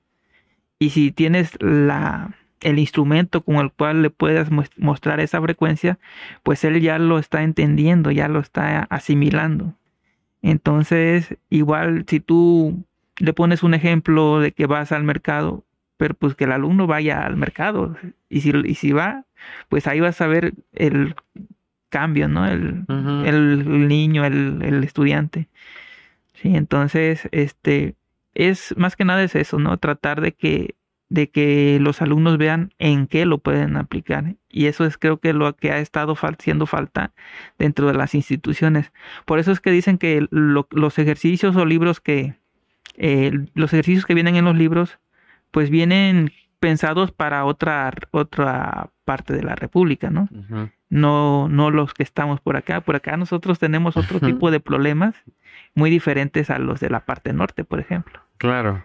Y 0.80 0.92
si 0.92 1.12
tienes 1.12 1.62
la, 1.62 2.34
el 2.62 2.80
instrumento 2.80 3.42
con 3.42 3.58
el 3.58 3.74
cual 3.74 4.04
le 4.04 4.12
puedas 4.12 4.48
mostrar 4.78 5.20
esa 5.20 5.42
frecuencia, 5.42 6.00
pues 6.44 6.64
él 6.64 6.80
ya 6.80 6.98
lo 6.98 7.20
está 7.20 7.44
entendiendo, 7.44 8.10
ya 8.10 8.30
lo 8.30 8.40
está 8.40 8.88
asimilando. 8.90 9.74
Entonces, 10.42 11.36
igual 11.50 12.06
si 12.08 12.22
tú 12.22 12.86
le 13.18 13.34
pones 13.34 13.64
un 13.64 13.74
ejemplo 13.74 14.40
de 14.40 14.52
que 14.52 14.66
vas 14.66 14.92
al 14.92 15.04
mercado, 15.04 15.64
pero 15.98 16.14
pues 16.16 16.36
que 16.36 16.44
el 16.46 16.52
alumno 16.52 16.88
vaya 16.88 17.26
al 17.26 17.38
mercado. 17.38 17.96
Y 18.30 18.42
si, 18.42 18.52
y 18.66 18.76
si 18.76 18.92
va, 18.92 19.26
pues 19.70 19.88
ahí 19.88 20.00
vas 20.00 20.20
a 20.22 20.28
ver 20.28 20.54
el 20.74 21.16
cambio, 21.90 22.28
¿no? 22.28 22.46
El, 22.48 22.86
el 23.26 23.88
niño, 23.88 24.26
el, 24.26 24.62
el 24.64 24.84
estudiante. 24.84 25.48
Sí, 26.34 26.56
entonces, 26.56 27.30
este, 27.32 27.96
es 28.34 28.76
más 28.78 28.96
que 28.96 29.06
nada 29.06 29.24
es 29.24 29.36
eso, 29.36 29.58
¿no? 29.60 29.78
Tratar 29.78 30.20
de 30.20 30.34
que, 30.34 30.76
de 31.08 31.30
que 31.30 31.78
los 31.80 32.02
alumnos 32.02 32.38
vean 32.38 32.74
en 32.78 33.08
qué 33.08 33.26
lo 33.26 33.38
pueden 33.38 33.78
aplicar. 33.78 34.36
Y 34.50 34.66
eso 34.66 34.84
es 34.86 34.98
creo 34.98 35.20
que 35.20 35.32
lo 35.32 35.56
que 35.56 35.72
ha 35.72 35.80
estado 35.80 36.16
fal- 36.16 36.36
haciendo 36.38 36.66
falta 36.66 37.14
dentro 37.58 37.88
de 37.88 37.94
las 37.94 38.14
instituciones. 38.16 38.92
Por 39.26 39.40
eso 39.40 39.52
es 39.54 39.62
que 39.62 39.72
dicen 39.72 39.98
que 39.98 40.28
lo- 40.32 40.68
los 40.72 41.00
ejercicios 41.00 41.56
o 41.56 41.66
libros 41.66 42.02
que, 42.02 42.36
eh, 42.98 43.32
los 43.54 43.74
ejercicios 43.74 44.06
que 44.06 44.14
vienen 44.14 44.36
en 44.36 44.46
los 44.46 44.56
libros, 44.56 45.00
pues 45.52 45.70
vienen 45.70 46.32
pensados 46.60 47.12
para 47.12 47.46
otra, 47.46 47.94
otra 48.12 48.90
parte 49.04 49.34
de 49.34 49.44
la 49.44 49.56
República, 49.56 50.10
¿no? 50.10 50.28
No, 50.90 51.48
no 51.50 51.72
los 51.72 51.94
que 51.94 52.04
estamos 52.04 52.42
por 52.42 52.58
acá. 52.58 52.82
Por 52.82 52.96
acá 52.96 53.18
nosotros 53.18 53.60
tenemos 53.60 53.98
otro 53.98 54.20
tipo 54.20 54.52
de 54.52 54.60
problemas 54.60 55.16
muy 55.74 55.90
diferentes 55.90 56.50
a 56.50 56.58
los 56.60 56.80
de 56.80 56.90
la 56.90 57.06
parte 57.06 57.34
norte, 57.34 57.64
por 57.64 57.80
ejemplo. 57.80 58.20
Claro. 58.38 58.84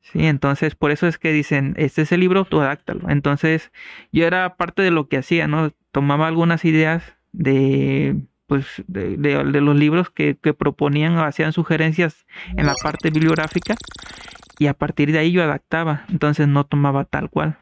Sí, 0.00 0.26
entonces 0.26 0.74
por 0.74 0.90
eso 0.90 1.06
es 1.06 1.18
que 1.18 1.32
dicen, 1.32 1.74
este 1.76 2.02
es 2.02 2.12
el 2.12 2.20
libro, 2.20 2.44
tú 2.44 2.60
adáctalo. 2.60 3.08
Entonces 3.10 3.70
yo 4.12 4.26
era 4.26 4.56
parte 4.56 4.82
de 4.82 4.90
lo 4.90 5.08
que 5.08 5.18
hacía, 5.18 5.46
¿no? 5.46 5.72
Tomaba 5.92 6.26
algunas 6.26 6.64
ideas 6.64 7.02
de 7.32 8.16
pues 8.50 8.66
de, 8.88 9.16
de- 9.16 9.60
los 9.60 9.76
libros 9.76 10.10
que, 10.10 10.36
que 10.36 10.52
proponían 10.54 11.16
o 11.16 11.22
hacían 11.24 11.52
sugerencias 11.52 12.26
en 12.56 12.66
la 12.66 12.74
parte 12.82 13.10
bibliográfica 13.10 13.76
y 14.58 14.66
a 14.66 14.74
partir 14.74 15.12
de 15.12 15.20
ahí 15.20 15.30
yo 15.30 15.40
adaptaba, 15.44 16.04
entonces 16.08 16.48
no 16.48 16.66
tomaba 16.66 17.04
tal 17.04 17.30
cual. 17.30 17.58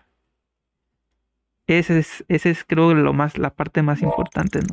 Ese 1.67 1.99
es, 1.99 2.25
ese 2.29 2.49
es 2.49 2.65
creo 2.65 2.95
lo 2.95 3.13
más, 3.13 3.37
la 3.37 3.51
parte 3.51 3.83
más 3.83 4.01
importante, 4.01 4.61
¿no? 4.61 4.69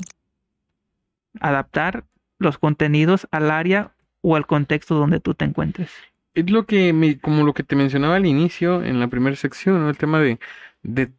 Adaptar 1.42 2.06
los 2.40 2.58
contenidos 2.58 3.28
al 3.32 3.52
área 3.52 3.92
o 4.22 4.38
al 4.38 4.48
contexto 4.48 4.96
donde 4.96 5.20
tú 5.20 5.34
te 5.34 5.44
encuentres. 5.44 5.92
Es 6.34 6.50
lo 6.50 6.66
que 6.66 6.94
me, 6.94 7.20
como 7.20 7.44
lo 7.44 7.54
que 7.54 7.64
te 7.64 7.76
mencionaba 7.76 8.16
al 8.16 8.26
inicio 8.26 8.82
en 8.84 9.02
la 9.02 9.10
primera 9.10 9.36
sección. 9.36 9.86
El 9.90 9.98
tema 9.98 10.22
de 10.22 11.12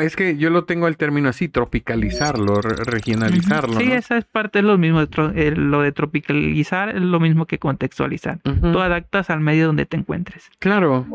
es 0.00 0.16
que 0.16 0.36
yo 0.36 0.50
lo 0.50 0.64
tengo 0.64 0.88
el 0.88 0.96
término 0.96 1.28
así, 1.28 1.48
tropicalizarlo, 1.48 2.60
re- 2.60 2.84
regionalizarlo, 2.84 3.78
Sí, 3.78 3.86
¿no? 3.86 3.94
esa 3.94 4.16
es 4.18 4.24
parte 4.24 4.58
de 4.60 4.62
lo 4.62 4.78
mismo. 4.78 5.00
eh, 5.02 5.52
lo 5.56 5.82
de 5.82 5.92
tropicalizar 5.92 6.90
es 6.96 7.02
lo 7.02 7.20
mismo 7.20 7.46
que 7.46 7.58
contextualizar. 7.58 8.38
Tú 8.42 8.80
adaptas 8.80 9.30
al 9.30 9.40
medio 9.40 9.66
donde 9.66 9.86
te 9.86 9.96
encuentres. 9.96 10.50
Claro, 10.58 11.06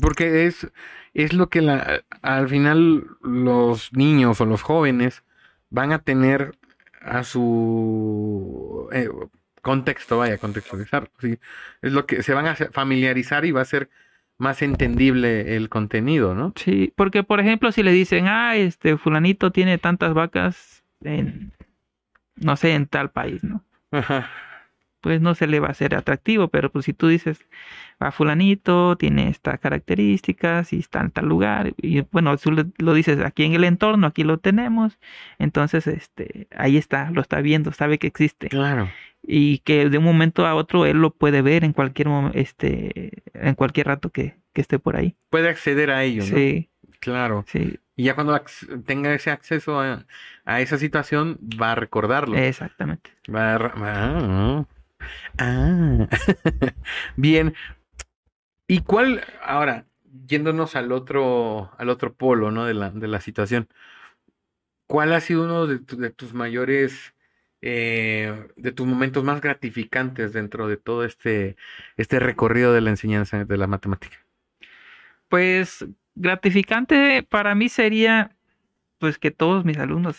porque 0.00 0.46
es, 0.46 0.66
es 1.14 1.32
lo 1.32 1.48
que 1.48 1.60
la, 1.62 2.02
al 2.22 2.48
final 2.48 3.04
los 3.22 3.92
niños 3.92 4.40
o 4.40 4.46
los 4.46 4.62
jóvenes 4.62 5.22
van 5.70 5.92
a 5.92 5.98
tener 6.00 6.52
a 7.02 7.22
su 7.22 8.88
eh, 8.92 9.08
contexto, 9.62 10.18
vaya, 10.18 10.38
contextualizar, 10.38 11.10
sí. 11.20 11.38
Es 11.82 11.92
lo 11.92 12.06
que 12.06 12.22
se 12.22 12.34
van 12.34 12.46
a 12.46 12.54
familiarizar 12.56 13.44
y 13.44 13.52
va 13.52 13.60
a 13.62 13.64
ser 13.64 13.88
más 14.38 14.62
entendible 14.62 15.56
el 15.56 15.68
contenido, 15.68 16.34
¿no? 16.34 16.52
Sí, 16.56 16.92
porque 16.96 17.22
por 17.22 17.40
ejemplo, 17.40 17.72
si 17.72 17.82
le 17.82 17.92
dicen, 17.92 18.26
ah, 18.28 18.56
este 18.56 18.96
fulanito 18.96 19.50
tiene 19.50 19.78
tantas 19.78 20.14
vacas 20.14 20.84
en, 21.02 21.52
no 22.36 22.56
sé, 22.56 22.74
en 22.74 22.86
tal 22.86 23.10
país, 23.10 23.42
¿no? 23.42 23.62
Ajá. 23.90 24.28
Pues 25.06 25.20
no 25.20 25.36
se 25.36 25.46
le 25.46 25.60
va 25.60 25.68
a 25.68 25.70
hacer 25.70 25.94
atractivo, 25.94 26.48
pero 26.48 26.68
pues 26.72 26.84
si 26.86 26.92
tú 26.92 27.06
dices, 27.06 27.46
a 28.00 28.10
fulanito 28.10 28.96
tiene 28.96 29.28
estas 29.28 29.60
características 29.60 30.72
y 30.72 30.80
está 30.80 31.00
en 31.00 31.12
tal 31.12 31.26
lugar, 31.26 31.74
y 31.80 32.00
bueno, 32.10 32.36
tú 32.36 32.50
lo 32.78 32.92
dices 32.92 33.20
aquí 33.20 33.44
en 33.44 33.54
el 33.54 33.62
entorno, 33.62 34.08
aquí 34.08 34.24
lo 34.24 34.38
tenemos, 34.38 34.98
entonces 35.38 35.86
este, 35.86 36.48
ahí 36.56 36.76
está, 36.76 37.12
lo 37.12 37.20
está 37.20 37.40
viendo, 37.40 37.70
sabe 37.72 37.98
que 38.00 38.08
existe. 38.08 38.48
Claro. 38.48 38.88
y 39.22 39.58
que 39.58 39.88
de 39.88 39.98
un 39.98 40.04
momento 40.04 40.44
a 40.44 40.56
otro 40.56 40.86
él 40.86 40.98
lo 41.00 41.10
puede 41.12 41.40
ver 41.40 41.62
en 41.62 41.72
cualquier 41.72 42.08
este 42.34 43.22
en 43.34 43.54
cualquier 43.54 43.86
rato 43.86 44.10
que, 44.10 44.34
que 44.52 44.60
esté 44.60 44.78
por 44.80 44.96
ahí. 44.96 45.14
Puede 45.30 45.48
acceder 45.48 45.90
a 45.92 46.02
ello, 46.02 46.22
¿no? 46.22 46.36
Sí, 46.36 46.68
Claro. 46.98 47.44
sí, 47.46 47.78
Y 47.94 48.04
ya 48.04 48.14
cuando 48.14 48.40
tenga 48.84 49.14
ese 49.14 49.30
acceso 49.30 49.80
a, 49.80 50.04
a 50.44 50.60
esa 50.60 50.78
situación, 50.78 51.38
va 51.60 51.72
a 51.72 51.74
recordarlo. 51.76 52.36
exactamente. 52.36 53.10
Va 53.32 53.54
a... 53.54 53.58
re- 53.58 53.70
Ah. 53.76 54.64
Ah. 55.38 56.08
Bien. 57.16 57.54
¿Y 58.68 58.80
cuál, 58.80 59.22
ahora, 59.42 59.86
yéndonos 60.26 60.76
al 60.76 60.92
otro, 60.92 61.70
al 61.78 61.88
otro 61.88 62.14
polo, 62.14 62.50
¿no? 62.50 62.64
De 62.64 62.74
la, 62.74 62.90
de 62.90 63.06
la 63.08 63.20
situación, 63.20 63.68
¿cuál 64.86 65.12
ha 65.12 65.20
sido 65.20 65.44
uno 65.44 65.66
de, 65.66 65.78
tu- 65.78 65.96
de 65.96 66.10
tus 66.10 66.34
mayores, 66.34 67.14
eh, 67.62 68.48
de 68.56 68.72
tus 68.72 68.86
momentos 68.86 69.24
más 69.24 69.40
gratificantes 69.40 70.32
dentro 70.32 70.68
de 70.68 70.76
todo 70.76 71.04
este, 71.04 71.56
este 71.96 72.18
recorrido 72.20 72.72
de 72.72 72.80
la 72.80 72.90
enseñanza 72.90 73.44
de 73.44 73.56
la 73.56 73.66
matemática? 73.66 74.16
Pues 75.28 75.84
gratificante 76.14 77.22
para 77.22 77.54
mí 77.54 77.68
sería 77.68 78.36
pues 78.98 79.18
que 79.18 79.30
todos 79.30 79.64
mis 79.64 79.78
alumnos 79.78 80.16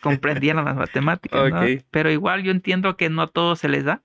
comprendieran 0.00 0.64
las 0.64 0.76
matemáticas, 0.76 1.40
¿no? 1.50 1.60
Pero 1.90 2.10
igual 2.10 2.42
yo 2.42 2.52
entiendo 2.52 2.96
que 2.96 3.10
no 3.10 3.22
a 3.22 3.26
todos 3.28 3.58
se 3.58 3.68
les 3.68 3.84
da. 3.84 4.02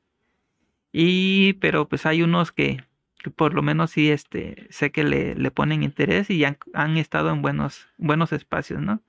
Y 0.91 1.53
pero 1.53 1.87
pues 1.87 2.05
hay 2.05 2.21
unos 2.23 2.51
que, 2.51 2.83
que 3.23 3.29
por 3.29 3.53
lo 3.53 3.61
menos 3.61 3.91
sí 3.91 4.11
este 4.11 4.67
sé 4.69 4.91
que 4.91 5.03
le, 5.03 5.35
le 5.35 5.51
ponen 5.51 5.83
interés 5.83 6.29
y 6.29 6.43
han, 6.43 6.57
han 6.73 6.97
estado 6.97 7.29
en 7.31 7.41
buenos 7.41 7.87
buenos 7.97 8.33
espacios, 8.33 8.81
¿no? 8.81 9.01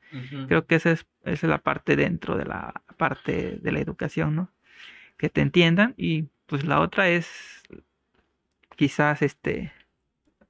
Creo 0.46 0.66
que 0.66 0.74
esa 0.74 0.90
es, 0.92 1.06
esa 1.24 1.46
es 1.46 1.50
la 1.50 1.58
parte 1.58 1.96
dentro 1.96 2.36
de 2.36 2.44
la 2.44 2.82
parte 2.98 3.58
de 3.62 3.72
la 3.72 3.80
educación, 3.80 4.36
¿no? 4.36 4.50
Que 5.16 5.28
te 5.28 5.40
entiendan 5.40 5.94
y 5.96 6.26
pues 6.46 6.64
la 6.64 6.80
otra 6.80 7.08
es 7.08 7.62
quizás 8.76 9.22
este 9.22 9.72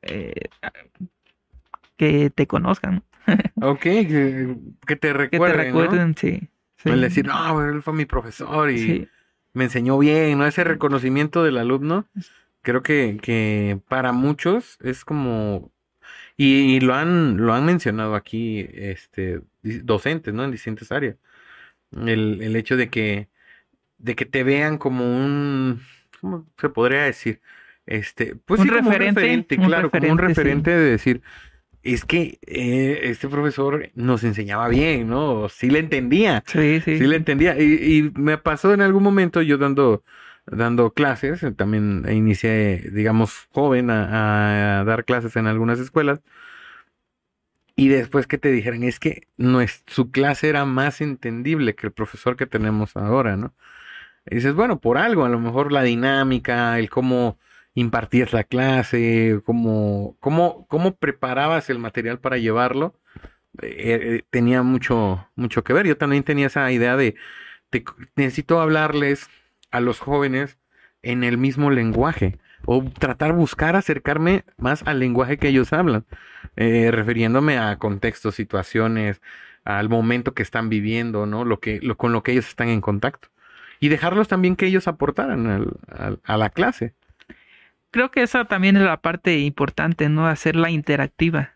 eh, 0.02 0.48
que 1.96 2.30
te 2.30 2.46
conozcan, 2.46 3.04
Ok, 3.62 3.80
que, 3.82 4.56
que 4.86 4.96
te 4.96 4.96
que 4.96 4.96
te 4.96 5.12
recuerden, 5.12 5.72
¿no? 5.72 5.80
recuerden, 5.80 6.16
sí. 6.16 6.48
sí. 6.76 6.88
El 6.88 7.00
decir, 7.00 7.26
no, 7.26 7.64
él 7.64 7.82
fue 7.82 7.94
mi 7.94 8.04
profesor 8.04 8.70
y 8.70 8.78
Sí, 8.78 9.08
me 9.55 9.64
enseñó 9.64 9.98
bien, 9.98 10.38
¿no? 10.38 10.46
Ese 10.46 10.64
reconocimiento 10.64 11.44
del 11.44 11.59
alumno, 11.59 12.07
creo 12.62 12.82
que, 12.82 13.18
que 13.22 13.80
para 13.88 14.12
muchos 14.12 14.78
es 14.82 15.05
como, 15.05 15.72
y, 16.36 16.76
y 16.76 16.80
lo 16.80 16.94
han, 16.94 17.38
lo 17.38 17.55
han 17.55 17.66
mencionado 17.66 18.14
aquí, 18.16 18.66
este, 18.72 19.42
docentes, 19.62 20.34
¿no? 20.34 20.44
En 20.44 20.53
distintas 20.53 20.92
áreas. 20.92 21.16
El, 21.92 22.42
el 22.42 22.57
hecho 22.57 22.76
de 22.76 22.90
que, 22.90 23.28
de 23.98 24.16
que 24.16 24.26
te 24.26 24.44
vean 24.44 24.78
como 24.78 25.05
un, 25.07 25.82
¿cómo 26.20 26.48
se 26.59 26.68
podría 26.70 27.03
decir? 27.05 27.40
Este, 27.86 28.36
pues 28.36 28.61
Un 28.61 28.66
sí, 28.66 28.70
como 28.70 28.92
referente, 28.92 29.24
un 29.24 29.46
referente, 29.46 29.59
un 29.59 29.64
claro, 29.66 29.90
como 29.90 30.11
un 30.11 30.18
referente, 30.18 30.34
sí. 30.34 30.42
referente 30.44 30.70
de 30.70 30.90
decir, 30.90 31.22
es 31.82 32.04
que 32.04 32.38
eh, 32.46 33.00
este 33.04 33.28
profesor 33.28 33.90
nos 33.94 34.24
enseñaba 34.24 34.68
bien, 34.68 35.08
¿no? 35.08 35.48
Sí 35.48 35.70
le 35.70 35.80
entendía. 35.80 36.44
sí, 36.46 36.80
sí. 36.80 36.98
Sí 36.98 37.04
le 37.06 37.16
entendía. 37.16 37.58
Y, 37.60 37.64
y 37.98 38.12
me 38.20 38.38
pasó 38.38 38.72
en 38.74 38.80
algún 38.82 39.02
momento 39.02 39.42
yo 39.42 39.58
dando, 39.58 40.04
dando 40.46 40.92
clases, 40.92 41.44
también 41.56 42.04
inicié, 42.10 42.90
digamos, 42.92 43.48
joven 43.50 43.90
a, 43.90 44.80
a 44.80 44.84
dar 44.84 45.04
clases 45.04 45.36
en 45.36 45.46
algunas 45.46 45.78
escuelas. 45.80 46.20
y 47.76 47.88
después 47.88 48.26
que 48.26 48.38
te 48.38 48.50
dijeran, 48.52 48.82
es 48.84 49.00
que 49.00 49.28
su 49.86 50.10
clase 50.10 50.48
era 50.48 50.64
más 50.66 51.00
entendible 51.00 51.74
que 51.74 51.86
el 51.86 51.92
profesor 51.92 52.36
que 52.36 52.46
tenemos 52.46 52.96
ahora, 52.96 53.36
¿no? 53.36 53.54
Y 54.26 54.36
dices, 54.36 54.54
bueno, 54.54 54.80
por 54.80 54.98
algo, 54.98 55.24
a 55.24 55.30
lo 55.30 55.40
mejor 55.40 55.72
la 55.72 55.82
dinámica, 55.84 56.78
el 56.78 56.90
cómo 56.90 57.38
impartías 57.74 58.32
la 58.32 58.44
clase, 58.44 59.40
cómo, 59.44 60.16
cómo, 60.20 60.66
cómo 60.68 60.94
preparabas 60.96 61.70
el 61.70 61.78
material 61.78 62.18
para 62.18 62.36
llevarlo, 62.38 62.94
eh, 63.62 64.18
eh, 64.18 64.22
tenía 64.30 64.62
mucho, 64.62 65.26
mucho 65.36 65.64
que 65.64 65.72
ver. 65.72 65.86
Yo 65.86 65.96
también 65.96 66.22
tenía 66.22 66.46
esa 66.46 66.70
idea 66.70 66.96
de, 66.96 67.14
c- 67.72 67.84
necesito 68.16 68.60
hablarles 68.60 69.28
a 69.70 69.80
los 69.80 70.00
jóvenes 70.00 70.58
en 71.02 71.24
el 71.24 71.38
mismo 71.38 71.70
lenguaje 71.70 72.38
o 72.64 72.84
tratar 72.84 73.32
buscar 73.32 73.74
acercarme 73.74 74.44
más 74.56 74.82
al 74.86 75.00
lenguaje 75.00 75.38
que 75.38 75.48
ellos 75.48 75.72
hablan, 75.72 76.04
eh, 76.56 76.90
refiriéndome 76.92 77.58
a 77.58 77.76
contextos, 77.78 78.36
situaciones, 78.36 79.20
al 79.64 79.88
momento 79.88 80.34
que 80.34 80.42
están 80.42 80.68
viviendo, 80.68 81.26
¿no? 81.26 81.44
Lo 81.44 81.58
que, 81.58 81.80
lo, 81.82 81.96
con 81.96 82.12
lo 82.12 82.22
que 82.22 82.32
ellos 82.32 82.48
están 82.48 82.68
en 82.68 82.80
contacto. 82.80 83.28
Y 83.80 83.88
dejarlos 83.88 84.28
también 84.28 84.54
que 84.56 84.66
ellos 84.66 84.86
aportaran 84.86 85.66
a 86.24 86.36
la 86.36 86.50
clase. 86.50 86.94
Creo 87.93 88.11
que 88.11 88.22
esa 88.22 88.47
también 88.47 88.76
es 88.76 88.82
la 88.82 89.01
parte 89.01 89.38
importante, 89.38 90.09
¿no? 90.09 90.26
Hacerla 90.26 90.70
interactiva. 90.70 91.53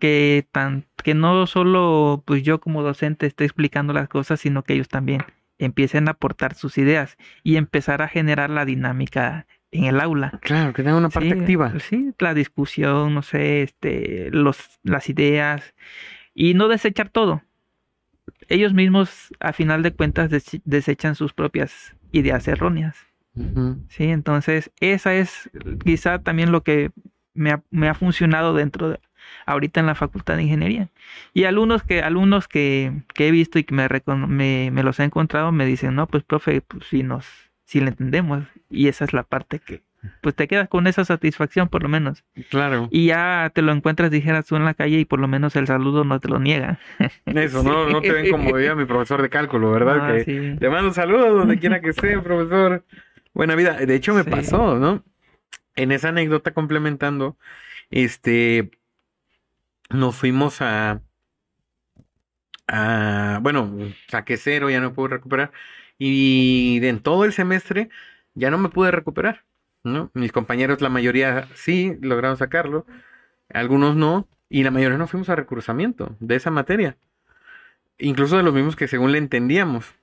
Que 0.00 0.46
tan, 0.52 0.84
que 1.02 1.14
no 1.14 1.46
solo 1.46 2.22
pues 2.26 2.42
yo 2.42 2.60
como 2.60 2.82
docente 2.82 3.26
esté 3.26 3.44
explicando 3.44 3.92
las 3.92 4.08
cosas, 4.08 4.40
sino 4.40 4.62
que 4.62 4.74
ellos 4.74 4.88
también 4.88 5.22
empiecen 5.58 6.08
a 6.08 6.12
aportar 6.12 6.54
sus 6.54 6.76
ideas 6.78 7.16
y 7.42 7.56
empezar 7.56 8.02
a 8.02 8.08
generar 8.08 8.50
la 8.50 8.64
dinámica 8.64 9.46
en 9.70 9.84
el 9.84 10.00
aula. 10.00 10.38
Claro, 10.42 10.72
que 10.72 10.82
tenga 10.82 10.96
una 10.98 11.08
parte 11.08 11.32
Sí, 11.34 11.40
activa. 11.40 11.72
Sí, 11.78 12.10
la 12.18 12.34
discusión, 12.34 13.14
no 13.14 13.22
sé, 13.22 13.62
este, 13.62 14.30
los, 14.32 14.58
las 14.82 15.08
ideas 15.08 15.74
y 16.34 16.54
no 16.54 16.68
desechar 16.68 17.08
todo. 17.10 17.42
Ellos 18.48 18.72
mismos, 18.74 19.32
a 19.40 19.52
final 19.52 19.82
de 19.82 19.92
cuentas, 19.92 20.30
dese- 20.30 20.62
desechan 20.64 21.14
sus 21.14 21.32
propias 21.32 21.94
ideas 22.12 22.48
erróneas. 22.48 22.96
Sí, 23.88 24.04
entonces 24.04 24.70
esa 24.80 25.14
es 25.14 25.50
quizá 25.84 26.20
también 26.20 26.52
lo 26.52 26.62
que 26.62 26.90
me 27.34 27.50
ha, 27.50 27.62
me 27.70 27.88
ha 27.88 27.94
funcionado 27.94 28.54
dentro 28.54 28.90
de 28.90 29.00
ahorita 29.46 29.80
en 29.80 29.86
la 29.86 29.94
Facultad 29.94 30.36
de 30.36 30.44
Ingeniería. 30.44 30.88
Y 31.32 31.44
alumnos 31.44 31.82
que 31.82 32.02
alumnos 32.02 32.48
que, 32.48 32.92
que 33.14 33.28
he 33.28 33.30
visto 33.30 33.58
y 33.58 33.64
que 33.64 33.74
me, 33.74 33.88
me, 34.28 34.70
me 34.70 34.82
los 34.82 35.00
he 35.00 35.04
encontrado 35.04 35.52
me 35.52 35.66
dicen, 35.66 35.94
no, 35.94 36.06
pues 36.06 36.22
profe, 36.22 36.60
pues 36.60 36.84
sí 36.86 37.02
nos, 37.02 37.26
sí 37.64 37.80
le 37.80 37.88
entendemos. 37.88 38.44
Y 38.70 38.88
esa 38.88 39.04
es 39.04 39.12
la 39.12 39.24
parte 39.24 39.58
que, 39.58 39.82
pues 40.20 40.34
te 40.34 40.48
quedas 40.48 40.68
con 40.68 40.86
esa 40.86 41.04
satisfacción 41.04 41.68
por 41.68 41.82
lo 41.82 41.88
menos. 41.88 42.24
Claro. 42.50 42.88
Y 42.90 43.06
ya 43.06 43.50
te 43.54 43.62
lo 43.62 43.72
encuentras, 43.72 44.10
dijeras 44.10 44.46
tú 44.46 44.56
en 44.56 44.64
la 44.64 44.74
calle 44.74 44.98
y 45.00 45.04
por 45.04 45.20
lo 45.20 45.28
menos 45.28 45.56
el 45.56 45.66
saludo 45.66 46.04
no 46.04 46.20
te 46.20 46.28
lo 46.28 46.38
niega. 46.38 46.78
Eso, 47.26 47.62
no, 47.64 47.88
no 47.88 48.00
te 48.00 48.12
ven 48.12 48.30
como 48.30 48.52
veía 48.52 48.74
mi 48.74 48.84
profesor 48.84 49.22
de 49.22 49.28
cálculo, 49.28 49.70
¿verdad? 49.70 50.10
Ah, 50.10 50.12
que 50.14 50.24
sí. 50.24 50.56
te 50.58 50.68
mando 50.68 50.92
saludos 50.92 51.34
donde 51.34 51.58
quiera 51.58 51.80
que 51.80 51.90
esté, 51.90 52.18
profesor. 52.18 52.84
Buena 53.34 53.54
vida. 53.56 53.74
De 53.74 53.94
hecho, 53.94 54.14
me 54.14 54.24
Sí. 54.24 54.30
pasó, 54.30 54.78
¿no? 54.78 55.04
En 55.76 55.92
esa 55.92 56.10
anécdota 56.10 56.54
complementando, 56.54 57.36
este, 57.90 58.70
nos 59.90 60.16
fuimos 60.16 60.62
a, 60.62 61.02
a, 62.66 63.38
bueno, 63.42 63.76
saqué 64.08 64.36
cero, 64.36 64.70
ya 64.70 64.80
no 64.80 64.94
pude 64.94 65.08
recuperar. 65.08 65.52
Y 65.98 66.80
en 66.82 67.00
todo 67.00 67.24
el 67.24 67.32
semestre 67.32 67.88
ya 68.34 68.50
no 68.50 68.58
me 68.58 68.68
pude 68.68 68.90
recuperar, 68.90 69.44
¿no? 69.84 70.10
Mis 70.14 70.32
compañeros, 70.32 70.80
la 70.80 70.88
mayoría 70.88 71.48
sí 71.54 71.96
lograron 72.00 72.36
sacarlo, 72.36 72.86
algunos 73.48 73.96
no, 73.96 74.28
y 74.48 74.62
la 74.64 74.70
mayoría 74.70 74.98
nos 74.98 75.10
fuimos 75.10 75.28
a 75.28 75.36
recursamiento 75.36 76.16
de 76.20 76.36
esa 76.36 76.50
materia. 76.50 76.96
Incluso 77.98 78.36
de 78.36 78.42
los 78.42 78.54
mismos 78.54 78.76
que 78.76 78.88
según 78.88 79.12
le 79.12 79.18
entendíamos. 79.18 79.94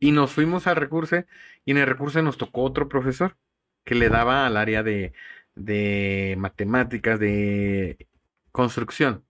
Y 0.00 0.12
nos 0.12 0.32
fuimos 0.32 0.66
al 0.66 0.76
recurso 0.76 1.24
y 1.64 1.72
en 1.72 1.78
el 1.78 1.86
recurso 1.86 2.22
nos 2.22 2.38
tocó 2.38 2.62
otro 2.62 2.88
profesor 2.88 3.36
que 3.84 3.94
le 3.94 4.08
daba 4.08 4.46
al 4.46 4.56
área 4.56 4.82
de, 4.82 5.12
de 5.54 6.36
matemáticas, 6.38 7.18
de 7.18 8.08
construcción, 8.52 9.24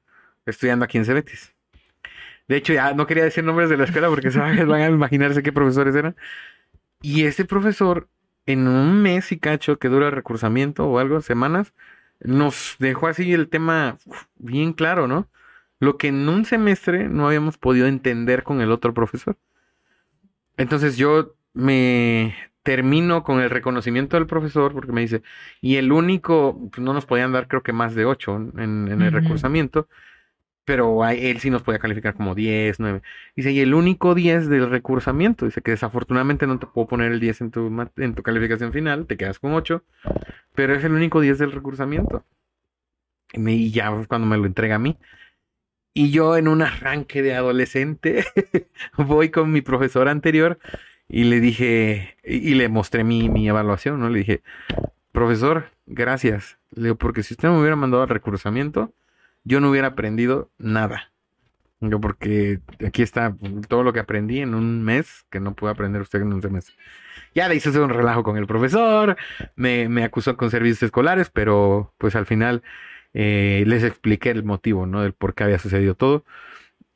estudiando 0.47 0.85
aquí 0.85 0.99
en 0.99 1.05
Cebetis. 1.05 1.55
De 2.49 2.57
hecho, 2.57 2.73
ya 2.73 2.93
no 2.95 3.07
quería 3.07 3.25
decir 3.25 3.45
nombres 3.45 3.71
de 3.71 3.77
la 3.77 3.85
escuela 3.85 4.09
porque 4.09 4.31
se 4.31 4.39
van 4.39 4.59
a 4.73 4.87
imaginarse 4.89 5.43
qué 5.43 5.53
profesores 5.53 5.95
eran. 5.95 6.17
Y 7.01 7.25
ese 7.25 7.45
profesor, 7.45 8.09
en 8.47 8.69
un 8.69 9.03
mes 9.03 9.33
y 9.33 9.39
cacho 9.39 9.79
que 9.79 9.89
dura 9.89 10.07
el 10.07 10.13
recursamiento 10.13 10.87
o 10.87 10.99
algo, 10.99 11.21
semanas, 11.21 11.73
nos 12.21 12.77
dejó 12.79 13.09
así 13.09 13.33
el 13.33 13.49
tema 13.49 13.99
bien 14.37 14.73
claro, 14.73 15.09
¿no? 15.09 15.29
Lo 15.81 15.99
que 15.99 16.09
en 16.09 16.29
un 16.29 16.45
semestre 16.45 17.09
no 17.09 17.27
habíamos 17.27 17.59
podido 17.59 17.87
entender 17.87 18.45
con 18.45 18.61
el 18.61 18.71
otro 18.71 18.95
profesor. 18.95 19.37
Entonces 20.57 20.97
yo 20.97 21.35
me 21.55 22.35
termino 22.63 23.25
con 23.25 23.41
el 23.41 23.51
reconocimiento 23.51 24.17
del 24.17 24.27
profesor 24.27 24.73
porque 24.73 24.93
me 24.93 25.01
dice, 25.03 25.23
y 25.61 25.77
el 25.77 25.93
único, 25.93 26.59
pues 26.71 26.81
no 26.83 26.93
nos 26.95 27.07
podían 27.07 27.33
dar 27.33 27.49
creo 27.49 27.63
que 27.63 27.73
más 27.73 27.95
de 27.95 28.05
8 28.05 28.37
en, 28.37 28.53
en 28.89 29.03
el 29.03 29.09
Ujú. 29.09 29.17
recursamiento, 29.21 29.89
pero 30.65 31.03
a 31.05 31.15
él 31.15 31.41
sí 31.41 31.51
nos 31.51 31.63
podía 31.63 31.81
calificar 31.81 32.15
como 32.15 32.35
10, 32.35 32.81
9. 32.81 33.03
Dice, 33.37 33.53
y 33.53 33.61
el 33.61 33.75
único 33.75 34.15
10 34.15 34.49
del 34.49 34.71
recursamiento, 34.71 35.45
dice 35.47 35.63
que 35.63 35.73
desafortunadamente 35.73 36.47
no 36.47 36.59
te 36.59 36.67
puedo 36.67 36.89
poner 36.89 37.13
el 37.13 37.21
10 37.21 37.41
en 37.41 37.51
tu, 37.51 37.69
en 37.97 38.15
tu 38.15 38.23
calificación 38.23 38.73
final, 38.73 39.07
te 39.07 39.17
quedas 39.17 39.39
con 39.41 39.55
8, 39.55 39.85
pero 40.55 40.75
es 40.75 40.85
el 40.85 40.93
único 40.93 41.21
10 41.21 41.39
del 41.39 41.53
recursamiento. 41.53 42.25
Y 43.33 43.39
me- 43.39 43.55
y 43.55 43.71
ya 43.71 43.91
cuando 44.09 44.27
me 44.27 44.37
lo 44.37 44.47
entrega 44.47 44.77
a 44.77 44.79
mí. 44.79 44.97
Y 45.95 46.11
yo 46.11 46.37
en 46.37 46.49
un 46.49 46.63
arranque 46.63 47.23
de 47.23 47.35
adolescente 47.35 48.25
voy 48.97 49.31
con 49.31 49.53
mi 49.53 49.61
profesor 49.61 50.09
anterior 50.09 50.59
y 51.09 51.25
le 51.25 51.41
dije, 51.41 52.17
y, 52.25 52.55
le 52.55 52.69
mostré 52.69 53.05
mi, 53.05 53.29
mi 53.29 53.49
evaluación, 53.49 54.01
¿no? 54.01 54.09
Le 54.09 54.21
dije, 54.21 54.43
profesor, 55.13 55.67
gracias. 55.87 56.59
Le 56.75 56.85
digo, 56.85 56.97
porque 56.97 57.23
si 57.23 57.35
usted 57.35 57.49
me 57.49 57.59
hubiera 57.59 57.77
mandado 57.77 58.03
al 58.03 58.09
recursamiento, 58.09 58.93
yo 59.45 59.61
no 59.61 59.71
hubiera 59.71 59.89
aprendido 59.89 60.51
nada. 60.59 61.13
Yo, 61.81 62.01
porque 62.01 62.61
aquí 62.87 63.03
está 63.03 63.37
todo 63.69 63.83
lo 63.83 63.93
que 63.93 63.99
aprendí 63.99 64.39
en 64.41 64.55
un 64.55 64.83
mes 64.85 65.27
que 65.31 65.41
no 65.41 65.55
pudo 65.55 65.71
aprender 65.71 66.01
usted 66.01 66.23
en 66.23 66.33
un 66.33 66.41
semestre. 66.41 66.77
Ya 67.35 67.49
le 67.49 67.57
hice 67.57 67.79
un 67.81 67.91
relajo 67.91 68.23
con 68.23 68.37
el 68.37 68.47
profesor, 68.47 69.17
me, 69.57 69.89
me 69.89 70.05
acusó 70.05 70.37
con 70.37 70.51
servicios 70.51 70.85
escolares, 70.85 71.31
pero 71.31 71.93
pues 71.99 72.15
al 72.15 72.27
final 72.27 72.63
eh, 73.15 73.65
les 73.67 73.83
expliqué 73.83 74.31
el 74.31 74.45
motivo, 74.45 74.87
¿no? 74.87 75.03
Del 75.03 75.13
por 75.13 75.35
qué 75.35 75.45
había 75.45 75.59
sucedido 75.59 75.95
todo. 75.97 76.25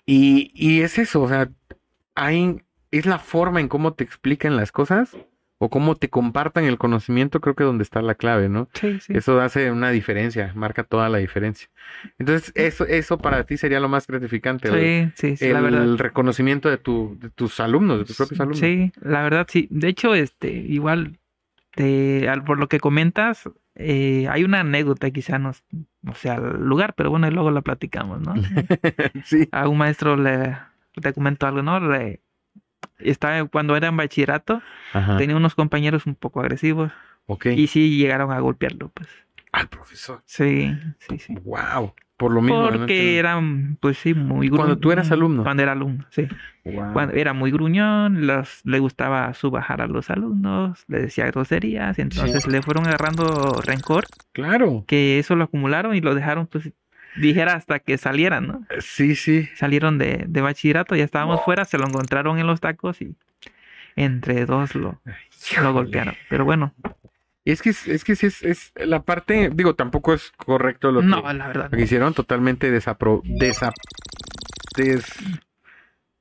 Y, 0.07 0.53
y 0.55 0.83
es 0.83 0.99
eso, 0.99 1.23
o 1.23 1.29
sea, 1.29 1.51
hay, 2.15 2.63
es 2.91 3.07
la 3.07 3.19
forma 3.19 3.61
en 3.61 3.69
cómo 3.69 3.93
te 3.95 4.05
explican 4.05 4.57
las 4.57 4.73
cosas 4.73 5.17
o 5.59 5.71
cómo 5.71 5.95
te 5.97 6.11
compartan 6.11 6.65
el 6.65 6.77
conocimiento, 6.77 7.41
creo 7.41 7.55
que 7.55 7.65
donde 7.65 7.83
está 7.83 8.03
la 8.03 8.15
clave, 8.15 8.49
¿no? 8.51 8.69
Sí, 8.75 8.99
sí. 9.01 9.15
Eso 9.15 9.41
hace 9.41 9.71
una 9.71 9.91
diferencia, 9.91 10.53
marca 10.55 10.85
toda 10.85 11.09
la 11.09 11.17
diferencia. 11.19 11.69
Entonces, 12.19 12.53
eso, 12.55 12.85
eso 12.87 13.17
para 13.17 13.45
ti 13.45 13.57
sería 13.57 13.81
lo 13.81 13.89
más 13.89 14.07
gratificante, 14.07 14.69
el, 14.69 14.75
Sí, 14.75 15.13
sí, 15.15 15.37
sí, 15.37 15.49
la 15.53 15.61
el 15.61 15.65
verdad. 15.65 15.97
reconocimiento 15.97 16.69
de, 16.69 16.77
tu, 16.77 17.17
de 17.19 17.31
tus 17.31 17.59
alumnos, 17.61 17.99
de 18.01 18.05
tus 18.05 18.17
propios 18.19 18.41
alumnos. 18.41 18.59
Sí, 18.61 18.93
la 19.01 19.23
verdad 19.23 19.47
sí. 19.49 19.67
De 19.71 19.89
hecho, 19.89 20.15
este, 20.15 20.51
igual, 20.51 21.19
te- 21.75 22.29
al- 22.29 22.45
por 22.45 22.59
lo 22.59 22.69
que 22.69 22.79
comentas, 22.81 23.49
eh, 23.77 24.27
hay 24.31 24.45
una 24.45 24.61
anécdota, 24.61 25.11
quizá 25.11 25.39
no, 25.39 25.53
no 26.03 26.15
sea 26.15 26.35
el 26.35 26.65
lugar, 26.67 26.95
pero 26.95 27.11
bueno, 27.11 27.31
luego 27.31 27.51
la 27.51 27.63
platicamos, 27.63 28.21
¿no? 28.21 28.35
sí. 29.25 29.49
A 29.53 29.69
un 29.69 29.79
maestro 29.79 30.17
le, 30.17 30.57
te 31.01 31.13
comento 31.15 31.47
algo, 31.47 31.63
¿no? 31.63 31.81
Le, 31.81 32.21
estaba, 32.99 33.45
cuando 33.47 33.77
era 33.77 33.89
en 33.89 33.97
bachillerato, 33.97 34.63
Ajá. 34.93 35.17
tenía 35.17 35.37
unos 35.37 35.55
compañeros 35.55 36.07
un 36.07 36.15
poco 36.15 36.41
agresivos 36.41 36.93
Ok. 37.27 37.47
y 37.47 37.67
sí 37.67 37.97
llegaron 37.99 38.33
a 38.33 38.39
golpearlo, 38.41 38.91
pues. 38.95 39.09
Al 39.53 39.69
profesor. 39.69 40.23
Sí, 40.27 40.77
sí, 40.99 41.19
sí. 41.19 41.35
Wow. 41.45 41.95
Por 42.19 42.33
lo 42.33 42.41
mismo. 42.41 42.71
¿no? 42.71 42.79
Porque 42.79 43.19
eran, 43.19 43.77
pues 43.81 43.99
sí, 43.99 44.15
muy 44.15 44.49
Cuando 44.49 44.77
gru- 44.77 44.81
tú 44.81 44.91
eras 44.93 45.11
alumno. 45.13 45.43
Cuando 45.43 45.63
era 45.63 45.73
alumno, 45.73 46.07
sí. 46.11 46.27
Wow. 46.65 46.93
Cuando 46.95 47.15
era 47.15 47.35
muy 47.35 47.51
gruñón, 47.51 48.27
los, 48.27 48.61
le 48.65 48.79
gustaba 48.79 49.33
subajar 49.35 49.83
a 49.83 49.87
los 49.87 50.09
alumnos, 50.11 50.85
le 50.89 51.01
decía 51.01 51.27
groserías, 51.27 51.99
entonces 51.99 52.47
le 52.49 52.63
fueron 52.63 52.87
agarrando 52.87 53.61
rencor, 53.65 54.07
Claro. 54.33 54.85
que 54.87 55.19
eso 55.19 55.37
lo 55.37 55.45
acumularon 55.45 55.95
y 55.95 56.01
lo 56.01 56.15
dejaron, 56.15 56.47
pues, 56.47 56.71
dijera 57.19 57.55
hasta 57.55 57.79
que 57.79 57.99
salieran, 57.99 58.47
¿no? 58.47 58.67
Sí, 58.81 59.15
sí. 59.17 59.49
Salieron 59.55 59.99
de, 59.99 60.25
de 60.29 60.41
bachillerato, 60.41 60.97
ya 60.97 61.05
estábamos 61.05 61.43
fuera, 61.45 61.65
se 61.65 61.79
lo 61.79 61.87
encontraron 61.87 62.39
en 62.39 62.47
los 62.47 62.61
tacos 62.61 63.01
y 63.03 63.15
entre 63.97 64.45
dos 64.47 64.75
lo, 64.75 65.01
golpearon. 65.73 66.15
Pero 66.29 66.45
bueno, 66.45 66.73
Es 67.45 67.63
que, 67.63 67.71
es, 67.71 67.87
es 67.89 68.05
que 68.05 68.17
sí 68.17 68.27
es, 68.27 68.43
es 68.43 68.73
la 68.77 69.03
parte, 69.03 69.51
digo, 69.55 69.75
tampoco 69.75 70.13
es 70.15 70.33
correcto 70.37 70.91
lo 70.93 71.01
que, 71.01 71.07
no, 71.07 71.33
la 71.33 71.47
verdad. 71.49 71.69
lo 71.71 71.77
que 71.77 71.85
hicieron, 71.85 72.13
totalmente 72.13 72.71
desapro, 72.71 73.23
desa, 73.25 73.73
des, 74.77 75.05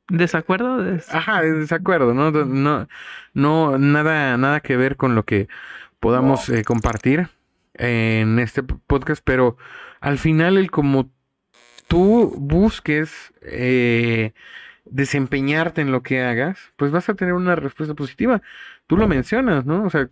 ¿Desacuerdo? 0.08 0.84
Des- 0.84 1.14
ajá, 1.14 1.41
de 1.41 1.52
desacuerdo, 1.54 2.14
¿no? 2.14 2.30
No, 2.32 2.88
no, 3.34 3.78
nada, 3.80 4.38
nada 4.38 4.60
que 4.60 4.78
ver 4.78 4.98
con 4.98 5.16
lo 5.16 5.24
que 5.26 5.48
podamos 6.00 6.48
eh, 6.50 6.64
compartir 6.64 7.30
en 7.74 8.38
este 8.38 8.62
podcast, 8.62 9.22
pero 9.26 9.58
al 10.02 10.18
final 10.18 10.58
el 10.58 10.72
como 10.72 11.12
tú 11.88 12.34
busques 12.38 13.34
eh, 13.41 14.34
desempeñarte 14.86 15.82
en 15.82 15.91
lo 15.91 16.04
que 16.04 16.22
hagas, 16.22 16.60
pues 16.78 16.91
vas 16.91 17.10
a 17.10 17.16
tener 17.16 17.34
una 17.34 17.56
respuesta 17.56 17.96
positiva. 17.96 18.41
Tú 18.88 18.98
lo 18.98 19.08
mencionas, 19.08 19.66
¿no? 19.66 19.84
O 19.86 19.89
sea, 19.89 20.10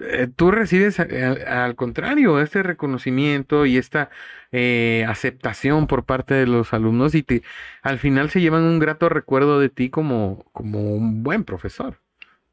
eh, 0.00 0.28
tú 0.34 0.50
recibes 0.50 0.98
al, 1.00 1.46
al 1.46 1.76
contrario 1.76 2.40
este 2.40 2.62
reconocimiento 2.62 3.66
y 3.66 3.76
esta 3.78 4.10
eh, 4.52 5.04
aceptación 5.08 5.86
por 5.86 6.04
parte 6.04 6.34
de 6.34 6.46
los 6.46 6.72
alumnos 6.72 7.14
y 7.14 7.22
te, 7.22 7.42
al 7.82 7.98
final 7.98 8.30
se 8.30 8.40
llevan 8.40 8.64
un 8.64 8.78
grato 8.78 9.08
recuerdo 9.08 9.60
de 9.60 9.68
ti 9.68 9.90
como, 9.90 10.44
como 10.52 10.94
un 10.94 11.22
buen 11.22 11.44
profesor. 11.44 12.00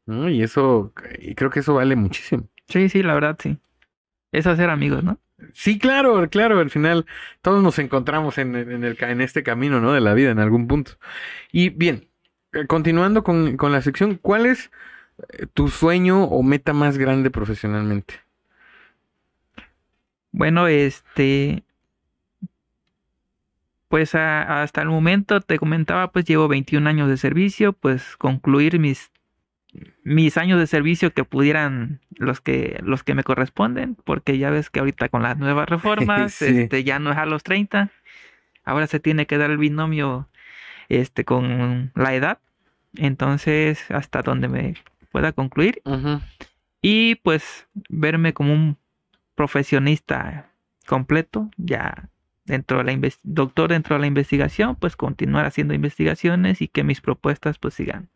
¿no? 0.06 0.28
Y 0.28 0.42
eso, 0.42 0.92
y 1.20 1.34
creo 1.34 1.50
que 1.50 1.60
eso 1.60 1.74
vale 1.74 1.96
muchísimo. 1.96 2.48
Sí, 2.68 2.88
sí, 2.88 3.02
la 3.02 3.14
verdad, 3.14 3.36
sí. 3.40 3.58
Es 4.32 4.46
hacer 4.46 4.70
amigos, 4.70 5.02
¿no? 5.04 5.18
Sí, 5.52 5.78
claro, 5.78 6.28
claro, 6.30 6.60
al 6.60 6.70
final 6.70 7.06
todos 7.42 7.62
nos 7.62 7.78
encontramos 7.78 8.38
en, 8.38 8.54
en 8.56 8.84
el, 8.84 8.96
en 9.00 9.20
este 9.20 9.42
camino, 9.42 9.80
¿no? 9.80 9.92
De 9.92 10.00
la 10.00 10.14
vida 10.14 10.30
en 10.30 10.38
algún 10.38 10.66
punto. 10.66 10.92
Y 11.52 11.70
bien, 11.70 12.08
eh, 12.52 12.66
continuando 12.66 13.22
con, 13.22 13.56
con 13.56 13.72
la 13.72 13.82
sección, 13.82 14.16
¿cuál 14.16 14.46
es 14.46 14.70
eh, 15.30 15.46
tu 15.52 15.68
sueño 15.68 16.24
o 16.24 16.42
meta 16.42 16.72
más 16.72 16.98
grande 16.98 17.30
profesionalmente? 17.30 18.14
Bueno, 20.32 20.68
este, 20.68 21.64
pues 23.88 24.14
hasta 24.14 24.82
el 24.82 24.88
momento 24.88 25.40
te 25.40 25.58
comentaba, 25.58 26.12
pues 26.12 26.24
llevo 26.24 26.46
21 26.46 26.88
años 26.88 27.08
de 27.08 27.16
servicio, 27.16 27.72
pues 27.72 28.16
concluir 28.16 28.78
mis 28.78 29.10
mis 30.02 30.36
años 30.36 30.58
de 30.58 30.66
servicio 30.66 31.12
que 31.12 31.24
pudieran 31.24 32.00
los 32.16 32.40
que 32.40 32.80
los 32.82 33.04
que 33.04 33.14
me 33.14 33.22
corresponden, 33.22 33.96
porque 34.04 34.36
ya 34.38 34.50
ves 34.50 34.70
que 34.70 34.80
ahorita 34.80 35.08
con 35.08 35.22
las 35.22 35.38
nuevas 35.38 35.68
reformas, 35.68 36.34
Sí. 36.34 36.46
este 36.62 36.84
ya 36.84 36.98
no 36.98 37.12
es 37.12 37.16
a 37.18 37.26
los 37.26 37.42
30. 37.42 37.90
Ahora 38.64 38.86
se 38.86 39.00
tiene 39.00 39.26
que 39.26 39.38
dar 39.38 39.50
el 39.50 39.58
binomio 39.58 40.28
este 40.88 41.24
con 41.24 41.92
la 41.94 42.14
edad. 42.14 42.38
Entonces, 42.96 43.88
hasta 43.90 44.22
donde 44.22 44.48
me 44.48 44.74
pueda 45.12 45.32
concluir 45.32 45.80
y 46.82 47.14
pues 47.16 47.68
verme 47.88 48.32
como 48.34 48.52
un 48.52 48.76
profesionista 49.36 50.50
completo, 50.86 51.50
ya 51.56 52.08
dentro 52.44 52.78
de 52.78 52.84
la 52.84 53.08
doctor 53.22 53.70
dentro 53.70 53.94
de 53.94 54.00
la 54.00 54.06
investigación, 54.06 54.76
pues 54.76 54.96
continuar 54.96 55.46
haciendo 55.46 55.72
investigaciones 55.74 56.60
y 56.60 56.68
que 56.68 56.82
mis 56.84 57.00
propuestas 57.00 57.58
pues 57.58 57.74
sigan 57.74 58.08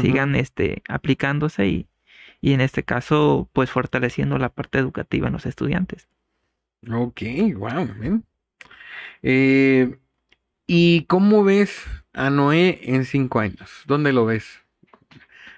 Sigan 0.00 0.34
este 0.36 0.82
aplicándose 0.88 1.66
y, 1.66 1.86
y 2.40 2.52
en 2.52 2.60
este 2.60 2.82
caso 2.84 3.48
pues 3.52 3.70
fortaleciendo 3.70 4.38
la 4.38 4.48
parte 4.50 4.78
educativa 4.78 5.26
en 5.28 5.32
los 5.32 5.46
estudiantes. 5.46 6.08
Ok, 6.90 7.22
wow. 7.56 7.88
Eh, 9.22 9.98
¿y 10.66 11.04
cómo 11.06 11.44
ves 11.44 11.84
a 12.12 12.30
Noé 12.30 12.80
en 12.82 13.04
cinco 13.04 13.40
años? 13.40 13.82
¿Dónde 13.86 14.12
lo 14.12 14.26
ves? 14.26 14.62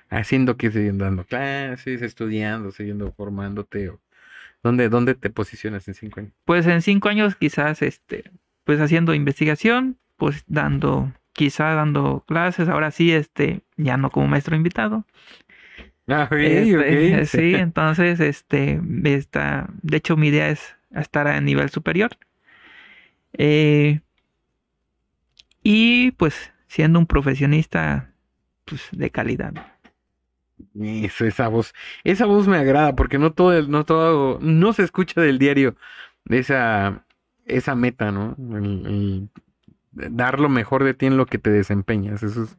Haciendo 0.08 0.56
que 0.56 0.70
siguiendo 0.70 1.04
dando 1.04 1.24
clases, 1.24 2.02
estudiando, 2.02 2.72
siguiendo 2.72 3.12
formándote. 3.12 3.90
o- 3.90 4.00
¿Dónde, 4.62 4.88
dónde 4.88 5.14
te 5.14 5.30
posicionas 5.30 5.86
en 5.88 5.94
cinco 5.94 6.20
años? 6.20 6.32
Pues 6.44 6.66
en 6.66 6.82
cinco 6.82 7.08
años 7.08 7.36
quizás 7.36 7.82
este 7.82 8.30
pues 8.64 8.80
haciendo 8.80 9.14
investigación, 9.14 9.98
pues 10.16 10.44
dando 10.46 11.12
quizá 11.32 11.74
dando 11.74 12.24
clases, 12.26 12.68
ahora 12.68 12.90
sí 12.90 13.12
este 13.12 13.62
ya 13.76 13.96
no 13.96 14.10
como 14.10 14.26
maestro 14.28 14.56
invitado, 14.56 15.04
Ah, 16.08 16.24
ok, 16.24 16.32
Este. 16.32 17.26
Sí, 17.26 17.54
entonces, 17.54 18.18
este, 18.20 18.80
está, 19.04 19.68
de 19.82 19.96
hecho, 19.98 20.16
mi 20.16 20.28
idea 20.28 20.48
es 20.50 20.76
estar 20.90 21.28
a 21.28 21.40
nivel 21.40 21.70
superior. 21.70 22.10
Eh, 23.32 24.00
y 25.62 26.10
pues, 26.12 26.52
siendo 26.66 26.98
un 26.98 27.06
profesionista, 27.06 28.12
pues, 28.64 28.88
de 28.92 29.10
calidad. 29.10 29.52
Eso, 30.78 31.24
esa 31.24 31.48
voz, 31.48 31.74
esa 32.04 32.26
voz 32.26 32.46
me 32.46 32.56
agrada 32.56 32.94
porque 32.94 33.18
no 33.18 33.32
todo, 33.32 33.52
el- 33.56 33.70
no 33.70 33.84
todo, 33.84 34.38
no 34.40 34.72
se 34.72 34.82
escucha 34.82 35.20
del 35.20 35.38
diario 35.38 35.76
esa, 36.28 37.04
esa 37.46 37.74
meta, 37.74 38.12
¿no? 38.12 38.36
El- 38.38 38.86
el 38.86 39.28
dar 39.92 40.40
lo 40.40 40.48
mejor 40.48 40.84
de 40.84 40.94
ti 40.94 41.06
en 41.06 41.16
lo 41.16 41.26
que 41.26 41.38
te 41.38 41.50
desempeñas, 41.50 42.22
eso 42.22 42.44
es, 42.44 42.58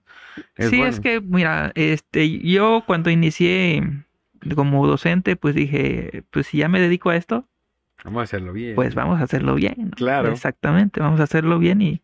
es 0.57 0.69
sí, 0.69 0.77
bueno. 0.77 0.89
es 0.89 0.99
que, 0.99 1.21
mira, 1.21 1.71
este, 1.75 2.39
yo 2.39 2.83
cuando 2.85 3.09
inicié 3.09 3.83
como 4.55 4.85
docente, 4.87 5.35
pues 5.35 5.55
dije, 5.55 6.23
pues 6.31 6.47
si 6.47 6.57
ya 6.59 6.67
me 6.67 6.79
dedico 6.81 7.09
a 7.09 7.15
esto, 7.15 7.45
Vamos 8.03 8.21
a 8.21 8.23
hacerlo 8.23 8.51
bien. 8.51 8.75
pues 8.75 8.95
vamos 8.95 9.21
a 9.21 9.23
hacerlo 9.25 9.53
bien. 9.55 9.75
¿no? 9.77 9.91
Claro. 9.91 10.31
Exactamente, 10.31 10.99
vamos 10.99 11.19
a 11.19 11.23
hacerlo 11.23 11.59
bien 11.59 11.81
y, 11.81 12.01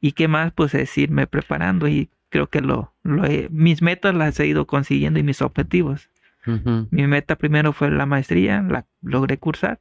y 0.00 0.12
qué 0.12 0.26
más, 0.26 0.52
pues 0.52 0.74
es 0.74 0.96
irme 0.96 1.26
preparando 1.26 1.86
y 1.86 2.08
creo 2.30 2.48
que 2.48 2.60
lo, 2.62 2.94
lo 3.02 3.24
he- 3.26 3.48
mis 3.50 3.82
metas 3.82 4.14
las 4.14 4.40
he 4.40 4.46
ido 4.46 4.66
consiguiendo 4.66 5.18
y 5.20 5.22
mis 5.22 5.42
objetivos. 5.42 6.08
Mi 6.90 7.06
meta 7.06 7.36
primero 7.36 7.72
fue 7.72 7.90
la 7.90 8.04
maestría, 8.06 8.60
la 8.62 8.84
logré 9.02 9.38
cursar. 9.38 9.80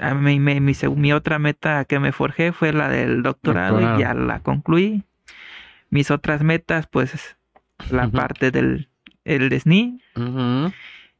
A 0.00 0.14
mí, 0.14 0.38
me- 0.40 0.60
mi, 0.60 0.72
seg- 0.72 0.94
mi 0.96 1.12
otra 1.12 1.38
meta 1.38 1.84
que 1.84 1.98
me 1.98 2.12
forjé 2.12 2.52
fue 2.52 2.72
la 2.72 2.88
del 2.88 3.22
doctorado, 3.22 3.74
Doctorado. 3.74 3.98
y 3.98 4.02
ya 4.02 4.14
la 4.14 4.40
concluí. 4.40 5.04
Mis 5.90 6.10
otras 6.10 6.42
metas, 6.42 6.86
pues 6.86 7.36
la 7.90 8.08
parte 8.08 8.50
del 8.50 8.88
el 9.24 9.52
SNI 9.52 10.00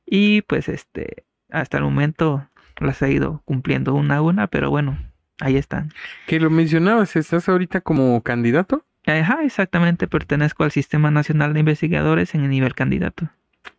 y 0.07 0.43
pues 0.43 0.69
este 0.69 1.25
hasta 1.51 1.79
el 1.79 1.85
momento 1.85 2.49
las 2.79 3.01
he 3.03 3.11
ido 3.13 3.43
cumpliendo 3.45 3.95
una 3.95 4.17
a 4.17 4.23
una, 4.23 4.47
pero 4.49 4.71
bueno, 4.71 4.99
ahí 5.41 5.57
están. 5.57 5.93
Que 6.27 6.39
lo 6.41 6.51
mencionabas, 6.51 7.17
¿estás 7.17 7.49
ahorita 7.49 7.81
como 7.81 8.21
candidato? 8.23 8.85
Ajá, 9.07 9.39
exactamente, 9.45 10.09
pertenezco 10.09 10.65
al 10.65 10.73
Sistema 10.73 11.11
Nacional 11.11 11.53
de 11.55 11.61
Investigadores 11.61 12.35
en 12.35 12.43
el 12.43 12.51
nivel 12.51 12.75
candidato. 12.75 13.29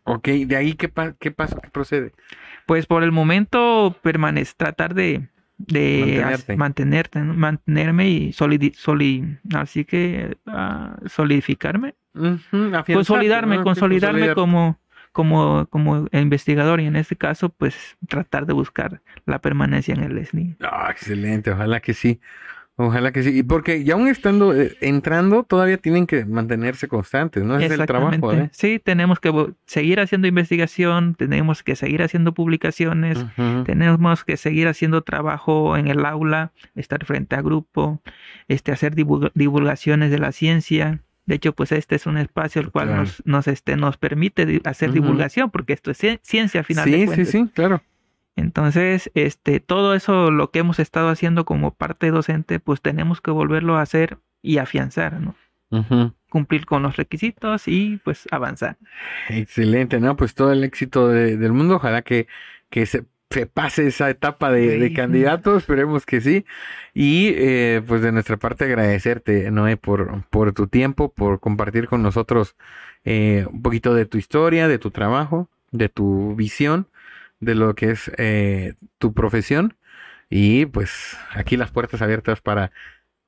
Ok, 0.04 0.28
de 0.28 0.56
ahí 0.56 0.74
qué, 0.74 0.88
pa- 0.88 1.14
qué 1.18 1.30
paso, 1.30 1.58
qué 1.62 1.68
procede. 1.70 2.12
Pues 2.66 2.86
por 2.86 3.02
el 3.02 3.12
momento 3.12 3.96
permanece, 4.02 4.54
tratar 4.56 4.94
de, 4.94 5.28
de 5.58 5.98
Mantenerte. 6.00 6.52
as- 6.52 6.58
mantenerte, 6.58 7.20
¿no? 7.20 7.34
mantenerme 7.34 8.08
y 8.08 8.32
solidi, 8.32 8.72
soli- 8.74 9.38
así 9.54 9.84
que 9.84 10.36
ah, 10.46 10.96
solidificarme, 11.06 11.94
consolidarme, 12.86 13.62
consolidarme 13.62 14.18
consolidar. 14.20 14.34
como, 14.34 14.78
como, 15.12 15.66
como 15.70 16.06
investigador 16.12 16.80
y 16.80 16.86
en 16.86 16.96
este 16.96 17.16
caso 17.16 17.48
pues 17.48 17.96
tratar 18.08 18.46
de 18.46 18.52
buscar 18.52 19.00
la 19.26 19.40
permanencia 19.40 19.94
en 19.94 20.02
el 20.02 20.18
SNI. 20.18 20.56
Ah, 20.62 20.88
excelente, 20.90 21.50
ojalá 21.50 21.80
que 21.80 21.94
sí. 21.94 22.20
Ojalá 22.80 23.10
que 23.10 23.24
sí. 23.24 23.36
Y 23.36 23.42
porque 23.42 23.82
ya 23.82 23.94
aún 23.94 24.06
estando 24.06 24.54
eh, 24.54 24.76
entrando, 24.80 25.42
todavía 25.42 25.78
tienen 25.78 26.06
que 26.06 26.24
mantenerse 26.24 26.86
constantes, 26.86 27.42
¿no? 27.42 27.58
Es 27.58 27.72
el 27.72 27.84
trabajo. 27.86 28.32
¿eh? 28.32 28.50
Sí, 28.52 28.78
tenemos 28.82 29.18
que 29.18 29.32
seguir 29.66 29.98
haciendo 29.98 30.28
investigación, 30.28 31.16
tenemos 31.16 31.64
que 31.64 31.74
seguir 31.74 32.02
haciendo 32.02 32.34
publicaciones, 32.34 33.18
tenemos 33.66 34.24
que 34.24 34.36
seguir 34.36 34.68
haciendo 34.68 35.02
trabajo 35.02 35.76
en 35.76 35.88
el 35.88 36.06
aula, 36.06 36.52
estar 36.76 37.04
frente 37.04 37.34
a 37.34 37.42
grupo, 37.42 38.00
este, 38.46 38.70
hacer 38.70 38.94
divulga- 38.94 39.32
divulgaciones 39.34 40.12
de 40.12 40.18
la 40.18 40.30
ciencia. 40.30 41.00
De 41.26 41.34
hecho, 41.34 41.52
pues 41.54 41.72
este 41.72 41.96
es 41.96 42.06
un 42.06 42.16
espacio 42.16 42.62
el 42.62 42.70
cual 42.70 42.86
Claro. 42.86 43.02
nos, 43.02 43.22
nos, 43.26 43.48
este, 43.48 43.76
nos 43.76 43.96
permite 43.96 44.60
hacer 44.64 44.92
divulgación, 44.92 45.50
porque 45.50 45.72
esto 45.72 45.90
es 45.90 45.98
cien- 46.00 46.20
ciencia 46.22 46.60
al 46.60 46.64
final 46.64 46.84
de 46.84 46.92
Sí, 46.92 47.00
sí, 47.00 47.06
cuentas. 47.06 47.28
sí, 47.28 47.46
claro. 47.54 47.82
Entonces, 48.38 49.10
este, 49.14 49.60
todo 49.60 49.94
eso, 49.94 50.30
lo 50.30 50.50
que 50.50 50.60
hemos 50.60 50.78
estado 50.78 51.08
haciendo 51.08 51.44
como 51.44 51.74
parte 51.74 52.10
docente, 52.10 52.60
pues 52.60 52.80
tenemos 52.80 53.20
que 53.20 53.30
volverlo 53.30 53.76
a 53.76 53.82
hacer 53.82 54.18
y 54.42 54.58
afianzar, 54.58 55.20
¿no? 55.20 55.34
Cumplir 56.30 56.64
con 56.66 56.82
los 56.82 56.96
requisitos 56.96 57.68
y 57.68 58.00
pues 58.04 58.26
avanzar. 58.30 58.76
Excelente, 59.28 60.00
¿no? 60.00 60.16
Pues 60.16 60.34
todo 60.34 60.52
el 60.52 60.64
éxito 60.64 61.08
de- 61.08 61.36
del 61.36 61.52
mundo. 61.52 61.76
Ojalá 61.76 62.02
que, 62.02 62.26
que 62.70 62.86
se, 62.86 63.04
se 63.30 63.46
pase 63.46 63.86
esa 63.86 64.08
etapa 64.08 64.50
de, 64.50 64.78
de 64.78 64.88
Sí. 64.88 64.94
candidato. 64.94 65.56
Esperemos 65.56 66.06
que 66.06 66.20
sí. 66.20 66.44
Y 66.94 67.32
eh, 67.36 67.82
pues 67.86 68.00
de 68.02 68.12
nuestra 68.12 68.36
parte 68.36 68.64
agradecerte, 68.64 69.50
Noé, 69.50 69.76
por, 69.76 70.22
por 70.30 70.52
tu 70.52 70.66
tiempo, 70.68 71.12
por 71.12 71.40
compartir 71.40 71.86
con 71.88 72.02
nosotros 72.02 72.56
eh, 73.04 73.46
un 73.50 73.62
poquito 73.62 73.94
de 73.94 74.06
tu 74.06 74.16
historia, 74.18 74.68
de 74.68 74.78
tu 74.78 74.90
trabajo, 74.90 75.48
de 75.70 75.88
tu 75.88 76.34
visión, 76.34 76.86
de 77.40 77.54
lo 77.54 77.74
que 77.74 77.90
es 77.92 78.10
eh, 78.18 78.74
tu 78.98 79.12
profesión. 79.14 79.74
Y 80.30 80.66
pues 80.66 81.16
aquí 81.34 81.56
las 81.56 81.70
puertas 81.70 82.02
abiertas 82.02 82.40
para 82.40 82.70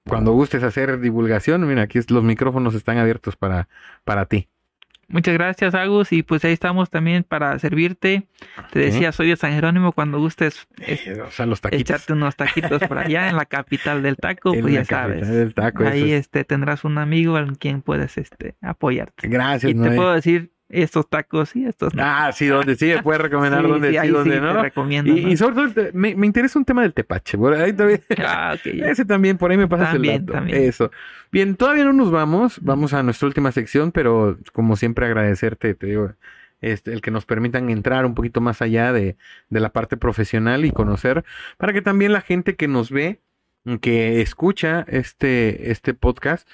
cuando 0.07 0.33
gustes 0.33 0.63
hacer 0.63 1.01
divulgación. 1.01 1.67
Mira, 1.67 1.83
aquí 1.83 1.99
los 2.09 2.23
micrófonos 2.25 2.75
están 2.75 2.99
abiertos 2.99 3.37
para, 3.37 3.69
para 4.05 4.27
ti. 4.27 4.49
Muchas 5.09 5.35
gracias, 5.35 5.75
Agus, 5.75 6.13
y 6.13 6.23
pues 6.23 6.45
ahí 6.45 6.53
estamos 6.53 6.89
también 6.89 7.25
para 7.25 7.59
servirte. 7.59 8.29
Te 8.71 8.79
decía, 8.79 9.11
soy 9.11 9.31
de 9.31 9.35
San 9.37 9.53
Jerónimo, 9.53 9.91
cuando 9.91 10.21
gustes 10.21 10.69
es- 10.79 11.05
Eh, 11.05 11.21
o 11.21 11.31
sea, 11.33 11.47
los 11.47 11.61
taquitos. 11.61 11.81
echarte 11.81 12.13
unos 12.13 12.37
taquitos 12.37 12.81
por 12.87 12.97
allá 12.99 13.29
en 13.29 13.35
la 13.37 13.45
capital 13.45 14.05
del 14.05 14.17
taco, 14.17 14.55
En 14.55 14.61
pues 14.61 14.73
la 14.75 14.81
ya 14.83 14.85
sabes. 14.85 15.29
del 15.29 15.53
taco, 15.53 15.85
ahí 15.85 16.13
es. 16.13 16.21
este 16.21 16.45
tendrás 16.45 16.85
un 16.85 16.97
amigo 16.99 17.39
en 17.39 17.57
quien 17.57 17.83
puedes 17.83 18.19
este 18.19 18.55
apoyarte. 18.61 19.27
Gracias, 19.27 19.73
Y 19.73 19.75
te 19.75 19.91
puedo 19.91 20.13
decir 20.13 20.53
estos 20.71 21.09
tacos 21.09 21.55
y 21.57 21.67
estos 21.67 21.95
no. 21.95 22.03
Ah, 22.05 22.31
sí, 22.33 22.47
donde 22.47 22.77
sí, 22.77 22.87
me 22.87 23.03
puedes 23.03 23.21
recomendar 23.21 23.63
Sí, 23.65 23.69
donde 23.69 23.91
sí, 23.91 23.99
sí, 24.01 24.09
donde 24.09 24.35
sí 24.37 24.41
no. 24.41 24.63
recomiendo, 24.63 25.11
y, 25.17 25.23
¿no? 25.23 25.29
y 25.29 25.37
sobre 25.37 25.55
todo, 25.55 25.91
me, 25.93 26.15
me 26.15 26.27
interesa 26.27 26.59
un 26.59 26.65
tema 26.65 26.83
del 26.83 26.95
tepache. 26.95 27.37
Por 27.37 27.55
ahí 27.55 27.73
también. 27.73 28.01
Ah, 28.19 28.55
ok, 28.57 28.73
ya. 28.75 28.87
Ese 28.91 29.05
también, 29.05 29.37
por 29.39 29.51
ahí 29.51 29.57
me 29.57 29.69
pasas 29.69 29.93
También, 29.93 30.15
el 30.15 30.21
dato. 30.27 30.33
también. 30.33 30.63
Eso. 30.63 30.91
Bien, 31.33 31.57
todavía 31.57 31.85
no 31.85 31.93
nos 31.93 32.11
vamos. 32.11 32.59
Vamos 32.63 32.95
a 32.95 33.03
nuestra 33.03 33.27
última 33.27 33.53
sección, 33.53 33.93
pero 33.93 34.39
como 34.53 34.77
siempre 34.77 35.07
agradecerte, 35.07 35.75
te 35.75 35.87
digo, 35.87 36.13
este, 36.61 36.93
el 36.93 37.01
que 37.01 37.11
nos 37.11 37.25
permitan 37.27 37.71
entrar 37.71 38.05
un 38.07 38.15
poquito 38.15 38.41
más 38.41 38.63
allá 38.63 38.93
de, 38.93 39.17
de 39.49 39.61
la 39.61 39.71
parte 39.73 39.97
profesional 39.97 40.65
y 40.65 40.71
conocer, 40.73 41.25
para 41.57 41.73
que 41.73 41.83
también 41.83 42.13
la 42.13 42.21
gente 42.21 42.55
que 42.57 42.69
nos 42.69 42.91
ve, 42.91 43.21
que 43.81 44.21
escucha 44.21 44.85
este, 44.89 45.71
este 45.71 45.95
podcast, 45.95 46.49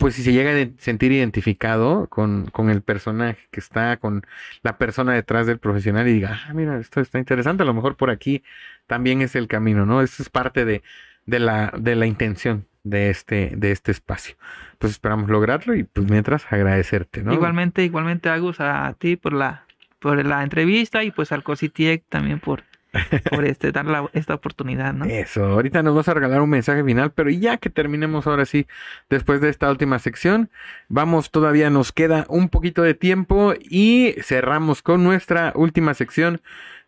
pues 0.00 0.14
si 0.14 0.22
se 0.22 0.32
llega 0.32 0.50
a 0.50 0.66
sentir 0.78 1.12
identificado 1.12 2.06
con, 2.08 2.46
con 2.46 2.70
el 2.70 2.80
personaje 2.80 3.46
que 3.50 3.60
está, 3.60 3.98
con 3.98 4.22
la 4.62 4.78
persona 4.78 5.12
detrás 5.12 5.46
del 5.46 5.58
profesional 5.58 6.08
y 6.08 6.14
diga, 6.14 6.40
ah, 6.48 6.54
mira, 6.54 6.78
esto 6.78 7.00
está 7.00 7.18
interesante, 7.18 7.64
a 7.64 7.66
lo 7.66 7.74
mejor 7.74 7.96
por 7.96 8.08
aquí 8.08 8.42
también 8.86 9.20
es 9.20 9.36
el 9.36 9.46
camino, 9.46 9.84
¿no? 9.84 10.00
Eso 10.00 10.22
es 10.22 10.30
parte 10.30 10.64
de, 10.64 10.82
de 11.26 11.38
la, 11.38 11.70
de 11.78 11.96
la 11.96 12.06
intención 12.06 12.66
de 12.82 13.10
este, 13.10 13.52
de 13.54 13.72
este 13.72 13.92
espacio. 13.92 14.36
Pues 14.78 14.92
esperamos 14.92 15.28
lograrlo 15.28 15.74
y 15.74 15.84
pues 15.84 16.10
mientras 16.10 16.50
agradecerte, 16.50 17.22
¿no? 17.22 17.34
Igualmente, 17.34 17.84
igualmente 17.84 18.30
Agus 18.30 18.58
a 18.60 18.96
ti 18.98 19.16
por 19.16 19.34
la 19.34 19.66
por 19.98 20.24
la 20.24 20.42
entrevista 20.42 21.04
y 21.04 21.10
pues 21.10 21.30
al 21.30 21.42
Cositiec 21.42 22.04
también 22.08 22.40
por 22.40 22.64
por 23.30 23.44
este 23.44 23.72
dar 23.72 23.86
la- 23.86 24.10
esta 24.12 24.34
oportunidad, 24.34 24.92
¿no? 24.92 25.04
Eso, 25.04 25.44
ahorita 25.44 25.82
nos 25.82 25.94
vas 25.94 26.08
a 26.08 26.14
regalar 26.14 26.40
un 26.40 26.50
mensaje 26.50 26.82
final, 26.84 27.12
pero 27.12 27.30
ya 27.30 27.56
que 27.56 27.70
terminemos 27.70 28.26
ahora 28.26 28.44
sí, 28.44 28.66
después 29.08 29.40
de 29.40 29.48
esta 29.48 29.70
última 29.70 29.98
sección, 29.98 30.50
vamos, 30.88 31.30
todavía 31.30 31.70
nos 31.70 31.92
queda 31.92 32.26
un 32.28 32.48
poquito 32.48 32.82
de 32.82 32.94
tiempo 32.94 33.54
y 33.60 34.14
cerramos 34.22 34.82
con 34.82 35.04
nuestra 35.04 35.52
última 35.54 35.94
sección 35.94 36.40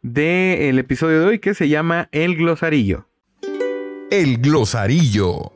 del 0.02 0.78
episodio 0.78 1.20
de 1.20 1.26
hoy 1.26 1.38
que 1.38 1.54
se 1.54 1.68
llama 1.68 2.08
El 2.12 2.36
Glosarillo. 2.36 3.06
El 4.10 4.38
glosarillo. 4.38 5.52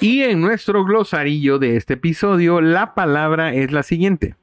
Y 0.00 0.22
en 0.22 0.40
nuestro 0.40 0.84
glosarillo 0.84 1.58
de 1.58 1.76
este 1.76 1.94
episodio, 1.94 2.60
la 2.60 2.94
palabra 2.94 3.52
es 3.52 3.72
la 3.72 3.82
siguiente. 3.82 4.36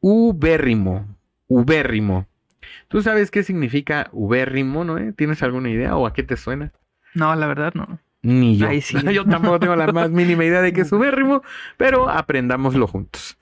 Ubérrimo. 0.00 1.06
Ubérrimo. 1.48 2.26
¿Tú 2.88 3.02
sabes 3.02 3.30
qué 3.30 3.42
significa 3.42 4.08
ubérrimo, 4.12 4.84
no? 4.84 4.98
eh? 4.98 5.12
¿Tienes 5.16 5.42
alguna 5.42 5.70
idea 5.70 5.96
o 5.96 6.06
a 6.06 6.12
qué 6.12 6.22
te 6.22 6.36
suena? 6.36 6.72
No, 7.14 7.34
la 7.34 7.46
verdad 7.46 7.72
no. 7.74 7.98
Ni 8.20 8.58
yo. 8.58 8.68
Sí. 8.82 8.96
yo 9.12 9.24
tampoco 9.24 9.58
tengo 9.58 9.76
la 9.76 9.90
más 9.90 10.10
mínima 10.10 10.44
idea 10.44 10.60
de 10.60 10.72
qué 10.72 10.82
es 10.82 10.92
ubérrimo, 10.92 11.42
pero 11.78 12.10
aprendámoslo 12.10 12.86
juntos. 12.86 13.38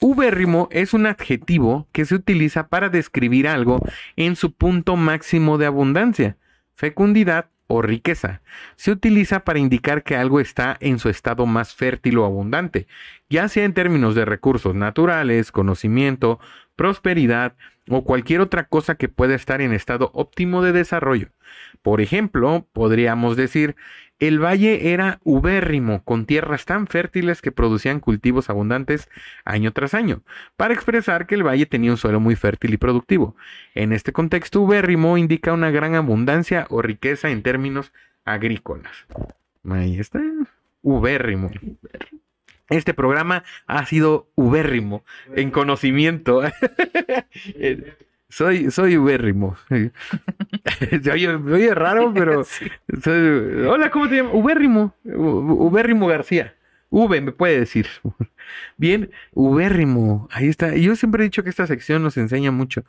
Ubérrimo 0.00 0.68
es 0.72 0.94
un 0.94 1.06
adjetivo 1.06 1.86
que 1.92 2.04
se 2.06 2.14
utiliza 2.14 2.68
para 2.68 2.88
describir 2.88 3.46
algo 3.46 3.80
en 4.16 4.34
su 4.34 4.52
punto 4.52 4.96
máximo 4.96 5.58
de 5.58 5.66
abundancia, 5.66 6.36
fecundidad 6.74 7.46
o 7.72 7.80
riqueza. 7.80 8.42
Se 8.76 8.90
utiliza 8.90 9.40
para 9.40 9.58
indicar 9.58 10.02
que 10.02 10.14
algo 10.14 10.40
está 10.40 10.76
en 10.80 10.98
su 10.98 11.08
estado 11.08 11.46
más 11.46 11.74
fértil 11.74 12.18
o 12.18 12.26
abundante, 12.26 12.86
ya 13.30 13.48
sea 13.48 13.64
en 13.64 13.72
términos 13.72 14.14
de 14.14 14.26
recursos 14.26 14.74
naturales, 14.74 15.50
conocimiento, 15.50 16.38
prosperidad 16.76 17.54
o 17.88 18.04
cualquier 18.04 18.42
otra 18.42 18.64
cosa 18.64 18.96
que 18.96 19.08
pueda 19.08 19.34
estar 19.34 19.62
en 19.62 19.72
estado 19.72 20.10
óptimo 20.12 20.62
de 20.62 20.72
desarrollo. 20.72 21.28
Por 21.80 22.02
ejemplo, 22.02 22.68
podríamos 22.72 23.36
decir, 23.36 23.74
el 24.22 24.38
valle 24.38 24.92
era 24.92 25.18
ubérrimo, 25.24 26.04
con 26.04 26.26
tierras 26.26 26.64
tan 26.64 26.86
fértiles 26.86 27.42
que 27.42 27.50
producían 27.50 27.98
cultivos 27.98 28.50
abundantes 28.50 29.08
año 29.44 29.72
tras 29.72 29.94
año, 29.94 30.22
para 30.56 30.74
expresar 30.74 31.26
que 31.26 31.34
el 31.34 31.44
valle 31.44 31.66
tenía 31.66 31.90
un 31.90 31.96
suelo 31.96 32.20
muy 32.20 32.36
fértil 32.36 32.72
y 32.72 32.76
productivo. 32.76 33.34
En 33.74 33.92
este 33.92 34.12
contexto, 34.12 34.60
ubérrimo 34.60 35.18
indica 35.18 35.52
una 35.52 35.72
gran 35.72 35.96
abundancia 35.96 36.66
o 36.70 36.82
riqueza 36.82 37.30
en 37.30 37.42
términos 37.42 37.92
agrícolas. 38.24 38.92
Ahí 39.68 39.98
está, 39.98 40.20
ubérrimo. 40.82 41.50
Este 42.68 42.94
programa 42.94 43.42
ha 43.66 43.84
sido 43.86 44.28
ubérrimo 44.36 45.04
en 45.34 45.50
conocimiento. 45.50 46.42
Soy, 48.32 48.70
soy 48.70 48.96
ubérrimo. 48.96 49.56
Se 49.68 51.10
oye, 51.12 51.26
se 51.26 51.52
oye 51.52 51.74
raro, 51.74 52.14
pero 52.14 52.44
soy- 53.02 53.66
hola, 53.66 53.90
¿cómo 53.90 54.08
te 54.08 54.16
llamas? 54.16 54.32
Ubérrimo, 54.34 54.94
U- 55.04 55.66
Ubérrimo 55.66 56.06
García. 56.06 56.54
V 56.88 57.20
me 57.20 57.32
puede 57.32 57.58
decir. 57.58 57.86
Bien, 58.78 59.10
Ubérrimo, 59.34 60.28
ahí 60.32 60.48
está. 60.48 60.74
Yo 60.74 60.96
siempre 60.96 61.22
he 61.22 61.26
dicho 61.28 61.42
que 61.44 61.50
esta 61.50 61.66
sección 61.66 62.02
nos 62.02 62.16
enseña 62.16 62.50
mucho. 62.50 62.84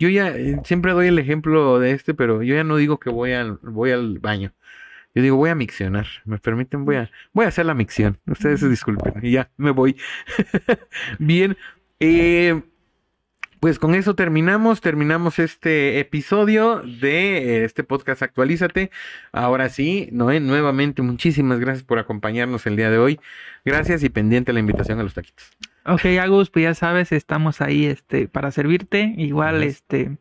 Yo 0.00 0.08
ya 0.08 0.30
eh, 0.30 0.58
siempre 0.64 0.92
doy 0.92 1.06
el 1.06 1.18
ejemplo 1.20 1.78
de 1.78 1.92
este, 1.92 2.12
pero 2.14 2.42
yo 2.42 2.56
ya 2.56 2.64
no 2.64 2.76
digo 2.76 2.98
que 2.98 3.10
voy 3.10 3.32
al, 3.34 3.58
voy 3.62 3.92
al 3.92 4.18
baño. 4.18 4.52
Yo 5.14 5.22
digo, 5.22 5.36
voy 5.36 5.50
a 5.50 5.54
miccionar. 5.54 6.06
¿Me 6.24 6.38
permiten? 6.38 6.84
Voy 6.84 6.96
a, 6.96 7.10
voy 7.32 7.44
a 7.44 7.48
hacer 7.48 7.66
la 7.66 7.74
micción. 7.74 8.18
Ustedes 8.26 8.58
se 8.60 8.68
disculpen. 8.68 9.14
Y 9.22 9.30
ya, 9.32 9.48
me 9.58 9.70
voy. 9.70 9.96
Bien. 11.20 11.56
eh, 12.00 12.60
pues 13.60 13.78
con 13.78 13.94
eso 13.94 14.14
terminamos, 14.14 14.80
terminamos 14.80 15.38
este 15.38 15.98
episodio 16.00 16.80
de 16.82 17.38
eh, 17.38 17.64
este 17.64 17.82
podcast 17.84 18.22
Actualízate. 18.22 18.90
Ahora 19.32 19.68
sí, 19.68 20.08
Noé, 20.12 20.40
nuevamente 20.40 21.02
muchísimas 21.02 21.58
gracias 21.58 21.84
por 21.84 21.98
acompañarnos 21.98 22.66
el 22.66 22.76
día 22.76 22.90
de 22.90 22.98
hoy. 22.98 23.20
Gracias 23.64 24.02
y 24.04 24.08
pendiente 24.10 24.52
la 24.52 24.60
invitación 24.60 25.00
a 25.00 25.02
los 25.02 25.14
taquitos. 25.14 25.50
Ok, 25.86 26.04
Agus, 26.20 26.50
pues 26.50 26.62
ya 26.64 26.74
sabes, 26.74 27.12
estamos 27.12 27.60
ahí 27.60 27.86
este 27.86 28.28
para 28.28 28.50
servirte. 28.50 29.14
Igual 29.16 29.56
Gracias. 29.56 29.74
este 29.76 30.18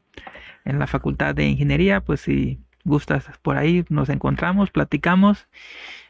en 0.66 0.80
la 0.80 0.88
Facultad 0.88 1.36
de 1.36 1.46
Ingeniería, 1.46 2.02
pues 2.02 2.22
si 2.22 2.60
gustas 2.84 3.26
por 3.42 3.58
ahí 3.58 3.86
nos 3.90 4.10
encontramos, 4.10 4.72
platicamos 4.72 5.48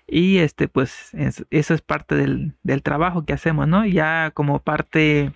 y 0.07 0.38
este 0.38 0.67
pues 0.67 1.13
es- 1.13 1.45
eso 1.49 1.73
es 1.73 1.82
parte 1.82 2.15
del, 2.15 2.53
del 2.63 2.84
trabajo 2.84 3.25
que 3.25 3.34
hacemos, 3.34 3.67
¿no? 3.67 3.86
Ya 3.86 4.32
como 4.34 4.59
parte 4.59 5.32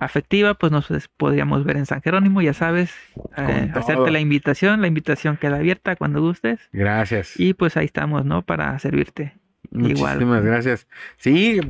afectiva, 0.00 0.54
pues 0.54 0.72
nos 0.72 0.88
podríamos 1.16 1.64
ver 1.64 1.76
en 1.76 1.86
San 1.86 2.00
Jerónimo, 2.02 2.42
ya 2.42 2.54
sabes, 2.54 2.92
eh, 3.36 3.70
hacerte 3.74 4.10
la 4.10 4.18
invitación, 4.18 4.80
la 4.80 4.86
invitación 4.86 5.36
queda 5.36 5.56
abierta 5.56 5.94
cuando 5.96 6.20
gustes 6.20 6.58
Gracias. 6.72 7.38
y 7.38 7.54
pues 7.54 7.76
ahí 7.76 7.84
estamos, 7.84 8.24
¿no? 8.24 8.42
Para 8.42 8.78
servirte. 8.78 9.34
Muchísimas 9.70 10.16
igual. 10.20 10.42
gracias. 10.42 10.88
Sí, 11.16 11.60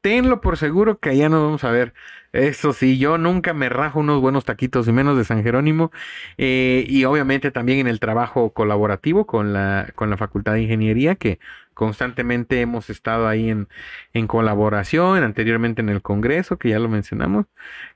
tenlo 0.00 0.40
por 0.40 0.56
seguro 0.56 0.98
que 0.98 1.10
allá 1.10 1.28
nos 1.28 1.42
vamos 1.42 1.64
a 1.64 1.70
ver. 1.70 1.94
Eso 2.32 2.72
sí, 2.74 2.98
yo 2.98 3.16
nunca 3.18 3.54
me 3.54 3.68
rajo 3.68 4.00
unos 4.00 4.20
buenos 4.20 4.44
taquitos 4.44 4.86
y 4.86 4.92
menos 4.92 5.16
de 5.16 5.24
San 5.24 5.42
Jerónimo. 5.42 5.90
Eh, 6.36 6.84
y 6.88 7.04
obviamente 7.04 7.50
también 7.50 7.78
en 7.80 7.86
el 7.88 8.00
trabajo 8.00 8.52
colaborativo 8.52 9.26
con 9.26 9.52
la, 9.52 9.92
con 9.94 10.10
la 10.10 10.16
Facultad 10.16 10.54
de 10.54 10.62
Ingeniería, 10.62 11.14
que 11.14 11.38
constantemente 11.74 12.60
hemos 12.60 12.90
estado 12.90 13.28
ahí 13.28 13.50
en, 13.50 13.68
en 14.12 14.26
colaboración, 14.26 15.22
anteriormente 15.22 15.80
en 15.80 15.88
el 15.88 16.02
Congreso, 16.02 16.58
que 16.58 16.70
ya 16.70 16.78
lo 16.78 16.88
mencionamos, 16.88 17.46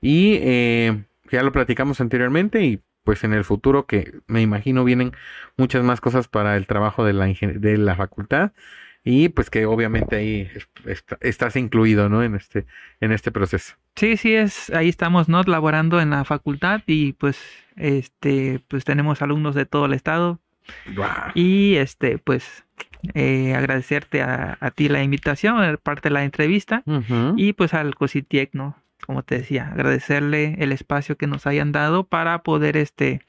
y 0.01 0.39
eh, 0.41 1.03
ya 1.31 1.43
lo 1.43 1.51
platicamos 1.51 1.99
anteriormente, 2.01 2.63
y 2.63 2.81
pues 3.03 3.23
en 3.23 3.33
el 3.33 3.43
futuro 3.43 3.85
que 3.85 4.13
me 4.27 4.41
imagino 4.41 4.83
vienen 4.85 5.11
muchas 5.57 5.83
más 5.83 5.99
cosas 6.01 6.27
para 6.27 6.55
el 6.57 6.67
trabajo 6.67 7.03
de 7.05 7.13
la, 7.13 7.25
de 7.25 7.77
la 7.77 7.95
facultad. 7.95 8.53
Y 9.05 9.29
pues 9.29 9.49
que 9.49 9.65
obviamente 9.65 10.15
ahí 10.15 10.49
es- 10.55 10.67
est- 10.85 11.11
estás 11.21 11.55
incluido, 11.57 12.07
¿no? 12.09 12.23
En 12.23 12.35
este, 12.35 12.65
en 13.01 13.11
este 13.11 13.31
proceso. 13.31 13.75
Sí, 13.95 14.15
sí 14.17 14.33
es, 14.33 14.69
ahí 14.69 14.87
estamos, 14.89 15.27
¿no? 15.29 15.43
Laborando 15.43 15.99
en 15.99 16.11
la 16.11 16.23
facultad 16.23 16.81
y 16.87 17.13
pues, 17.13 17.37
este, 17.75 18.61
pues 18.67 18.85
tenemos 18.85 19.21
alumnos 19.21 19.55
de 19.55 19.65
todo 19.65 19.85
el 19.87 19.93
estado 19.93 20.39
y 21.35 21.75
este, 21.75 22.17
pues, 22.17 22.63
eh, 23.13 23.53
agradecerte 23.55 24.21
a, 24.21 24.57
a 24.61 24.71
ti 24.71 24.87
la 24.87 25.03
invitación, 25.03 25.77
parte 25.83 26.07
de 26.09 26.13
la 26.13 26.23
entrevista 26.23 26.83
y 27.37 27.51
pues 27.53 27.73
al 27.73 27.95
COSITIEC, 27.95 28.51
¿no? 28.53 28.77
Como 29.05 29.23
te 29.23 29.37
decía, 29.39 29.69
agradecerle 29.71 30.55
el 30.59 30.71
espacio 30.71 31.17
que 31.17 31.27
nos 31.27 31.45
hayan 31.47 31.71
dado 31.71 32.05
para 32.05 32.41
poder, 32.43 32.77
este, 32.77 33.21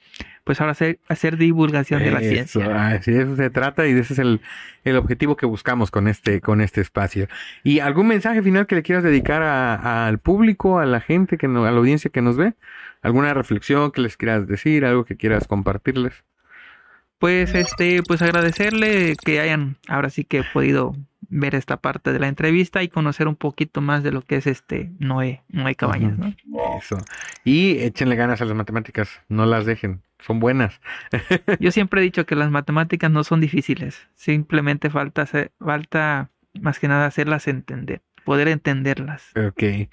pues 0.45 0.61
ahora 0.61 0.72
hacer, 0.72 1.01
hacer 1.09 1.37
divulgación 1.37 2.03
de 2.03 2.11
la 2.12 2.20
ciencia. 2.20 2.89
así 2.91 3.11
de 3.12 3.22
eso 3.22 3.37
se 3.37 3.51
trata 3.51 3.87
y 3.87 3.93
ese 3.93 4.12
es 4.12 4.18
el, 4.18 4.41
el 4.85 4.97
objetivo 4.97 5.37
que 5.37 5.47
buscamos 5.47 5.91
con 5.91 6.07
este, 6.07 6.41
con 6.41 6.61
este 6.61 6.81
espacio. 6.81 7.27
¿Y 7.64 7.81
algún 7.81 8.07
mensaje 8.09 8.43
final 8.43 8.66
que 8.66 8.77
le 8.77 8.83
quieras 8.83 9.03
dedicar 9.05 9.43
a- 9.43 10.07
al 10.07 10.18
público, 10.18 10.79
a 10.79 10.87
la 10.87 11.01
gente, 11.01 11.39
que 11.39 11.49
no- 11.49 11.64
a 11.64 11.70
la 11.72 11.79
audiencia 11.79 12.11
que 12.11 12.22
nos 12.22 12.37
ve? 12.37 12.55
¿Alguna 13.03 13.35
reflexión 13.35 13.91
que 13.91 14.01
les 14.01 14.16
quieras 14.16 14.47
decir, 14.47 14.85
algo 14.85 15.05
que 15.05 15.16
quieras 15.16 15.47
compartirles? 15.49 16.25
Pues 17.18 17.55
este, 17.55 18.03
pues 18.03 18.22
agradecerle 18.22 19.14
que 19.25 19.41
hayan 19.41 19.77
ahora 19.89 20.11
sí 20.11 20.25
que 20.25 20.43
podido 20.53 20.95
ver 21.37 21.55
esta 21.55 21.76
parte 21.78 22.12
de 22.12 22.18
la 22.20 22.28
entrevista 22.28 22.82
y 22.82 22.89
conocer 22.89 23.26
un 23.28 23.37
poquito 23.37 23.80
más 23.80 24.03
de 24.03 24.12
lo 24.12 24.22
que 24.22 24.37
es 24.37 24.47
este 24.47 24.93
Noé, 24.99 25.43
Noé 25.49 25.74
Cabañas, 25.74 26.16
¿no? 26.18 26.32
Eso. 26.78 26.99
Y 27.45 27.78
échenle 27.78 28.14
ganas 28.16 28.41
a 28.41 28.45
las 28.45 28.55
matemáticas, 28.57 29.20
no 29.28 29.45
las 29.47 29.66
dejen. 29.66 30.03
son 30.20 30.39
buenas. 30.41 30.80
Yo 31.61 31.70
siempre 31.72 32.01
he 32.01 32.05
dicho 32.05 32.24
que 32.24 32.37
las 32.37 32.51
matemáticas 32.51 33.11
no 33.11 33.24
son 33.24 33.41
difíciles, 33.41 34.09
simplemente 34.14 34.91
falta, 34.91 35.22
hacer- 35.22 35.51
falta 35.59 36.30
más 36.61 36.78
que 36.78 36.87
nada 36.89 37.07
hacerlas 37.07 37.49
entender, 37.49 38.01
poder 38.24 38.47
entenderlas. 38.49 39.32
Ok, 39.37 39.62
Eh, 39.62 39.89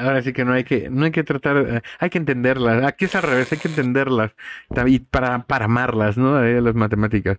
ahora 0.00 0.22
sí 0.22 0.32
que 0.32 0.44
no 0.44 0.52
hay 0.52 0.62
que, 0.64 0.88
no 0.90 1.04
hay 1.04 1.10
que 1.10 1.24
tratar, 1.24 1.56
eh, 1.58 1.82
hay 1.98 2.08
que 2.10 2.18
entenderlas. 2.18 2.84
Aquí 2.84 3.06
es 3.06 3.14
al 3.16 3.22
revés, 3.24 3.50
hay 3.52 3.58
que 3.58 3.68
entenderlas 3.68 4.30
y 4.86 5.00
para, 5.00 5.40
para 5.42 5.64
amarlas, 5.64 6.16
¿no? 6.16 6.42
Eh, 6.42 6.60
las 6.60 6.74
matemáticas. 6.76 7.36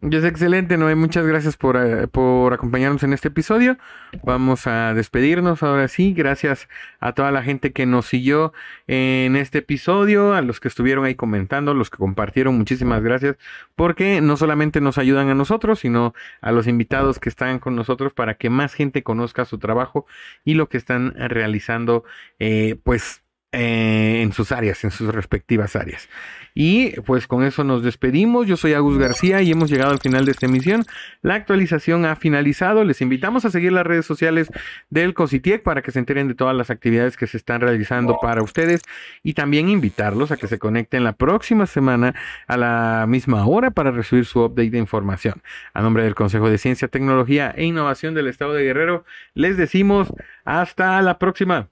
Es 0.00 0.24
excelente, 0.24 0.76
Noé. 0.78 0.96
Muchas 0.96 1.24
gracias 1.24 1.56
por, 1.56 1.76
eh, 1.76 2.08
por 2.08 2.52
acompañarnos 2.54 3.04
en 3.04 3.12
este 3.12 3.28
episodio. 3.28 3.78
Vamos 4.24 4.66
a 4.66 4.94
despedirnos 4.94 5.62
ahora 5.62 5.86
sí. 5.86 6.12
Gracias 6.12 6.68
a 6.98 7.12
toda 7.12 7.30
la 7.30 7.42
gente 7.42 7.72
que 7.72 7.86
nos 7.86 8.06
siguió 8.06 8.52
en 8.88 9.36
este 9.36 9.58
episodio, 9.58 10.34
a 10.34 10.40
los 10.40 10.58
que 10.58 10.68
estuvieron 10.68 11.04
ahí 11.04 11.14
comentando, 11.14 11.72
los 11.74 11.88
que 11.88 11.98
compartieron. 11.98 12.58
Muchísimas 12.58 13.02
gracias 13.02 13.36
porque 13.76 14.20
no 14.20 14.36
solamente 14.36 14.80
nos 14.80 14.98
ayudan 14.98 15.28
a 15.28 15.34
nosotros, 15.34 15.80
sino 15.80 16.14
a 16.40 16.50
los 16.50 16.66
invitados 16.66 17.20
que 17.20 17.28
están 17.28 17.60
con 17.60 17.76
nosotros 17.76 18.12
para 18.12 18.34
que 18.34 18.50
más 18.50 18.74
gente 18.74 19.04
conozca 19.04 19.44
su 19.44 19.58
trabajo 19.58 20.06
y 20.44 20.54
lo 20.54 20.68
que 20.68 20.78
están 20.78 21.14
realizando, 21.14 22.02
eh, 22.40 22.76
pues, 22.82 23.22
eh, 23.52 24.22
en 24.22 24.32
sus 24.32 24.50
áreas, 24.50 24.82
en 24.84 24.90
sus 24.90 25.14
respectivas 25.14 25.76
áreas. 25.76 26.08
Y 26.54 27.00
pues 27.02 27.26
con 27.26 27.44
eso 27.44 27.64
nos 27.64 27.82
despedimos. 27.82 28.46
Yo 28.46 28.56
soy 28.56 28.74
Agus 28.74 28.98
García 28.98 29.40
y 29.42 29.50
hemos 29.50 29.70
llegado 29.70 29.90
al 29.90 30.00
final 30.00 30.24
de 30.24 30.32
esta 30.32 30.46
emisión. 30.46 30.84
La 31.22 31.34
actualización 31.34 32.04
ha 32.04 32.16
finalizado. 32.16 32.84
Les 32.84 33.00
invitamos 33.00 33.44
a 33.44 33.50
seguir 33.50 33.72
las 33.72 33.86
redes 33.86 34.04
sociales 34.04 34.48
del 34.90 35.14
COSITIEC 35.14 35.62
para 35.62 35.82
que 35.82 35.90
se 35.90 35.98
enteren 35.98 36.28
de 36.28 36.34
todas 36.34 36.54
las 36.56 36.70
actividades 36.70 37.16
que 37.16 37.26
se 37.26 37.36
están 37.36 37.60
realizando 37.60 38.16
para 38.20 38.42
ustedes 38.42 38.82
y 39.22 39.34
también 39.34 39.68
invitarlos 39.68 40.30
a 40.30 40.36
que 40.36 40.46
se 40.46 40.58
conecten 40.58 41.04
la 41.04 41.14
próxima 41.14 41.66
semana 41.66 42.14
a 42.46 42.56
la 42.56 43.06
misma 43.08 43.46
hora 43.46 43.70
para 43.70 43.90
recibir 43.90 44.26
su 44.26 44.44
update 44.44 44.70
de 44.70 44.78
información. 44.78 45.42
A 45.72 45.82
nombre 45.82 46.04
del 46.04 46.14
Consejo 46.14 46.50
de 46.50 46.58
Ciencia, 46.58 46.88
Tecnología 46.88 47.52
e 47.56 47.64
Innovación 47.64 48.14
del 48.14 48.28
Estado 48.28 48.52
de 48.52 48.64
Guerrero, 48.64 49.04
les 49.34 49.56
decimos 49.56 50.12
hasta 50.44 51.00
la 51.00 51.18
próxima. 51.18 51.68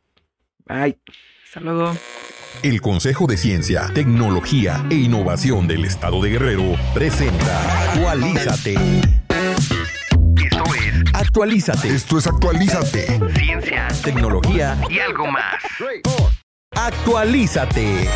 Bye. 0.67 0.99
Hasta 1.51 1.59
luego. 1.63 1.97
El 2.63 2.81
Consejo 2.81 3.27
de 3.27 3.37
Ciencia, 3.37 3.91
Tecnología 3.93 4.87
e 4.89 4.95
Innovación 4.95 5.67
del 5.67 5.85
Estado 5.85 6.23
de 6.23 6.31
Guerrero 6.31 6.77
presenta 6.95 7.91
Actualízate. 7.91 8.75
Esto 10.37 10.65
es 10.77 11.13
Actualízate. 11.13 11.89
Esto 11.89 12.19
es 12.19 12.27
Actualízate. 12.29 13.21
ciencia 13.37 13.89
Tecnología. 14.05 14.81
y 14.89 15.01
algo 15.01 15.27
más. 15.27 15.55
Actualízate. 16.77 18.09